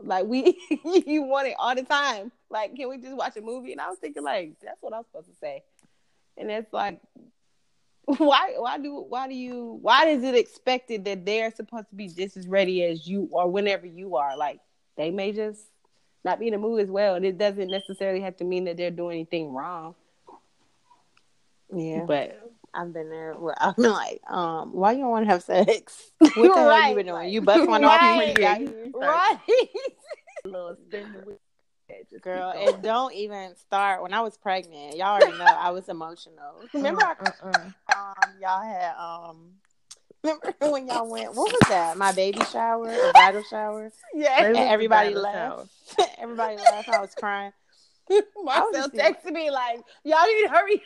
Like 0.02 0.24
we, 0.24 0.58
you 1.06 1.24
want 1.24 1.48
it 1.48 1.56
all 1.58 1.74
the 1.74 1.82
time. 1.82 2.32
Like, 2.48 2.74
can 2.74 2.88
we 2.88 2.96
just 2.96 3.14
watch 3.14 3.36
a 3.36 3.42
movie? 3.42 3.72
And 3.72 3.82
I 3.82 3.90
was 3.90 3.98
thinking, 3.98 4.22
like, 4.22 4.54
that's 4.64 4.80
what 4.80 4.94
I'm 4.94 5.04
supposed 5.04 5.28
to 5.28 5.36
say. 5.36 5.62
And 6.38 6.50
it's 6.50 6.72
like, 6.72 7.00
why, 8.06 8.54
why 8.56 8.78
do, 8.78 9.04
why 9.08 9.28
do 9.28 9.34
you, 9.34 9.78
why 9.82 10.06
is 10.06 10.22
it 10.24 10.34
expected 10.34 11.04
that 11.04 11.26
they're 11.26 11.50
supposed 11.50 11.90
to 11.90 11.94
be 11.96 12.08
just 12.08 12.38
as 12.38 12.48
ready 12.48 12.82
as 12.82 13.06
you 13.06 13.28
or 13.30 13.50
whenever 13.50 13.86
you 13.86 14.16
are? 14.16 14.38
Like, 14.38 14.60
they 14.96 15.10
may 15.10 15.32
just 15.32 15.66
not 16.24 16.38
be 16.38 16.46
in 16.48 16.52
the 16.52 16.58
mood 16.58 16.80
as 16.80 16.88
well, 16.88 17.14
and 17.14 17.24
it 17.24 17.38
doesn't 17.38 17.68
necessarily 17.68 18.20
have 18.20 18.36
to 18.38 18.44
mean 18.44 18.64
that 18.64 18.76
they're 18.76 18.90
doing 18.90 19.16
anything 19.18 19.52
wrong. 19.52 19.94
Yeah, 21.74 22.04
But 22.06 22.52
I've 22.74 22.92
been 22.92 23.10
there. 23.10 23.34
Where 23.34 23.54
I've 23.60 23.76
been 23.76 23.90
like, 23.92 24.20
um, 24.28 24.72
why 24.72 24.92
you 24.92 24.98
don't 24.98 25.10
want 25.10 25.26
to 25.26 25.30
have 25.30 25.42
sex? 25.42 26.10
What 26.20 26.34
the 26.34 26.54
hell 26.54 26.68
Right, 26.68 26.90
you 26.90 26.94
been 26.96 27.06
doing? 27.06 27.28
You 27.30 27.42
bust 27.42 27.68
one 27.68 27.84
off 27.84 28.00
Right, 28.00 28.16
when 28.16 28.28
you 28.28 28.34
got 28.34 28.58
here, 28.58 28.90
right. 28.94 29.38
little 30.44 30.76
spin 30.86 31.12
the 31.12 31.18
wheel. 31.20 31.38
Just 32.10 32.22
girl. 32.22 32.52
And 32.56 32.82
don't 32.82 33.12
even 33.14 33.56
start 33.56 34.00
when 34.02 34.14
I 34.14 34.20
was 34.20 34.36
pregnant. 34.36 34.96
Y'all 34.96 35.20
already 35.20 35.36
know 35.36 35.44
I 35.44 35.70
was 35.70 35.88
emotional. 35.88 36.62
Remember, 36.72 37.02
I, 37.02 37.14
um, 37.42 38.14
y'all 38.40 38.62
had 38.62 38.94
um. 38.96 39.50
Remember 40.22 40.54
when 40.70 40.86
y'all 40.86 41.08
went? 41.08 41.34
What 41.34 41.52
was 41.52 41.68
that? 41.68 41.96
My 41.96 42.12
baby 42.12 42.40
shower 42.52 42.88
or 42.90 43.12
bridal 43.12 43.42
shower? 43.48 43.90
yeah, 44.14 44.44
And 44.46 44.56
everybody 44.56 45.14
laughed. 45.14 45.70
everybody 46.18 46.56
laughed. 46.56 46.88
I 46.88 47.00
was 47.00 47.14
crying. 47.14 47.52
Marcel 48.42 48.72
just- 48.72 48.94
texted 48.94 49.32
me 49.32 49.50
like, 49.50 49.80
"Y'all 50.04 50.26
need 50.26 50.42
to 50.42 50.48
hurry." 50.48 50.82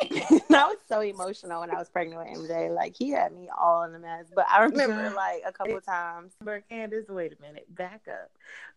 I 0.00 0.66
was 0.68 0.78
so 0.88 1.00
emotional 1.00 1.60
when 1.60 1.70
I 1.70 1.74
was 1.78 1.88
pregnant 1.90 2.20
with 2.38 2.48
MJ. 2.50 2.74
Like 2.74 2.94
he 2.96 3.10
had 3.10 3.32
me 3.32 3.48
all 3.56 3.82
in 3.82 3.94
a 3.94 3.98
mess. 3.98 4.26
But 4.34 4.46
I 4.50 4.62
remember 4.62 5.12
like 5.14 5.42
a 5.44 5.52
couple 5.52 5.76
of 5.76 5.84
times. 5.84 6.32
But 6.40 6.68
Candace, 6.68 7.06
wait 7.08 7.36
a 7.38 7.42
minute, 7.42 7.66
back 7.74 8.02
up. 8.08 8.30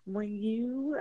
When 0.05 0.29
you 0.29 0.97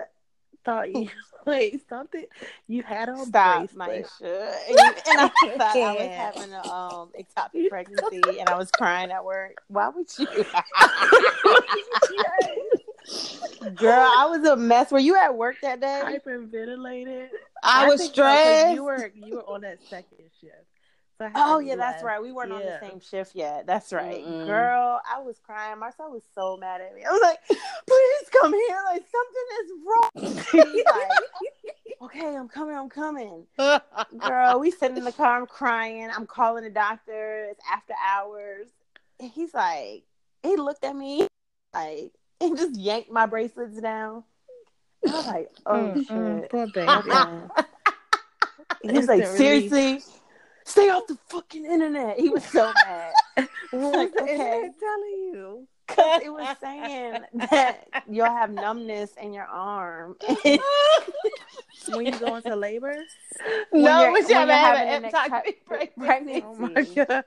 thought 0.65 0.91
you 0.93 1.09
wait 1.47 1.87
something, 1.89 2.25
you 2.69 2.83
had 2.83 3.09
on 3.09 3.27
Stop, 3.27 3.69
bracelet. 3.75 4.07
Maisha. 4.23 4.55
And, 4.69 4.79
and 5.07 5.21
I 5.21 5.29
thought 5.59 5.77
I 5.77 5.93
was 5.95 6.11
having 6.15 6.53
a 6.53 6.67
um 6.67 7.11
ectopic 7.19 7.69
pregnancy 7.69 8.39
and 8.41 8.49
I 8.49 8.57
was 8.57 8.71
crying 8.71 9.11
at 9.11 9.25
work. 9.25 9.63
Why 9.69 9.89
would 9.89 10.07
you? 10.19 10.27
Girl, 13.77 14.09
I 14.17 14.27
was 14.27 14.45
a 14.45 14.57
mess. 14.57 14.91
Were 14.91 14.99
you 14.99 15.17
at 15.17 15.35
work 15.37 15.57
that 15.63 15.81
day? 15.81 16.03
hyperventilated. 16.05 17.29
I, 17.63 17.87
was 17.87 18.01
think 18.01 18.15
so, 18.15 18.43
'cause 18.43 18.63
stressed. 18.63 18.75
You 18.75 18.85
were 18.85 19.11
you 19.15 19.37
were 19.37 19.49
on 19.49 19.61
that 19.63 19.79
second 19.89 20.17
shift. 20.19 20.24
So 21.19 21.31
Oh 21.37 21.59
yeah, 21.61 21.77
that's 21.77 22.03
left. 22.03 22.05
right. 22.05 22.23
We 22.23 22.33
weren't 22.33 22.53
on 22.53 22.63
the 22.63 22.77
same 22.81 22.99
shift 23.01 23.35
yet. 23.35 23.67
That's 23.67 23.93
right. 23.93 24.25
Mm-mm. 24.25 24.47
Girl, 24.47 25.01
I 25.09 25.21
was 25.23 25.39
crying. 25.45 25.79
Marcel 25.79 26.11
was 26.11 26.25
so 26.35 26.57
mad 26.57 26.81
at 26.81 26.95
me. 26.95 27.05
I 27.05 27.11
was 27.11 27.23
like, 27.23 27.39
please 27.49 28.29
come 28.41 28.53
here. 28.53 28.79
Like 28.87 29.05
something 29.13 29.47
is 29.63 29.73
wrong. 29.87 30.11
He's 30.73 30.85
like, 30.91 31.31
okay, 32.03 32.35
I'm 32.37 32.49
coming, 32.49 32.77
I'm 32.77 32.89
coming. 32.89 33.47
Girl, 34.19 34.59
we 34.59 34.71
sitting 34.73 34.97
in 34.97 35.05
the 35.05 35.13
car, 35.13 35.39
I'm 35.41 35.47
crying. 35.47 36.11
I'm 36.15 36.27
calling 36.27 36.65
the 36.65 36.71
doctor. 36.71 37.47
It's 37.51 37.61
after 37.73 37.95
hours. 38.05 38.67
And 39.21 39.31
he's 39.31 39.55
like, 39.55 40.03
he 40.43 40.57
looked 40.57 40.85
at 40.85 40.97
me 40.97 41.29
like 41.73 42.13
and 42.41 42.57
just 42.57 42.75
yanked 42.77 43.11
my 43.11 43.27
bracelets 43.27 43.81
down. 43.81 44.25
I 45.07 45.13
was 45.17 45.27
like, 45.27 45.51
oh 45.67 45.73
Mm, 45.95 46.07
mm, 46.09 46.41
shit. 46.43 46.51
poor 46.51 46.67
baby. 46.67 46.91
Okay. 46.91 47.13
He 48.83 48.93
was 48.99 49.09
like, 49.09 49.25
"Seriously." 49.27 49.93
relief. 49.93 50.07
Seriously, 50.65 50.83
stay 50.85 50.89
off 50.91 51.07
the 51.07 51.19
fucking 51.29 51.65
internet. 51.65 52.19
He 52.19 52.29
was 52.29 52.45
so 52.45 52.73
mad. 52.87 53.13
What 53.71 53.95
Like, 53.95 54.13
was 54.13 54.13
the 54.15 54.23
okay. 54.23 54.33
internet 54.33 54.75
telling 54.81 55.31
you? 55.33 55.69
Cause 55.87 56.23
it 56.25 56.31
was 56.33 56.57
saying 56.63 57.21
that 57.51 57.87
you'll 58.11 58.25
have 58.25 58.51
numbness 58.51 59.11
in 59.21 59.33
your 59.35 59.45
arm. 59.45 60.17
When 61.89 62.07
you 62.07 62.19
go 62.19 62.37
into 62.37 62.57
labor? 62.57 62.97
When 63.71 63.83
no, 63.83 64.01
you're- 64.09 64.13
but 64.23 64.29
you 64.31 64.37
when 64.37 64.49
haven't 64.49 64.49
you're 64.49 64.57
had 64.57 64.79
having 64.89 64.95
an 64.95 65.05
an 65.05 65.11
ectopic 65.11 65.55
ectopic 65.69 65.95
pregnancy. 65.99 66.45
Oh 66.47 66.55
my 66.55 66.83
god. 67.05 67.25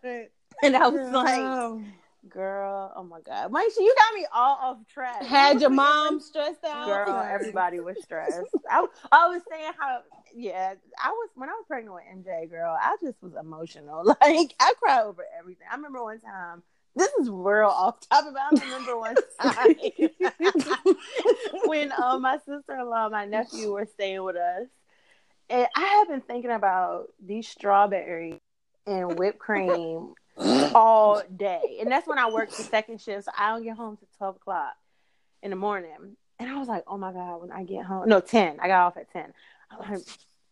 and 0.63 0.75
I 0.75 0.87
was 0.87 1.11
like, 1.11 1.37
Oh. 1.39 1.83
Girl, 2.29 2.93
oh 2.95 3.03
my 3.03 3.19
god. 3.21 3.51
Maisha, 3.51 3.79
you 3.79 3.93
got 3.97 4.19
me 4.19 4.27
all 4.33 4.57
off 4.61 4.77
track. 4.87 5.23
Had 5.23 5.61
your 5.61 5.69
mom 5.69 6.19
stressed 6.19 6.63
out? 6.65 6.85
Girl, 6.85 7.21
everybody 7.21 7.79
was 7.79 7.97
stressed. 8.03 8.49
I, 8.69 8.85
I 9.11 9.27
was 9.27 9.41
saying 9.49 9.71
how, 9.79 9.99
yeah, 10.33 10.73
I 11.03 11.09
was, 11.09 11.29
when 11.35 11.49
I 11.49 11.53
was 11.53 11.65
pregnant 11.67 11.95
with 11.95 12.03
MJ, 12.25 12.49
girl, 12.49 12.77
I 12.79 12.95
just 13.01 13.21
was 13.21 13.33
emotional. 13.39 14.03
Like, 14.21 14.55
I 14.59 14.73
cried 14.81 15.03
over 15.03 15.25
everything. 15.37 15.67
I 15.71 15.75
remember 15.75 16.03
one 16.03 16.19
time, 16.19 16.63
this 16.95 17.11
is 17.19 17.29
real 17.29 17.67
off 17.67 17.99
topic, 18.09 18.33
but 18.33 18.41
I 18.41 18.65
remember 18.65 18.97
one 18.97 19.15
time 19.39 20.95
when 21.65 21.91
um, 21.91 22.21
my 22.23 22.37
sister 22.37 22.77
in 22.79 22.89
law, 22.89 23.09
my 23.09 23.25
nephew 23.25 23.71
were 23.71 23.85
staying 23.85 24.23
with 24.23 24.35
us. 24.35 24.67
And 25.49 25.67
I 25.75 25.81
have 25.81 26.09
been 26.09 26.21
thinking 26.21 26.51
about 26.51 27.09
these 27.23 27.47
strawberries 27.47 28.39
and 28.87 29.17
whipped 29.17 29.39
cream 29.39 30.13
all 30.75 31.21
day. 31.35 31.77
And 31.81 31.91
that's 31.91 32.07
when 32.07 32.19
I 32.19 32.29
work 32.29 32.49
the 32.49 32.63
second 32.63 33.01
shift. 33.01 33.25
So 33.25 33.31
I 33.37 33.49
don't 33.49 33.63
get 33.63 33.75
home 33.75 33.97
till 33.97 34.07
12 34.17 34.35
o'clock 34.37 34.73
in 35.41 35.49
the 35.49 35.55
morning. 35.55 36.15
And 36.39 36.49
I 36.49 36.57
was 36.59 36.67
like, 36.67 36.83
oh 36.87 36.97
my 36.97 37.11
God, 37.11 37.41
when 37.41 37.51
I 37.51 37.63
get 37.63 37.85
home, 37.85 38.07
no, 38.07 38.19
10. 38.19 38.59
I 38.59 38.67
got 38.67 38.85
off 38.87 38.97
at 38.97 39.11
10. 39.11 39.33
I'm 39.71 39.91
like, 39.91 40.01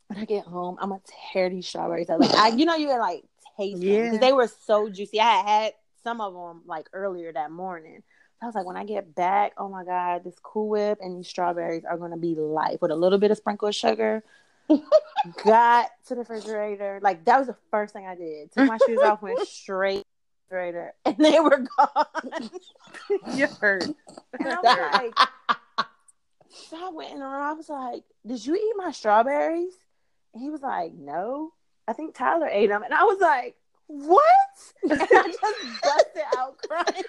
when 0.07 0.19
I 0.19 0.25
get 0.25 0.45
home, 0.45 0.77
I'm 0.81 0.89
going 0.89 1.01
to 1.01 1.11
tear 1.31 1.49
these 1.49 1.67
strawberries 1.67 2.09
up. 2.09 2.19
Like, 2.19 2.33
I, 2.33 2.49
you 2.49 2.65
know, 2.65 2.75
you 2.75 2.87
can 2.87 2.99
like 2.99 3.23
taste 3.57 3.79
them 3.79 3.87
Yeah. 3.87 4.03
because 4.05 4.19
they 4.19 4.33
were 4.33 4.47
so 4.65 4.89
juicy. 4.89 5.19
I 5.19 5.25
had 5.25 5.45
had 5.47 5.73
some 6.03 6.21
of 6.21 6.33
them 6.33 6.63
like 6.65 6.87
earlier 6.93 7.31
that 7.33 7.51
morning. 7.51 8.03
I 8.41 8.45
was 8.47 8.55
like, 8.55 8.65
when 8.65 8.77
I 8.77 8.83
get 8.85 9.15
back, 9.15 9.53
oh 9.57 9.69
my 9.69 9.83
God, 9.85 10.23
this 10.23 10.35
Cool 10.43 10.69
Whip 10.69 10.99
and 11.01 11.17
these 11.17 11.27
strawberries 11.27 11.85
are 11.85 11.97
going 11.97 12.11
to 12.11 12.17
be 12.17 12.35
life 12.35 12.81
with 12.81 12.91
a 12.91 12.95
little 12.95 13.17
bit 13.17 13.31
of 13.31 13.37
sprinkled 13.37 13.73
sugar. 13.73 14.23
Got 15.43 15.89
to 16.07 16.15
the 16.15 16.21
refrigerator. 16.21 16.99
Like, 17.01 17.25
that 17.25 17.37
was 17.39 17.47
the 17.47 17.55
first 17.71 17.93
thing 17.93 18.05
I 18.05 18.15
did. 18.15 18.51
Took 18.51 18.67
my 18.67 18.77
shoes 18.77 19.01
off, 19.01 19.21
went 19.21 19.39
straight 19.39 19.99
to 19.99 20.05
the 20.49 20.55
refrigerator, 20.55 20.93
and 21.05 21.17
they 21.17 21.39
were 21.39 21.65
gone. 21.77 22.49
You 23.33 23.47
hurt. 23.59 23.89
And 24.39 24.51
I 24.51 24.59
was 24.61 24.77
like, 24.93 25.15
so 26.49 26.77
I 26.77 26.89
went 26.89 27.13
in 27.13 27.19
the 27.19 27.25
room. 27.25 27.41
I 27.41 27.53
was 27.53 27.69
like, 27.69 28.03
did 28.25 28.45
you 28.45 28.55
eat 28.55 28.73
my 28.77 28.91
strawberries? 28.91 29.73
And 30.33 30.43
he 30.43 30.49
was 30.49 30.61
like, 30.61 30.93
no. 30.93 31.51
I 31.87 31.93
think 31.93 32.15
Tyler 32.15 32.47
ate 32.47 32.69
them. 32.69 32.83
And 32.83 32.93
I 32.93 33.03
was 33.03 33.19
like, 33.19 33.55
what? 33.87 34.23
And 34.83 35.01
I 35.01 35.05
just 35.05 35.83
busted 35.83 36.23
out 36.35 36.57
crying. 36.57 37.03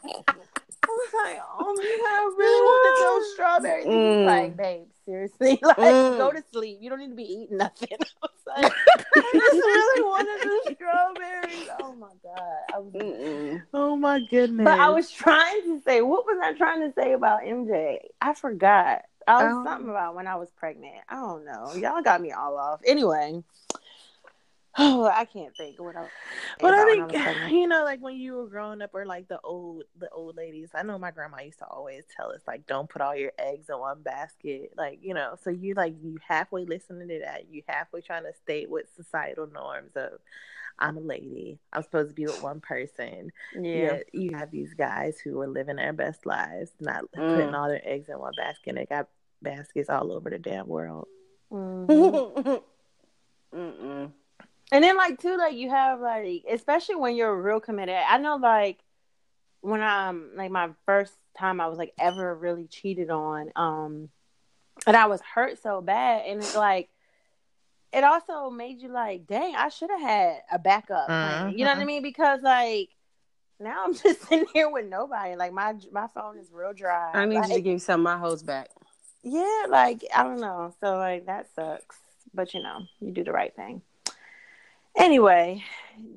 I 0.00 0.86
was 0.86 1.12
like, 1.24 1.40
oh 1.42 1.74
my 1.76 1.96
God, 1.98 2.06
I 2.06 2.34
really 2.38 2.60
wanted 2.62 2.94
those 3.04 3.32
strawberries. 3.34 3.84
He 3.86 3.90
Mm. 3.90 4.18
was 4.18 4.26
like, 4.26 4.56
babe, 4.56 4.86
seriously, 5.08 5.58
like, 5.62 5.78
Mm. 5.78 6.18
go 6.18 6.32
to 6.32 6.42
sleep. 6.52 6.78
You 6.82 6.90
don't 6.90 6.98
need 7.00 7.08
to 7.08 7.14
be 7.14 7.22
eating 7.24 7.56
nothing. 7.56 7.88
I 8.00 8.04
was 8.22 8.30
like, 8.46 8.72
I 9.14 9.32
just 9.34 9.56
really 9.56 10.02
wanted 10.02 10.40
the 10.42 10.74
strawberries. 10.74 11.68
Oh 11.80 11.94
my 11.94 12.08
God. 12.22 12.58
I 12.74 12.78
was 12.78 12.92
Mm-mm. 12.92 13.62
Oh 13.72 13.96
my 13.96 14.20
goodness! 14.30 14.64
But 14.64 14.78
I 14.78 14.90
was 14.90 15.10
trying 15.10 15.62
to 15.62 15.80
say, 15.82 16.02
what 16.02 16.26
was 16.26 16.38
I 16.42 16.52
trying 16.52 16.80
to 16.82 16.92
say 16.94 17.12
about 17.14 17.40
MJ? 17.42 17.98
I 18.20 18.34
forgot. 18.34 19.02
I 19.26 19.44
was 19.44 19.54
Oh. 19.58 19.64
something 19.64 19.90
about 19.90 20.14
when 20.14 20.26
I 20.26 20.36
was 20.36 20.50
pregnant. 20.50 20.94
I 21.08 21.16
don't 21.16 21.44
know. 21.44 21.72
Y'all 21.74 22.02
got 22.02 22.20
me 22.20 22.32
all 22.32 22.56
off. 22.58 22.80
Anyway, 22.86 23.42
oh, 24.78 25.04
I 25.04 25.24
can't 25.24 25.56
think 25.56 25.78
of 25.78 25.84
what 25.86 25.96
else 25.96 26.10
But 26.60 26.74
I 26.74 26.84
think 26.84 27.50
you 27.52 27.66
know, 27.68 27.84
like 27.84 28.00
when 28.00 28.16
you 28.16 28.34
were 28.34 28.46
growing 28.46 28.80
up, 28.82 28.90
or 28.94 29.04
like 29.06 29.28
the 29.28 29.40
old 29.42 29.84
the 29.98 30.08
old 30.10 30.36
ladies. 30.36 30.70
I 30.74 30.82
know 30.82 30.98
my 30.98 31.10
grandma 31.10 31.40
used 31.40 31.58
to 31.60 31.66
always 31.66 32.04
tell 32.16 32.30
us 32.32 32.40
like, 32.46 32.66
don't 32.66 32.88
put 32.88 33.02
all 33.02 33.14
your 33.16 33.32
eggs 33.38 33.68
in 33.68 33.78
one 33.78 34.02
basket. 34.02 34.72
Like 34.76 35.00
you 35.02 35.14
know, 35.14 35.36
so 35.42 35.50
you 35.50 35.74
like 35.74 35.94
you 36.02 36.18
halfway 36.26 36.64
listening 36.64 37.08
to 37.08 37.20
that, 37.20 37.46
you 37.50 37.62
halfway 37.68 38.00
trying 38.00 38.24
to 38.24 38.32
state 38.34 38.70
what 38.70 38.84
societal 38.96 39.46
norms 39.46 39.92
of. 39.96 40.20
I'm 40.80 40.96
a 40.96 41.00
lady. 41.00 41.58
I'm 41.72 41.82
supposed 41.82 42.10
to 42.10 42.14
be 42.14 42.26
with 42.26 42.40
one 42.40 42.60
person. 42.60 43.32
yeah. 43.52 43.98
You 44.12 44.30
have 44.36 44.52
these 44.52 44.74
guys 44.74 45.18
who 45.18 45.40
are 45.40 45.48
living 45.48 45.74
their 45.76 45.92
best 45.92 46.24
lives, 46.24 46.70
not 46.78 47.02
Mm. 47.16 47.34
putting 47.34 47.54
all 47.54 47.68
their 47.68 47.82
eggs 47.84 48.08
in 48.08 48.16
one 48.18 48.34
basket. 48.36 48.76
They 48.76 48.86
got 48.86 49.08
baskets 49.42 49.90
all 49.90 50.12
over 50.12 50.30
the 50.30 50.38
damn 50.38 50.68
world. 50.68 51.08
Mhm. 51.50 52.62
And 54.72 54.84
then 54.84 54.96
like 54.96 55.20
too, 55.20 55.36
like 55.36 55.54
you 55.54 55.70
have 55.70 56.00
like 56.00 56.44
especially 56.50 56.96
when 56.96 57.16
you're 57.16 57.40
real 57.40 57.60
committed. 57.60 57.94
I 57.96 58.18
know 58.18 58.36
like 58.36 58.78
when 59.60 59.82
I'm 59.82 60.30
like 60.36 60.50
my 60.50 60.70
first 60.86 61.14
time 61.36 61.60
I 61.60 61.68
was 61.68 61.78
like 61.78 61.94
ever 61.98 62.34
really 62.34 62.66
cheated 62.66 63.10
on, 63.10 63.50
um 63.56 64.10
and 64.86 64.96
I 64.96 65.06
was 65.06 65.20
hurt 65.20 65.60
so 65.62 65.80
bad 65.80 66.24
and 66.26 66.40
it's 66.40 66.54
like 66.54 66.88
it 67.92 68.04
also 68.04 68.50
made 68.50 68.80
you 68.82 68.88
like, 68.90 69.26
dang, 69.26 69.54
I 69.56 69.70
should 69.70 69.90
have 69.90 70.00
had 70.00 70.42
a 70.52 70.58
backup 70.58 71.06
plan. 71.18 71.52
You 71.56 71.64
know 71.64 71.72
what 71.72 71.78
I 71.80 71.84
Mhm. 71.84 71.86
mean? 71.86 72.02
Because 72.02 72.42
like 72.42 72.90
now 73.58 73.84
I'm 73.84 73.94
just 74.02 74.22
sitting 74.28 74.46
here 74.52 74.68
with 74.70 74.86
nobody. 74.86 75.34
Like 75.36 75.52
my 75.52 75.74
my 75.90 76.06
phone 76.08 76.38
is 76.38 76.50
real 76.52 76.74
dry. 76.74 77.12
I 77.14 77.24
need 77.24 77.36
you 77.48 77.54
to 77.54 77.60
give 77.62 77.82
some 77.82 78.00
of 78.00 78.04
my 78.04 78.18
hoes 78.18 78.42
back. 78.42 78.68
yeah, 79.22 79.64
like 79.68 80.04
I 80.14 80.22
don't 80.22 80.40
know. 80.40 80.74
So 80.80 80.96
like 80.98 81.26
that 81.26 81.48
sucks. 81.54 81.96
But 82.34 82.52
you 82.54 82.62
know, 82.62 82.80
you 83.00 83.12
do 83.12 83.24
the 83.24 83.32
right 83.32 83.54
thing. 83.56 83.80
Anyway, 84.98 85.64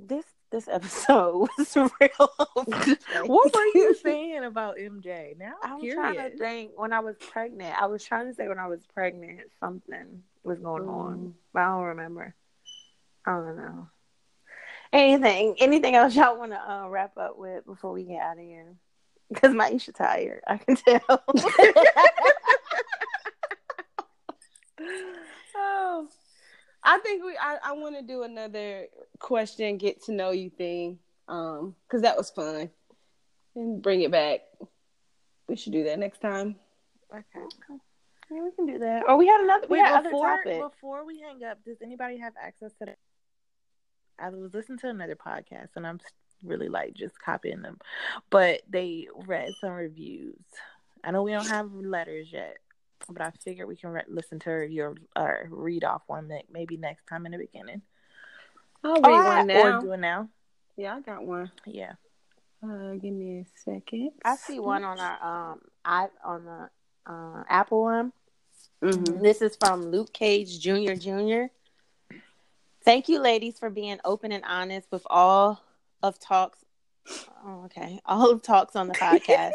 this 0.07 0.25
this 0.51 0.67
episode 0.67 1.47
was 1.57 1.75
real. 1.75 1.87
What 3.25 3.53
were 3.53 3.65
you 3.73 3.95
saying 3.95 4.43
about 4.43 4.77
MJ? 4.77 5.37
Now 5.37 5.53
I 5.63 5.73
I'm 5.73 5.79
was 5.79 5.93
trying 5.93 6.15
to 6.15 6.37
think 6.37 6.71
when 6.75 6.91
I 6.91 6.99
was 6.99 7.15
pregnant. 7.19 7.81
I 7.81 7.85
was 7.85 8.03
trying 8.03 8.27
to 8.27 8.33
say 8.33 8.47
when 8.47 8.59
I 8.59 8.67
was 8.67 8.81
pregnant 8.93 9.41
something 9.59 10.23
was 10.43 10.59
going 10.59 10.89
on, 10.89 11.35
but 11.53 11.61
I 11.61 11.67
don't 11.67 11.83
remember. 11.83 12.35
I 13.25 13.31
don't 13.31 13.55
know. 13.55 13.87
Anything? 14.91 15.55
Anything 15.59 15.95
else 15.95 16.15
y'all 16.15 16.37
want 16.37 16.51
to 16.51 16.59
uh, 16.59 16.87
wrap 16.89 17.17
up 17.17 17.37
with 17.37 17.65
before 17.65 17.93
we 17.93 18.03
get 18.03 18.21
out 18.21 18.37
of 18.37 18.43
here? 18.43 18.75
Because 19.29 19.53
my 19.53 19.71
Maisha 19.71 19.95
tired, 19.95 20.41
I 20.47 20.57
can 20.57 20.75
tell. 20.75 21.23
Oh, 25.53 26.07
I 26.83 26.99
think 26.99 27.23
we. 27.23 27.37
I, 27.39 27.57
I 27.63 27.71
want 27.73 27.95
to 27.95 28.01
do 28.01 28.23
another 28.23 28.87
question, 29.19 29.77
get 29.77 30.03
to 30.05 30.11
know 30.11 30.31
you 30.31 30.49
thing, 30.49 30.99
um, 31.27 31.75
because 31.87 32.01
that 32.01 32.17
was 32.17 32.29
fun, 32.31 32.69
and 33.55 33.81
bring 33.81 34.01
it 34.01 34.11
back. 34.11 34.41
We 35.47 35.55
should 35.55 35.73
do 35.73 35.83
that 35.85 35.99
next 35.99 36.21
time. 36.21 36.55
okay. 37.11 37.45
Yeah, 38.31 38.43
we 38.43 38.51
can 38.51 38.65
do 38.65 38.79
that. 38.79 39.03
Or 39.07 39.17
we 39.17 39.27
had 39.27 39.41
another. 39.41 39.67
We 39.69 39.79
Wait, 39.79 39.87
had 39.87 40.03
before 40.03 40.31
other 40.31 40.43
topics. 40.43 40.75
before 40.75 41.05
we 41.05 41.19
hang 41.19 41.43
up, 41.43 41.63
does 41.65 41.77
anybody 41.83 42.17
have 42.17 42.33
access 42.41 42.71
to 42.79 42.85
that? 42.85 42.97
I 44.17 44.29
was 44.29 44.53
listening 44.53 44.79
to 44.79 44.89
another 44.89 45.15
podcast, 45.15 45.69
and 45.75 45.85
I'm 45.85 45.99
really 46.43 46.69
like 46.69 46.93
just 46.93 47.19
copying 47.19 47.61
them, 47.61 47.77
but 48.29 48.61
they 48.69 49.07
read 49.27 49.49
some 49.59 49.71
reviews. 49.71 50.39
I 51.03 51.11
know 51.11 51.23
we 51.23 51.31
don't 51.31 51.47
have 51.47 51.73
letters 51.73 52.29
yet, 52.31 52.57
but 53.09 53.21
I 53.21 53.31
figured 53.43 53.67
we 53.67 53.75
can 53.75 53.89
re- 53.91 54.03
listen 54.07 54.39
to 54.39 54.65
your 54.69 54.95
uh, 55.15 55.31
read 55.49 55.83
off 55.83 56.03
one 56.07 56.27
ne- 56.27 56.45
maybe 56.51 56.77
next 56.77 57.05
time 57.07 57.25
in 57.25 57.31
the 57.31 57.37
beginning, 57.37 57.81
I'll 58.83 58.93
read 58.95 59.03
Oh, 59.05 59.13
I- 59.13 59.37
one 59.37 59.51
or 59.51 59.69
now. 59.71 59.79
do 59.81 59.91
it 59.93 59.97
now. 59.99 60.29
Yeah, 60.77 60.95
I 60.95 61.01
got 61.01 61.25
one. 61.25 61.51
Yeah. 61.65 61.93
Uh, 62.63 62.93
give 62.93 63.13
me 63.13 63.39
a 63.39 63.45
second. 63.65 64.11
I 64.23 64.35
see 64.35 64.59
one 64.59 64.83
on 64.83 64.99
our 64.99 65.51
um 65.51 65.61
I 65.83 66.07
on 66.23 66.45
the 66.45 66.69
uh, 67.11 67.43
Apple 67.49 67.81
one. 67.83 68.13
Mhm. 68.83 69.21
This 69.21 69.41
is 69.41 69.55
from 69.59 69.89
Luke 69.91 70.13
Cage 70.13 70.59
Jr. 70.59 70.93
Jr. 70.93 71.45
Thank 72.83 73.09
you, 73.09 73.19
ladies, 73.19 73.59
for 73.59 73.69
being 73.69 73.99
open 74.05 74.31
and 74.31 74.43
honest 74.43 74.87
with 74.91 75.03
all 75.09 75.61
of 76.01 76.19
talks. 76.19 76.59
Oh, 77.45 77.63
okay, 77.65 77.99
all 78.05 78.29
of 78.31 78.41
talks 78.41 78.75
on 78.75 78.87
the 78.87 78.93
podcast. 79.05 79.51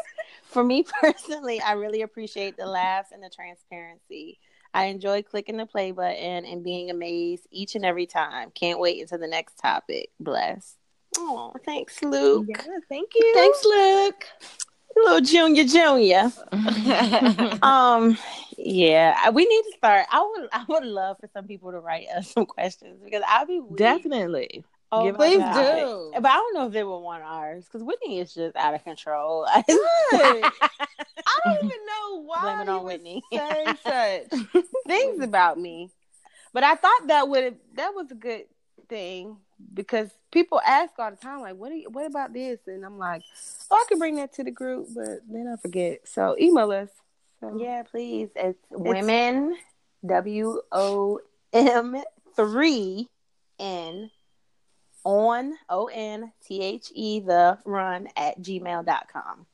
For 0.47 0.63
me 0.63 0.83
personally, 1.01 1.61
I 1.61 1.73
really 1.73 2.01
appreciate 2.01 2.57
the 2.57 2.65
laughs 2.65 3.11
and 3.11 3.23
the 3.23 3.29
transparency. 3.29 4.39
I 4.73 4.85
enjoy 4.85 5.23
clicking 5.23 5.57
the 5.57 5.65
play 5.65 5.91
button 5.91 6.45
and 6.45 6.63
being 6.63 6.89
amazed 6.89 7.47
each 7.51 7.75
and 7.75 7.85
every 7.85 8.05
time. 8.05 8.51
Can't 8.51 8.79
wait 8.79 9.01
until 9.01 9.17
the 9.17 9.27
next 9.27 9.57
topic. 9.57 10.09
Bless. 10.19 10.75
Oh, 11.17 11.53
thanks, 11.65 12.01
Luke. 12.03 12.45
Yeah. 12.49 12.77
Thank 12.89 13.11
you. 13.15 13.33
Thanks, 13.33 13.65
Luke. 13.65 14.25
Little 14.95 15.21
Junior 15.21 15.63
Junior. 15.63 16.31
Um, 17.63 18.17
yeah, 18.57 19.29
we 19.29 19.45
need 19.45 19.61
to 19.63 19.73
start. 19.77 20.07
I 20.11 20.21
would, 20.21 20.49
I 20.51 20.65
would 20.67 20.83
love 20.83 21.17
for 21.19 21.29
some 21.33 21.45
people 21.45 21.71
to 21.71 21.79
write 21.79 22.07
us 22.15 22.31
some 22.31 22.45
questions 22.45 22.99
because 23.03 23.23
I'll 23.27 23.45
be 23.45 23.59
weak. 23.59 23.77
Definitely. 23.77 24.63
Oh, 24.91 25.03
Give 25.03 25.15
Please 25.15 25.37
a 25.37 25.39
God. 25.39 25.53
do. 25.53 26.11
But 26.15 26.25
I 26.31 26.35
don't 26.35 26.53
know 26.55 26.67
if 26.67 26.73
they 26.73 26.83
would 26.83 26.99
want 26.99 27.23
ours 27.23 27.65
because 27.65 27.83
Whitney 27.83 28.19
is 28.19 28.33
just 28.33 28.55
out 28.55 28.73
of 28.73 28.83
control. 28.83 29.45
Good. 29.67 29.73
I 30.11 31.39
don't 31.43 31.65
even 31.65 31.85
know 31.85 32.21
why 32.23 32.41
Blame 32.41 32.61
it 32.61 32.71
you 32.71 32.77
on 32.77 32.85
Whitney. 32.85 33.23
say 33.33 33.75
such 33.83 34.63
things 34.87 35.21
about 35.23 35.59
me. 35.59 35.89
But 36.53 36.63
I 36.63 36.75
thought 36.75 37.07
that 37.07 37.27
would 37.27 37.57
that 37.75 37.93
was 37.93 38.09
a 38.11 38.15
good 38.15 38.45
thing 38.87 39.37
because 39.73 40.09
people 40.31 40.61
ask 40.65 40.93
all 40.97 41.11
the 41.11 41.17
time, 41.17 41.41
like, 41.41 41.55
"What? 41.55 41.69
Do 41.69 41.75
you, 41.75 41.89
what 41.89 42.05
about 42.05 42.31
this?" 42.33 42.59
And 42.67 42.85
I'm 42.85 42.97
like, 42.97 43.21
"Oh, 43.69 43.75
I 43.75 43.85
can 43.89 43.99
bring 43.99 44.15
that 44.15 44.33
to 44.35 44.43
the 44.45 44.51
group," 44.51 44.87
but 44.95 45.19
then 45.29 45.53
I 45.53 45.61
forget. 45.61 46.07
So 46.07 46.35
email 46.39 46.71
us. 46.71 46.89
So, 47.41 47.57
yeah, 47.59 47.83
please. 47.83 48.29
It's 48.35 48.57
women 48.71 49.57
W 50.05 50.61
O 50.71 51.19
M 51.53 52.01
three 52.35 53.09
N 53.59 54.09
on 55.07 55.53
O 55.69 55.85
N 55.85 56.33
T 56.45 56.61
H 56.61 56.91
E 56.93 57.21
the 57.21 57.57
run 57.63 58.09
at 58.17 58.41
gmail.com. 58.41 59.45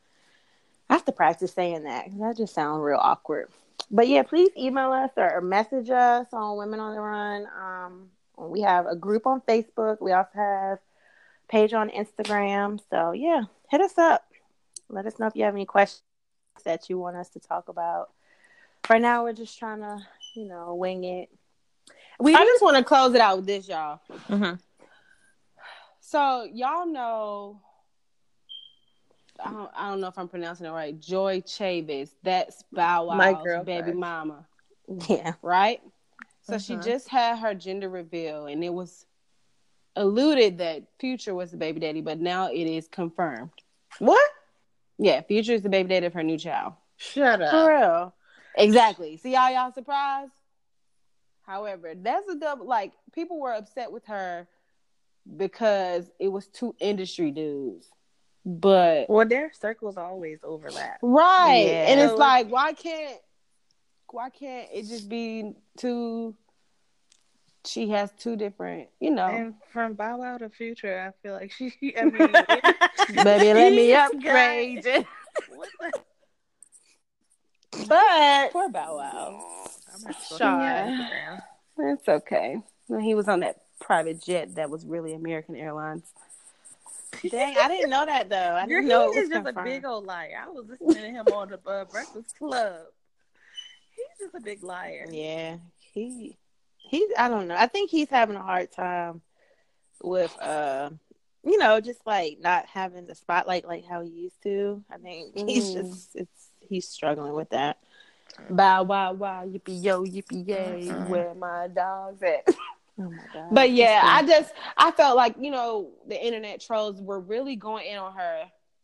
I 0.90 0.94
have 0.94 1.06
to 1.06 1.12
practice 1.12 1.54
saying 1.54 1.84
that 1.84 2.06
because 2.06 2.20
that 2.20 2.38
just 2.38 2.56
sounds 2.56 2.82
real 2.82 2.98
awkward. 3.00 3.50
But 3.92 4.08
yeah, 4.08 4.24
please 4.24 4.50
email 4.58 4.92
us 4.92 5.12
or 5.16 5.42
message 5.42 5.92
us 5.92 6.26
on 6.34 6.58
Women 6.58 6.80
on 6.80 6.96
the 6.96 7.02
Run. 7.02 7.48
Um, 7.56 8.10
we 8.36 8.62
have 8.62 8.88
a 8.88 8.96
group 8.96 9.28
on 9.28 9.42
Facebook. 9.42 10.02
We 10.02 10.12
also 10.12 10.30
have 10.34 10.80
a 10.80 11.50
page 11.50 11.74
on 11.74 11.92
Instagram. 11.92 12.80
So 12.90 13.12
yeah, 13.12 13.44
hit 13.70 13.80
us 13.82 13.98
up. 14.00 14.26
Let 14.90 15.06
us 15.06 15.20
know 15.20 15.28
if 15.28 15.36
you 15.36 15.44
have 15.44 15.54
any 15.54 15.66
questions 15.66 16.02
that 16.66 16.90
you 16.90 16.98
want 16.98 17.16
us 17.16 17.30
to 17.30 17.40
talk 17.40 17.70
about. 17.70 18.10
right 18.90 19.02
now, 19.02 19.24
we're 19.24 19.34
just 19.34 19.60
trying 19.60 19.82
to, 19.82 20.00
you 20.36 20.46
know, 20.46 20.74
wing 20.74 21.04
it. 21.04 21.30
We 22.20 22.34
I 22.34 22.44
just 22.44 22.64
want 22.64 22.78
to 22.78 22.84
close 22.84 23.14
it 23.14 23.22
out 23.22 23.38
with 23.38 23.46
this, 23.46 23.68
y'all. 23.68 24.00
Mhm. 24.30 24.60
So 26.14 26.48
y'all 26.54 26.86
know. 26.86 27.60
I 29.44 29.50
don't, 29.50 29.72
I 29.76 29.90
don't 29.90 30.00
know 30.00 30.10
if 30.10 30.20
I'm 30.20 30.28
pronouncing 30.28 30.68
it 30.68 30.70
right. 30.70 30.98
Joie 31.00 31.42
Chavis, 31.42 32.12
that's 32.22 32.64
Bow 32.72 33.08
My 33.08 33.32
Wow's 33.32 33.44
girl 33.44 33.64
baby 33.64 33.94
crush. 33.94 33.96
mama, 34.00 34.48
yeah. 35.10 35.34
right? 35.42 35.82
So 36.44 36.60
she 36.60 36.76
Mhm. 36.76 36.84
just 36.84 37.10
had 37.10 37.40
her 37.40 37.56
gender 37.56 37.90
reveal, 37.90 38.46
and 38.46 38.64
it 38.64 38.70
was 38.72 39.08
alluded 39.96 40.60
that 40.60 40.84
Future 41.00 41.34
was 41.34 41.50
the 41.50 41.58
baby 41.58 41.80
daddy, 41.80 42.02
but 42.02 42.20
now 42.20 42.52
it 42.52 42.68
is 42.68 42.88
confirmed. 42.88 43.50
What? 43.98 44.30
Yeah, 45.00 45.20
Future 45.22 45.54
is 45.54 45.64
the 45.64 45.70
baby 45.70 45.90
daddy 45.90 46.06
of 46.06 46.14
her 46.14 46.22
new 46.22 46.38
child. 46.38 46.74
Shut 46.98 47.42
up. 47.42 47.50
For 47.50 47.70
real. 47.76 48.14
Exactly. 48.56 49.18
See 49.18 49.34
y'all, 49.34 49.50
y'all 49.52 49.72
surprised. 49.72 50.32
However, 51.42 51.96
that's 51.96 52.28
a 52.30 52.36
double. 52.36 52.68
Like 52.68 52.94
people 53.14 53.40
were 53.40 53.54
upset 53.54 53.92
with 53.92 54.06
her 54.06 54.48
because 55.38 56.10
it 56.20 56.28
was 56.28 56.48
two 56.48 56.76
industry 56.80 57.32
dudes, 57.32 57.88
but 58.46 59.10
Well, 59.10 59.26
their 59.28 59.52
circles 59.54 59.98
always 59.98 60.40
overlap. 60.44 61.00
right, 61.02 61.66
Yeah. 61.66 61.86
and 61.92 62.00
it's 62.00 62.18
like 62.18 62.48
why 62.50 62.74
can't 62.74 63.20
why 64.12 64.30
can't 64.30 64.70
it 64.74 64.86
just 64.86 65.10
be 65.10 65.54
two? 65.78 66.36
She 67.66 67.90
has 67.90 68.12
two 68.18 68.36
different, 68.36 68.90
you 69.00 69.10
know. 69.12 69.28
And 69.28 69.54
from 69.72 69.94
Bow 69.94 70.18
Wow 70.18 70.38
to 70.38 70.50
Future, 70.50 71.00
I 71.00 71.12
feel 71.24 71.34
like 71.34 71.52
she. 71.52 71.72
I 71.98 72.06
mean, 72.06 72.34
Baby, 73.24 73.54
let 73.54 73.74
me 73.74 73.88
Yes, 73.88 74.12
upgrade. 74.14 74.86
you. 74.86 75.06
what 75.56 75.70
the? 75.80 75.94
But 77.88 78.52
poor 78.52 78.70
Bow 78.70 78.98
Wow. 78.98 79.44
I'm 79.96 80.02
not 80.04 80.16
sure. 80.28 80.38
Shy. 80.38 80.96
It's 81.80 82.08
okay. 82.08 82.58
Well, 82.88 83.00
He 83.00 83.16
was 83.16 83.28
on 83.28 83.40
that 83.40 83.58
private 83.80 84.22
jet 84.22 84.56
that 84.56 84.70
was 84.70 84.86
really 84.86 85.14
American 85.14 85.56
Airlines. 85.56 86.04
Dang, 87.30 87.56
I 87.58 87.68
didn't 87.70 87.90
know 87.90 88.06
that 88.06 88.30
though. 88.30 88.56
I 88.56 88.66
Girl, 88.68 88.78
didn't 88.82 88.88
know 88.88 89.12
he 89.14 89.18
it 89.18 89.24
is 89.24 89.30
was 89.30 89.44
just 89.46 89.58
a 89.58 89.64
big 89.64 89.86
old 89.86 90.06
liar. 90.06 90.44
I 90.46 90.50
was 90.50 90.66
listening 90.68 91.14
to 91.14 91.20
him 91.20 91.28
on 91.30 91.50
the 91.50 91.60
uh, 91.70 91.86
Breakfast 91.86 92.36
Club. 92.38 92.82
He's 93.96 94.26
just 94.26 94.36
a 94.36 94.42
big 94.42 94.64
liar. 94.64 95.08
Yeah, 95.10 95.58
he 95.94 96.36
he's. 96.78 97.10
I 97.18 97.30
don't 97.30 97.48
know. 97.48 97.56
I 97.58 97.68
think 97.68 97.90
he's 97.92 98.10
having 98.10 98.36
a 98.36 98.42
hard 98.42 98.72
time 98.72 99.22
with 100.02 100.36
uh, 100.42 100.90
you 101.46 101.58
know, 101.58 101.80
just 101.80 102.06
like 102.06 102.40
not 102.42 102.66
having 102.66 103.06
the 103.06 103.16
spotlight 103.16 103.66
like 103.66 103.86
how 103.86 104.02
he 104.02 104.10
used 104.10 104.42
to. 104.44 104.84
I 104.92 104.98
think 104.98 105.38
he's 105.38 105.70
Mm. 105.70 105.74
just 105.74 106.10
it's 106.16 106.48
he's 106.68 106.88
struggling 106.90 107.34
with 107.34 107.52
that. 107.52 107.78
Bow 108.50 108.84
wow 108.84 109.14
wow 109.14 109.46
yippee 109.46 109.82
yo 109.84 110.04
yippee 110.04 110.48
yay 110.48 110.88
Mhm. 110.90 111.08
where 111.08 111.34
my 111.36 111.68
dogs 111.68 112.22
at. 112.24 112.48
Oh 113.00 113.10
my 113.10 113.24
god! 113.34 113.48
But 113.52 113.72
yeah, 113.72 114.02
I 114.04 114.26
just 114.26 114.54
I 114.78 114.92
felt 114.92 115.18
like 115.18 115.36
you 115.40 115.52
know 115.52 115.90
the 116.08 116.24
internet 116.24 116.62
trolls 116.62 117.02
were 117.02 117.20
really 117.20 117.56
going 117.56 117.88
in 117.88 117.98
on 117.98 118.14
her 118.14 118.44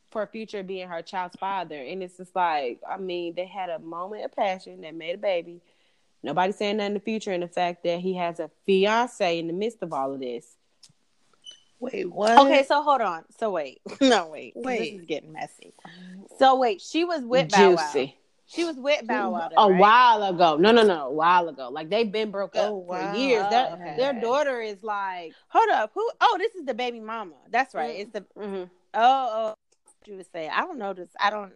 for 0.09 0.25
future 0.25 0.63
being 0.63 0.87
her 0.87 1.01
child's 1.01 1.35
father, 1.35 1.75
and 1.75 2.01
it's 2.01 2.17
just 2.17 2.35
like 2.35 2.79
I 2.89 2.97
mean 2.97 3.35
they 3.35 3.45
had 3.45 3.69
a 3.69 3.79
moment 3.79 4.25
of 4.25 4.35
passion 4.35 4.81
that 4.81 4.95
made 4.95 5.15
a 5.15 5.19
baby. 5.19 5.61
Nobody 6.23 6.51
saying 6.51 6.77
nothing 6.77 6.87
in 6.87 6.93
the 6.95 6.99
future, 6.99 7.31
and 7.31 7.43
the 7.43 7.47
fact 7.47 7.83
that 7.83 7.99
he 7.99 8.15
has 8.15 8.39
a 8.39 8.49
fiance 8.65 9.37
in 9.37 9.47
the 9.47 9.53
midst 9.53 9.81
of 9.81 9.93
all 9.93 10.13
of 10.13 10.19
this. 10.19 10.57
Wait, 11.79 12.11
what? 12.11 12.37
okay. 12.39 12.63
So 12.63 12.81
hold 12.81 13.01
on. 13.01 13.23
So 13.37 13.51
wait, 13.51 13.79
no 14.01 14.27
wait, 14.27 14.53
Wait. 14.55 14.91
This 14.91 15.01
is 15.01 15.05
getting 15.05 15.33
messy. 15.33 15.73
So 16.39 16.57
wait, 16.57 16.81
she 16.81 17.05
was 17.05 17.23
with 17.23 17.51
Bow 17.51 17.75
Wow. 17.75 18.18
Juicy. 18.49 18.61
She 18.61 18.65
was 18.65 18.75
with 18.77 19.05
Bow 19.07 19.31
Wow. 19.31 19.49
A 19.57 19.69
right? 19.71 19.79
while 19.79 20.23
ago. 20.23 20.57
No, 20.57 20.71
no, 20.71 20.83
no. 20.83 21.07
A 21.07 21.11
while 21.13 21.47
ago. 21.49 21.69
Like 21.69 21.89
they've 21.89 22.11
been 22.11 22.31
broke 22.31 22.55
up 22.55 22.69
Oh, 22.71 22.77
wow. 22.77 23.11
for 23.13 23.17
years. 23.17 23.49
Their, 23.49 23.71
Okay. 23.73 23.95
their 23.97 24.13
daughter 24.19 24.61
is 24.61 24.83
like. 24.83 25.33
Hold 25.49 25.69
up. 25.69 25.91
Who? 25.93 26.09
Oh, 26.21 26.35
this 26.39 26.55
is 26.55 26.65
the 26.65 26.73
baby 26.73 26.99
mama. 26.99 27.35
That's 27.49 27.73
right. 27.75 27.95
Mm. 27.95 27.99
It's 28.01 28.11
the 28.11 28.21
Mm-hmm. 28.37 28.63
oh 28.95 29.53
oh. 29.53 29.53
You 30.05 30.15
would 30.17 30.31
say 30.31 30.47
I 30.49 30.61
don't 30.61 30.79
know 30.79 30.93
this. 30.93 31.09
I 31.19 31.29
don't. 31.29 31.53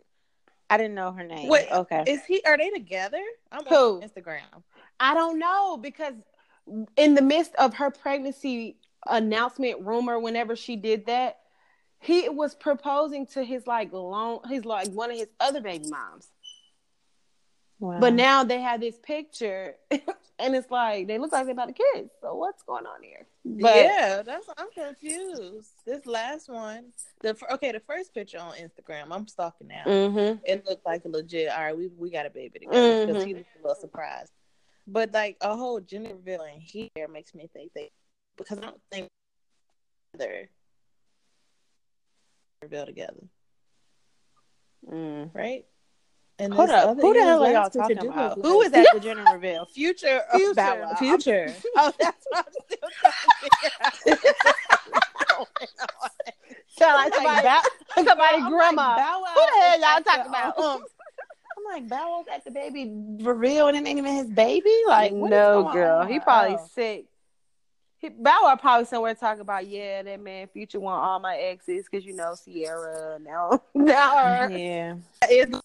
I 0.69 0.77
didn't 0.77 0.95
know 0.95 1.11
her 1.11 1.23
name. 1.23 1.49
Wait, 1.49 1.67
okay. 1.71 2.03
Is 2.07 2.23
he? 2.25 2.41
Are 2.45 2.57
they 2.57 2.69
together? 2.69 3.21
I'm 3.51 3.65
Who? 3.65 3.97
on 3.97 4.01
Instagram. 4.01 4.41
I 4.99 5.13
don't 5.13 5.37
know 5.39 5.77
because 5.77 6.13
in 6.97 7.15
the 7.15 7.21
midst 7.21 7.53
of 7.55 7.73
her 7.75 7.89
pregnancy 7.91 8.77
announcement 9.07 9.81
rumor, 9.85 10.19
whenever 10.19 10.55
she 10.55 10.75
did 10.75 11.05
that, 11.07 11.39
he 11.99 12.27
was 12.29 12.55
proposing 12.55 13.25
to 13.27 13.43
his 13.43 13.65
like 13.67 13.91
long, 13.93 14.39
his 14.49 14.65
like 14.65 14.87
one 14.89 15.11
of 15.11 15.17
his 15.17 15.27
other 15.39 15.61
baby 15.61 15.89
moms. 15.89 16.27
Wow. 17.83 17.99
But 17.99 18.13
now 18.13 18.45
they 18.45 18.61
have 18.61 18.79
this 18.79 18.97
picture, 18.97 19.75
and 19.91 20.55
it's 20.55 20.71
like 20.71 21.05
they 21.05 21.19
look 21.19 21.33
like 21.33 21.43
they're 21.43 21.51
about 21.51 21.67
to 21.67 21.73
kiss. 21.73 22.07
So 22.21 22.33
what's 22.33 22.63
going 22.63 22.85
on 22.85 23.03
here? 23.03 23.27
But 23.43 23.75
yeah, 23.75 24.21
that's 24.25 24.47
I'm 24.57 24.71
confused. 24.71 25.69
This 25.85 26.05
last 26.05 26.47
one, 26.47 26.93
the 27.19 27.35
okay, 27.51 27.73
the 27.73 27.81
first 27.81 28.13
picture 28.13 28.39
on 28.39 28.53
Instagram, 28.53 29.07
I'm 29.11 29.27
stalking 29.27 29.67
now. 29.67 29.83
Mhm. 29.85 30.39
It 30.45 30.65
looked 30.65 30.85
like 30.85 31.03
a 31.03 31.09
legit. 31.09 31.49
All 31.49 31.61
right, 31.61 31.77
we 31.77 31.87
we 31.97 32.09
got 32.09 32.25
a 32.25 32.29
baby 32.29 32.59
together 32.59 33.05
because 33.05 33.21
Mhm. 33.21 33.27
he 33.27 33.33
was 33.33 33.43
a 33.59 33.67
little 33.67 33.75
surprised. 33.81 34.31
But 34.87 35.11
like 35.11 35.35
a 35.41 35.53
whole 35.53 35.81
gender 35.81 36.15
reveal 36.15 36.43
in 36.43 36.61
here 36.61 37.09
makes 37.09 37.35
me 37.35 37.49
think 37.51 37.73
they 37.73 37.91
because 38.37 38.59
I 38.59 38.61
don't 38.61 38.81
think 38.93 39.09
they're 40.17 40.47
reveal 42.61 42.85
together, 42.85 43.27
Mm. 44.89 45.35
right? 45.35 45.65
And 46.39 46.53
Hold 46.53 46.69
this 46.69 46.75
up. 46.75 46.99
Who 46.99 47.13
the 47.13 47.21
hell 47.21 47.43
are 47.43 47.51
y'all 47.51 47.69
talking 47.69 47.97
about? 47.99 48.37
look 48.37 48.45
Who 48.47 48.57
was 48.57 48.73
at 48.73 48.87
the 48.93 48.99
gender 48.99 49.23
reveal? 49.33 49.65
Future. 49.65 50.21
Future. 50.33 50.53
Bow 50.55 50.79
Wow? 50.81 50.93
Future. 50.99 51.53
Oh, 51.77 51.91
that's 51.99 52.25
what 52.29 52.45
I'm 52.47 52.53
still 52.65 52.89
trying 52.99 53.91
to 53.91 54.15
figure 54.17 54.33
out. 55.31 55.47
Sound 56.75 56.93
like 56.95 57.13
I'm 57.13 57.13
somebody, 57.13 57.43
Bow- 57.47 58.03
somebody 58.03 58.37
I'm 58.41 58.49
grandma. 58.51 58.87
Like, 58.89 58.97
Bow 58.97 59.21
Wow 59.21 59.33
Who 59.35 59.41
the 59.41 59.61
hell 59.61 59.79
y'all 59.79 60.03
talking 60.03 60.27
about? 60.27 60.57
Um, 60.57 60.83
I'm 61.57 61.73
like, 61.81 61.87
Bow 61.89 62.09
Wow's 62.17 62.27
at 62.35 62.43
the 62.43 62.51
baby 62.51 62.91
reveal 63.21 63.67
and 63.67 63.77
it 63.77 63.87
ain't 63.87 63.99
even 63.99 64.15
his 64.15 64.29
baby. 64.29 64.73
Like, 64.87 65.11
what 65.11 65.27
is 65.27 65.31
no, 65.31 65.63
going 65.63 65.73
girl. 65.75 65.99
on? 66.01 66.07
He 66.09 66.19
probably 66.19 66.57
Oh. 66.59 66.67
sick. 66.73 67.05
He, 67.99 68.09
Bow 68.09 68.39
Wow 68.43 68.55
probably 68.59 68.85
somewhere 68.85 69.13
talking 69.13 69.41
about, 69.41 69.67
yeah, 69.67 70.01
that 70.01 70.19
man 70.19 70.47
Future 70.47 70.79
want 70.79 71.01
all 71.05 71.19
my 71.19 71.37
exes 71.37 71.85
because 71.89 72.05
you 72.05 72.15
know 72.15 72.35
Ciara 72.43 73.17
now 73.19 73.61
now 73.75 74.17
her. 74.17 74.49
Yeah. 74.51 74.95
It's- 75.29 75.47
That's 75.51 75.62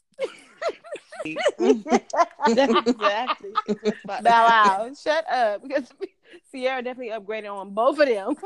exactly. 1.24 3.50
Bow 4.04 4.20
Wow, 4.22 4.90
shut 5.00 5.30
up 5.30 5.62
because 5.62 5.92
Ciara 6.52 6.82
definitely 6.82 7.12
upgraded 7.12 7.52
on 7.52 7.70
both 7.70 7.98
of 7.98 8.08
them. 8.08 8.36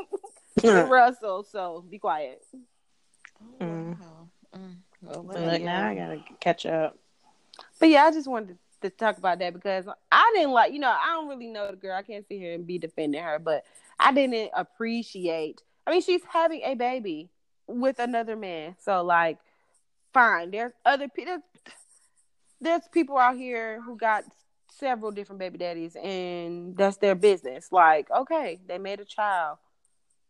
Russell, 0.88 1.44
so 1.44 1.84
be 1.88 1.98
quiet. 1.98 2.44
Mm. 3.60 3.98
Wow. 3.98 4.28
Mm. 4.56 4.76
Well, 5.02 5.28
So, 5.32 5.40
like, 5.40 5.62
now 5.62 5.88
I 5.88 5.94
gotta 5.94 6.20
catch 6.40 6.66
up. 6.66 6.96
But 7.78 7.88
yeah, 7.88 8.04
I 8.04 8.12
just 8.12 8.28
wanted 8.28 8.58
to 8.82 8.90
talk 8.90 9.18
about 9.18 9.38
that 9.38 9.54
because 9.54 9.86
I 10.10 10.32
didn't 10.34 10.52
like, 10.52 10.72
you 10.72 10.78
know, 10.78 10.90
I 10.90 11.14
don't 11.14 11.28
really 11.28 11.48
know 11.48 11.70
the 11.70 11.76
girl. 11.76 11.96
I 11.96 12.02
can't 12.02 12.26
sit 12.26 12.38
here 12.38 12.54
and 12.54 12.66
be 12.66 12.78
defending 12.78 13.22
her, 13.22 13.38
but 13.38 13.64
I 13.98 14.12
didn't 14.12 14.50
appreciate. 14.54 15.62
I 15.86 15.92
mean, 15.92 16.02
she's 16.02 16.22
having 16.28 16.60
a 16.64 16.74
baby 16.74 17.30
with 17.66 17.98
another 17.98 18.36
man, 18.36 18.76
so 18.78 19.02
like, 19.02 19.38
fine. 20.12 20.50
There's 20.50 20.72
other 20.84 21.08
people. 21.08 21.38
There's 22.62 22.86
people 22.92 23.18
out 23.18 23.36
here 23.36 23.82
who 23.82 23.96
got 23.96 24.24
several 24.70 25.10
different 25.10 25.40
baby 25.40 25.58
daddies, 25.58 25.96
and 25.96 26.76
that's 26.76 26.96
their 26.96 27.14
business. 27.14 27.70
Like, 27.70 28.10
okay, 28.10 28.60
they 28.66 28.78
made 28.78 29.00
a 29.00 29.04
child. 29.04 29.58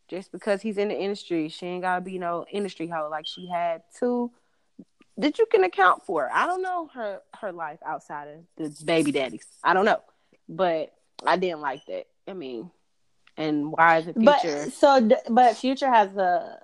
Just 0.08 0.32
because 0.32 0.60
he's 0.60 0.78
in 0.78 0.88
the 0.88 0.98
industry, 0.98 1.48
she 1.48 1.66
ain't 1.66 1.82
gotta 1.82 2.00
be 2.00 2.18
no 2.18 2.44
industry 2.50 2.86
hoe. 2.86 3.08
Like 3.10 3.26
she 3.26 3.46
had 3.46 3.82
two 3.98 4.30
that 5.18 5.38
you 5.38 5.46
can 5.46 5.64
account 5.64 6.04
for. 6.04 6.28
I 6.32 6.46
don't 6.46 6.62
know 6.62 6.88
her 6.94 7.20
her 7.40 7.52
life 7.52 7.78
outside 7.84 8.28
of 8.28 8.40
the 8.56 8.84
baby 8.84 9.12
daddies. 9.12 9.46
I 9.62 9.74
don't 9.74 9.84
know, 9.84 10.02
but 10.48 10.92
I 11.24 11.36
didn't 11.36 11.60
like 11.60 11.86
that. 11.86 12.06
I 12.26 12.32
mean, 12.32 12.70
and 13.36 13.72
why 13.72 13.98
is 13.98 14.08
it 14.08 14.16
future? 14.16 14.64
But 14.64 14.72
so, 14.72 15.08
but 15.30 15.56
Future 15.56 15.88
has 15.88 16.14
a 16.16 16.58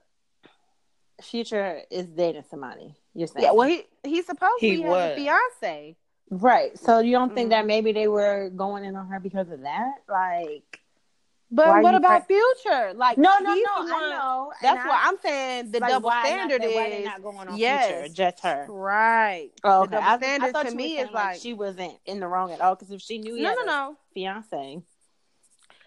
Future 1.23 1.83
is 1.91 2.07
dating 2.07 2.45
somebody. 2.51 2.95
You're 3.19 3.27
saying, 3.27 3.45
yeah, 3.45 3.51
well, 3.53 3.67
he 3.69 3.83
he 4.05 4.23
supposed 4.23 4.61
He 4.61 4.81
has 4.83 4.91
was. 4.91 5.13
a 5.13 5.15
fiance. 5.17 5.97
right. 6.31 6.79
So 6.79 7.01
you 7.01 7.13
don't 7.13 7.35
think 7.35 7.49
Mm. 7.49 7.51
that 7.51 7.67
maybe 7.67 7.91
they 7.93 8.07
were 8.07 8.51
going 8.51 8.85
in 8.85 8.95
on 8.95 9.09
her 9.09 9.19
because 9.19 9.51
of 9.51 9.63
that? 9.63 9.95
Like, 10.09 10.81
But 11.51 11.83
what 11.83 11.95
about 11.97 12.27
pre- 12.29 12.37
future? 12.37 12.93
Like, 12.95 13.19
no, 13.19 13.39
no, 13.41 13.55
he's 13.55 13.67
no. 13.67 13.87
the 13.87 13.95
I 13.95 14.11
know. 14.11 14.53
That's 14.63 14.87
why 14.87 15.01
I'm 15.03 15.19
saying 15.19 15.71
the 15.73 15.81
like, 15.81 15.91
double 15.91 16.11
standard 16.11 16.61
not, 16.63 16.69
is 16.71 16.75
why 16.77 17.03
not 17.05 17.23
going 17.23 17.49
on 17.49 17.59
yes. 17.59 17.87
Future, 17.89 18.15
just 18.15 18.41
her. 18.45 18.67
right. 18.69 19.51
Oh, 19.65 19.81
The 19.81 19.83
okay. 19.85 19.91
double 19.97 20.07
I, 20.07 20.15
I 20.15 20.19
standard 20.19 20.53
thought 20.53 20.67
to 20.69 20.75
me 20.77 20.99
is 20.99 21.11
like 21.11 21.41
she 21.41 21.55
wasn't 21.55 21.95
in 22.07 22.21
the 22.21 22.29
wrong 22.29 22.53
at 22.53 22.61
all 22.61 22.77
because 22.77 22.93
if 22.93 23.01
she 23.01 23.19
knew 23.19 23.35
he 23.35 23.43
no, 23.43 23.53
no, 23.55 23.63
a 23.63 23.67
no. 23.67 23.97
fiance, 24.15 24.81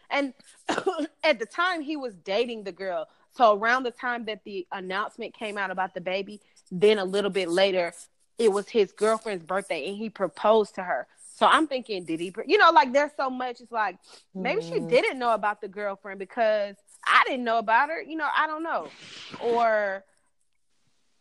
And 0.10 0.34
at 1.24 1.40
the 1.40 1.46
time, 1.46 1.80
he 1.82 1.96
was 1.96 2.14
dating 2.16 2.66
the 2.66 2.72
girl. 2.74 3.08
So 3.34 3.56
around 3.58 3.84
the 3.84 3.92
time 3.92 4.26
that 4.26 4.44
the 4.44 4.68
announcement 4.74 5.34
came 5.34 5.58
out 5.58 5.72
about 5.72 5.94
the 5.94 6.02
baby, 6.02 6.42
then 6.72 6.98
a 6.98 7.06
little 7.06 7.30
bit 7.32 7.50
later, 7.50 7.94
it 8.38 8.52
was 8.52 8.70
his 8.70 8.92
girlfriend's 8.94 9.44
birthday, 9.46 9.88
and 9.88 9.98
he 9.98 10.10
proposed 10.10 10.76
to 10.76 10.84
her. 10.84 11.08
So 11.36 11.46
I'm 11.46 11.68
thinking, 11.68 12.06
did 12.06 12.20
he? 12.20 12.34
You 12.46 12.58
know, 12.58 12.72
like 12.72 12.94
there's 12.94 13.12
so 13.18 13.30
much. 13.30 13.62
It's 13.62 13.72
like 13.72 13.98
maybe 14.34 14.62
she 14.62 14.80
Mm. 14.80 14.90
didn't 14.90 15.20
know 15.20 15.34
about 15.34 15.60
the 15.62 15.68
girlfriend 15.68 16.20
because 16.20 16.76
I 17.06 17.24
didn't 17.28 17.44
know 17.44 17.58
about 17.58 17.90
her. 17.90 18.02
You 18.02 18.16
know, 18.16 18.28
I 18.36 18.48
don't 18.48 18.64
know. 18.64 18.94
Or 19.40 20.04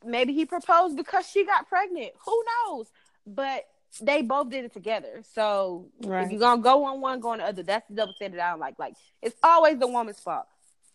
maybe 0.05 0.33
he 0.33 0.45
proposed 0.45 0.97
because 0.97 1.27
she 1.29 1.45
got 1.45 1.69
pregnant. 1.69 2.13
Who 2.27 2.45
knows? 2.67 2.87
But 3.27 3.67
they 4.01 4.23
both 4.23 4.51
did 4.51 4.65
it 4.65 4.73
together. 4.73 5.23
So 5.35 5.87
Right. 6.05 6.25
if 6.25 6.31
you're 6.31 6.41
gonna 6.41 6.63
go 6.63 6.85
on 6.85 7.01
one, 7.01 7.21
go 7.21 7.31
on 7.31 7.39
the 7.39 7.45
other. 7.47 7.63
That's 7.63 7.87
the 7.89 7.95
double 7.95 8.13
standard 8.15 8.41
I 8.41 8.51
don't 8.51 8.61
like. 8.61 8.79
Like 8.79 8.95
it's 9.23 9.37
always 9.43 9.79
the 9.79 9.87
woman's 9.87 10.21
fault. 10.21 10.47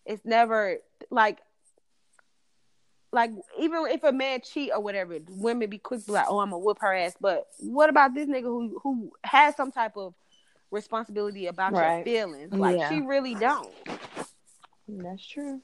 It's 0.06 0.24
never 0.24 0.78
like 1.10 1.39
like 3.16 3.32
even 3.57 3.86
if 3.88 4.03
a 4.03 4.11
man 4.11 4.41
cheat 4.41 4.72
or 4.74 4.82
whatever, 4.82 5.18
women 5.30 5.70
be 5.70 5.78
quick 5.78 6.01
to 6.01 6.05
be 6.05 6.11
like, 6.11 6.26
oh, 6.28 6.39
I'm 6.39 6.49
gonna 6.49 6.59
whoop 6.59 6.78
her 6.82 6.93
ass. 6.93 7.16
But 7.20 7.47
what 7.59 7.89
about 7.89 8.13
this 8.13 8.28
nigga 8.28 8.43
who 8.43 8.80
who 8.84 9.11
has 9.24 9.55
some 9.55 9.72
type 9.72 9.95
of 9.95 10.13
responsibility 10.70 11.47
about 11.47 11.74
your 11.74 12.03
feelings? 12.03 12.51
Like 12.51 12.78
Yeah. 12.78 12.89
she 12.89 12.99
really 12.99 13.34
don't. 13.34 13.74
That's 14.88 15.26
true. 15.26 15.61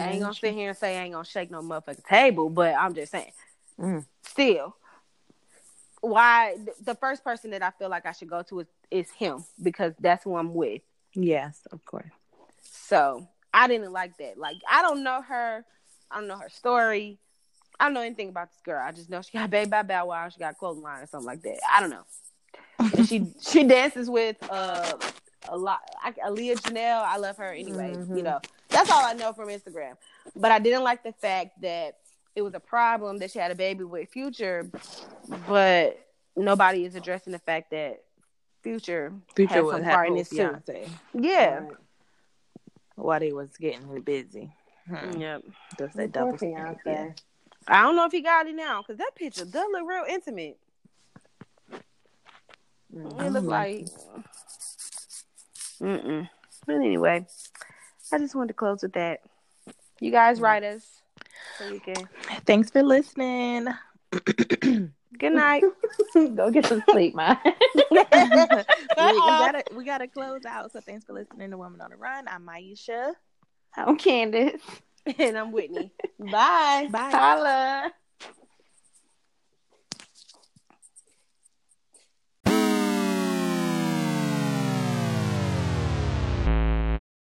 I 0.00 0.12
ain't 0.12 0.22
gonna 0.22 0.34
sit 0.34 0.54
here 0.54 0.70
and 0.70 0.78
say 0.78 0.98
I 0.98 1.02
ain't 1.02 1.12
gonna 1.12 1.24
shake 1.24 1.50
no 1.50 1.60
motherfucking 1.60 2.06
table, 2.06 2.48
but 2.48 2.74
I'm 2.74 2.94
just 2.94 3.12
saying. 3.12 3.32
Mm. 3.78 4.06
Still, 4.22 4.74
why 6.00 6.56
th- 6.56 6.76
the 6.82 6.94
first 6.94 7.22
person 7.22 7.50
that 7.50 7.62
I 7.62 7.70
feel 7.72 7.90
like 7.90 8.06
I 8.06 8.12
should 8.12 8.30
go 8.30 8.42
to 8.44 8.60
is, 8.60 8.66
is 8.90 9.10
him 9.10 9.44
because 9.62 9.92
that's 10.00 10.24
who 10.24 10.36
I'm 10.36 10.54
with. 10.54 10.80
Yes, 11.12 11.60
of 11.70 11.84
course. 11.84 12.10
So 12.62 13.28
I 13.52 13.68
didn't 13.68 13.92
like 13.92 14.16
that. 14.16 14.38
Like 14.38 14.56
I 14.70 14.80
don't 14.80 15.04
know 15.04 15.20
her. 15.20 15.66
I 16.12 16.18
don't 16.18 16.28
know 16.28 16.36
her 16.36 16.48
story. 16.48 17.18
I 17.80 17.86
don't 17.86 17.94
know 17.94 18.00
anything 18.02 18.28
about 18.28 18.50
this 18.52 18.60
girl. 18.62 18.80
I 18.84 18.92
just 18.92 19.10
know 19.10 19.22
she 19.22 19.32
got 19.36 19.50
baby 19.50 19.68
by 19.70 19.82
Bow 19.82 20.06
Wow. 20.06 20.28
She 20.28 20.38
got 20.38 20.56
clothing 20.58 20.82
line 20.82 21.02
or 21.02 21.06
something 21.06 21.26
like 21.26 21.42
that. 21.42 21.58
I 21.72 21.80
don't 21.80 21.90
know. 21.90 22.04
and 22.96 23.08
she 23.08 23.26
she 23.40 23.64
dances 23.64 24.08
with 24.08 24.36
uh 24.50 24.96
a 25.48 25.56
lot. 25.56 25.80
I, 26.02 26.12
Aliya 26.12 26.54
Janell. 26.60 27.02
I 27.02 27.16
love 27.16 27.36
her 27.38 27.52
anyway. 27.52 27.94
Mhm. 27.96 28.16
You 28.16 28.22
know, 28.22 28.40
That's 28.68 28.90
all 28.90 29.04
I 29.04 29.14
know 29.14 29.32
from 29.32 29.48
Instagram. 29.48 29.96
But 30.36 30.52
I 30.52 30.58
didn't 30.58 30.84
like 30.84 31.02
the 31.02 31.12
fact 31.12 31.60
that 31.62 31.96
it 32.36 32.42
was 32.42 32.54
a 32.54 32.60
problem 32.60 33.18
that 33.18 33.30
she 33.30 33.38
had 33.38 33.50
a 33.50 33.54
baby 33.54 33.84
with 33.84 34.08
Future, 34.08 34.70
but 35.48 35.98
nobody 36.36 36.84
is 36.84 36.94
addressing 36.94 37.32
the 37.32 37.38
fact 37.38 37.70
that 37.72 38.02
Future, 38.62 39.12
Future 39.34 39.54
had 39.54 39.64
was 39.64 39.82
part 39.82 40.08
in 40.08 40.14
this 40.14 40.28
too. 40.30 40.56
Yeah. 41.14 41.64
While 42.94 43.20
they 43.20 43.32
was 43.32 43.50
getting 43.58 44.00
busy. 44.02 44.52
Hmm. 44.88 45.20
Yep. 45.20 45.42
Just 45.78 45.96
that 45.96 46.12
double 46.12 46.36
standard. 46.38 46.78
Yeah. 46.84 47.08
I 47.68 47.82
don't 47.82 47.94
know 47.96 48.04
if 48.06 48.12
he 48.12 48.20
got 48.22 48.46
it 48.46 48.54
now 48.54 48.82
because 48.82 48.98
that 48.98 49.14
picture 49.14 49.44
does 49.44 49.66
look 49.70 49.88
real 49.88 50.04
intimate. 50.08 50.58
It 51.70 51.82
look 53.32 53.44
Mhm. 53.44 53.48
like. 53.48 53.86
Mm-mm. 55.80 56.28
But 56.66 56.74
anyway, 56.76 57.26
I 58.12 58.18
just 58.18 58.34
wanted 58.34 58.48
to 58.48 58.54
close 58.54 58.82
with 58.82 58.92
that. 58.94 59.20
You 60.00 60.10
guys 60.10 60.40
write 60.40 60.62
us 60.64 61.00
so 61.58 61.70
we 61.70 61.78
can. 61.80 62.08
Thanks 62.44 62.70
for 62.70 62.82
listening. 62.82 63.68
Good 64.10 65.32
night. 65.32 65.62
Go 66.14 66.50
get 66.50 66.66
some 66.66 66.82
sleep, 66.90 67.14
man. 67.14 67.38
we, 67.90 67.96
we 67.96 68.64
gotta 68.96 69.64
we 69.74 69.84
gotta 69.84 70.08
close 70.08 70.44
out. 70.44 70.72
So 70.72 70.80
thanks 70.80 71.04
for 71.04 71.12
listening 71.12 71.50
to 71.50 71.56
Woman 71.58 71.80
on 71.80 71.90
the 71.90 71.96
Run. 71.96 72.26
I'm 72.28 72.46
Maisha. 72.46 73.12
I'm 73.76 73.96
Candace. 73.96 74.62
and 75.18 75.36
I'm 75.36 75.52
Whitney. 75.52 75.92
Bye. 76.18 76.88
Bye. 76.90 77.10
Holla. 77.10 77.92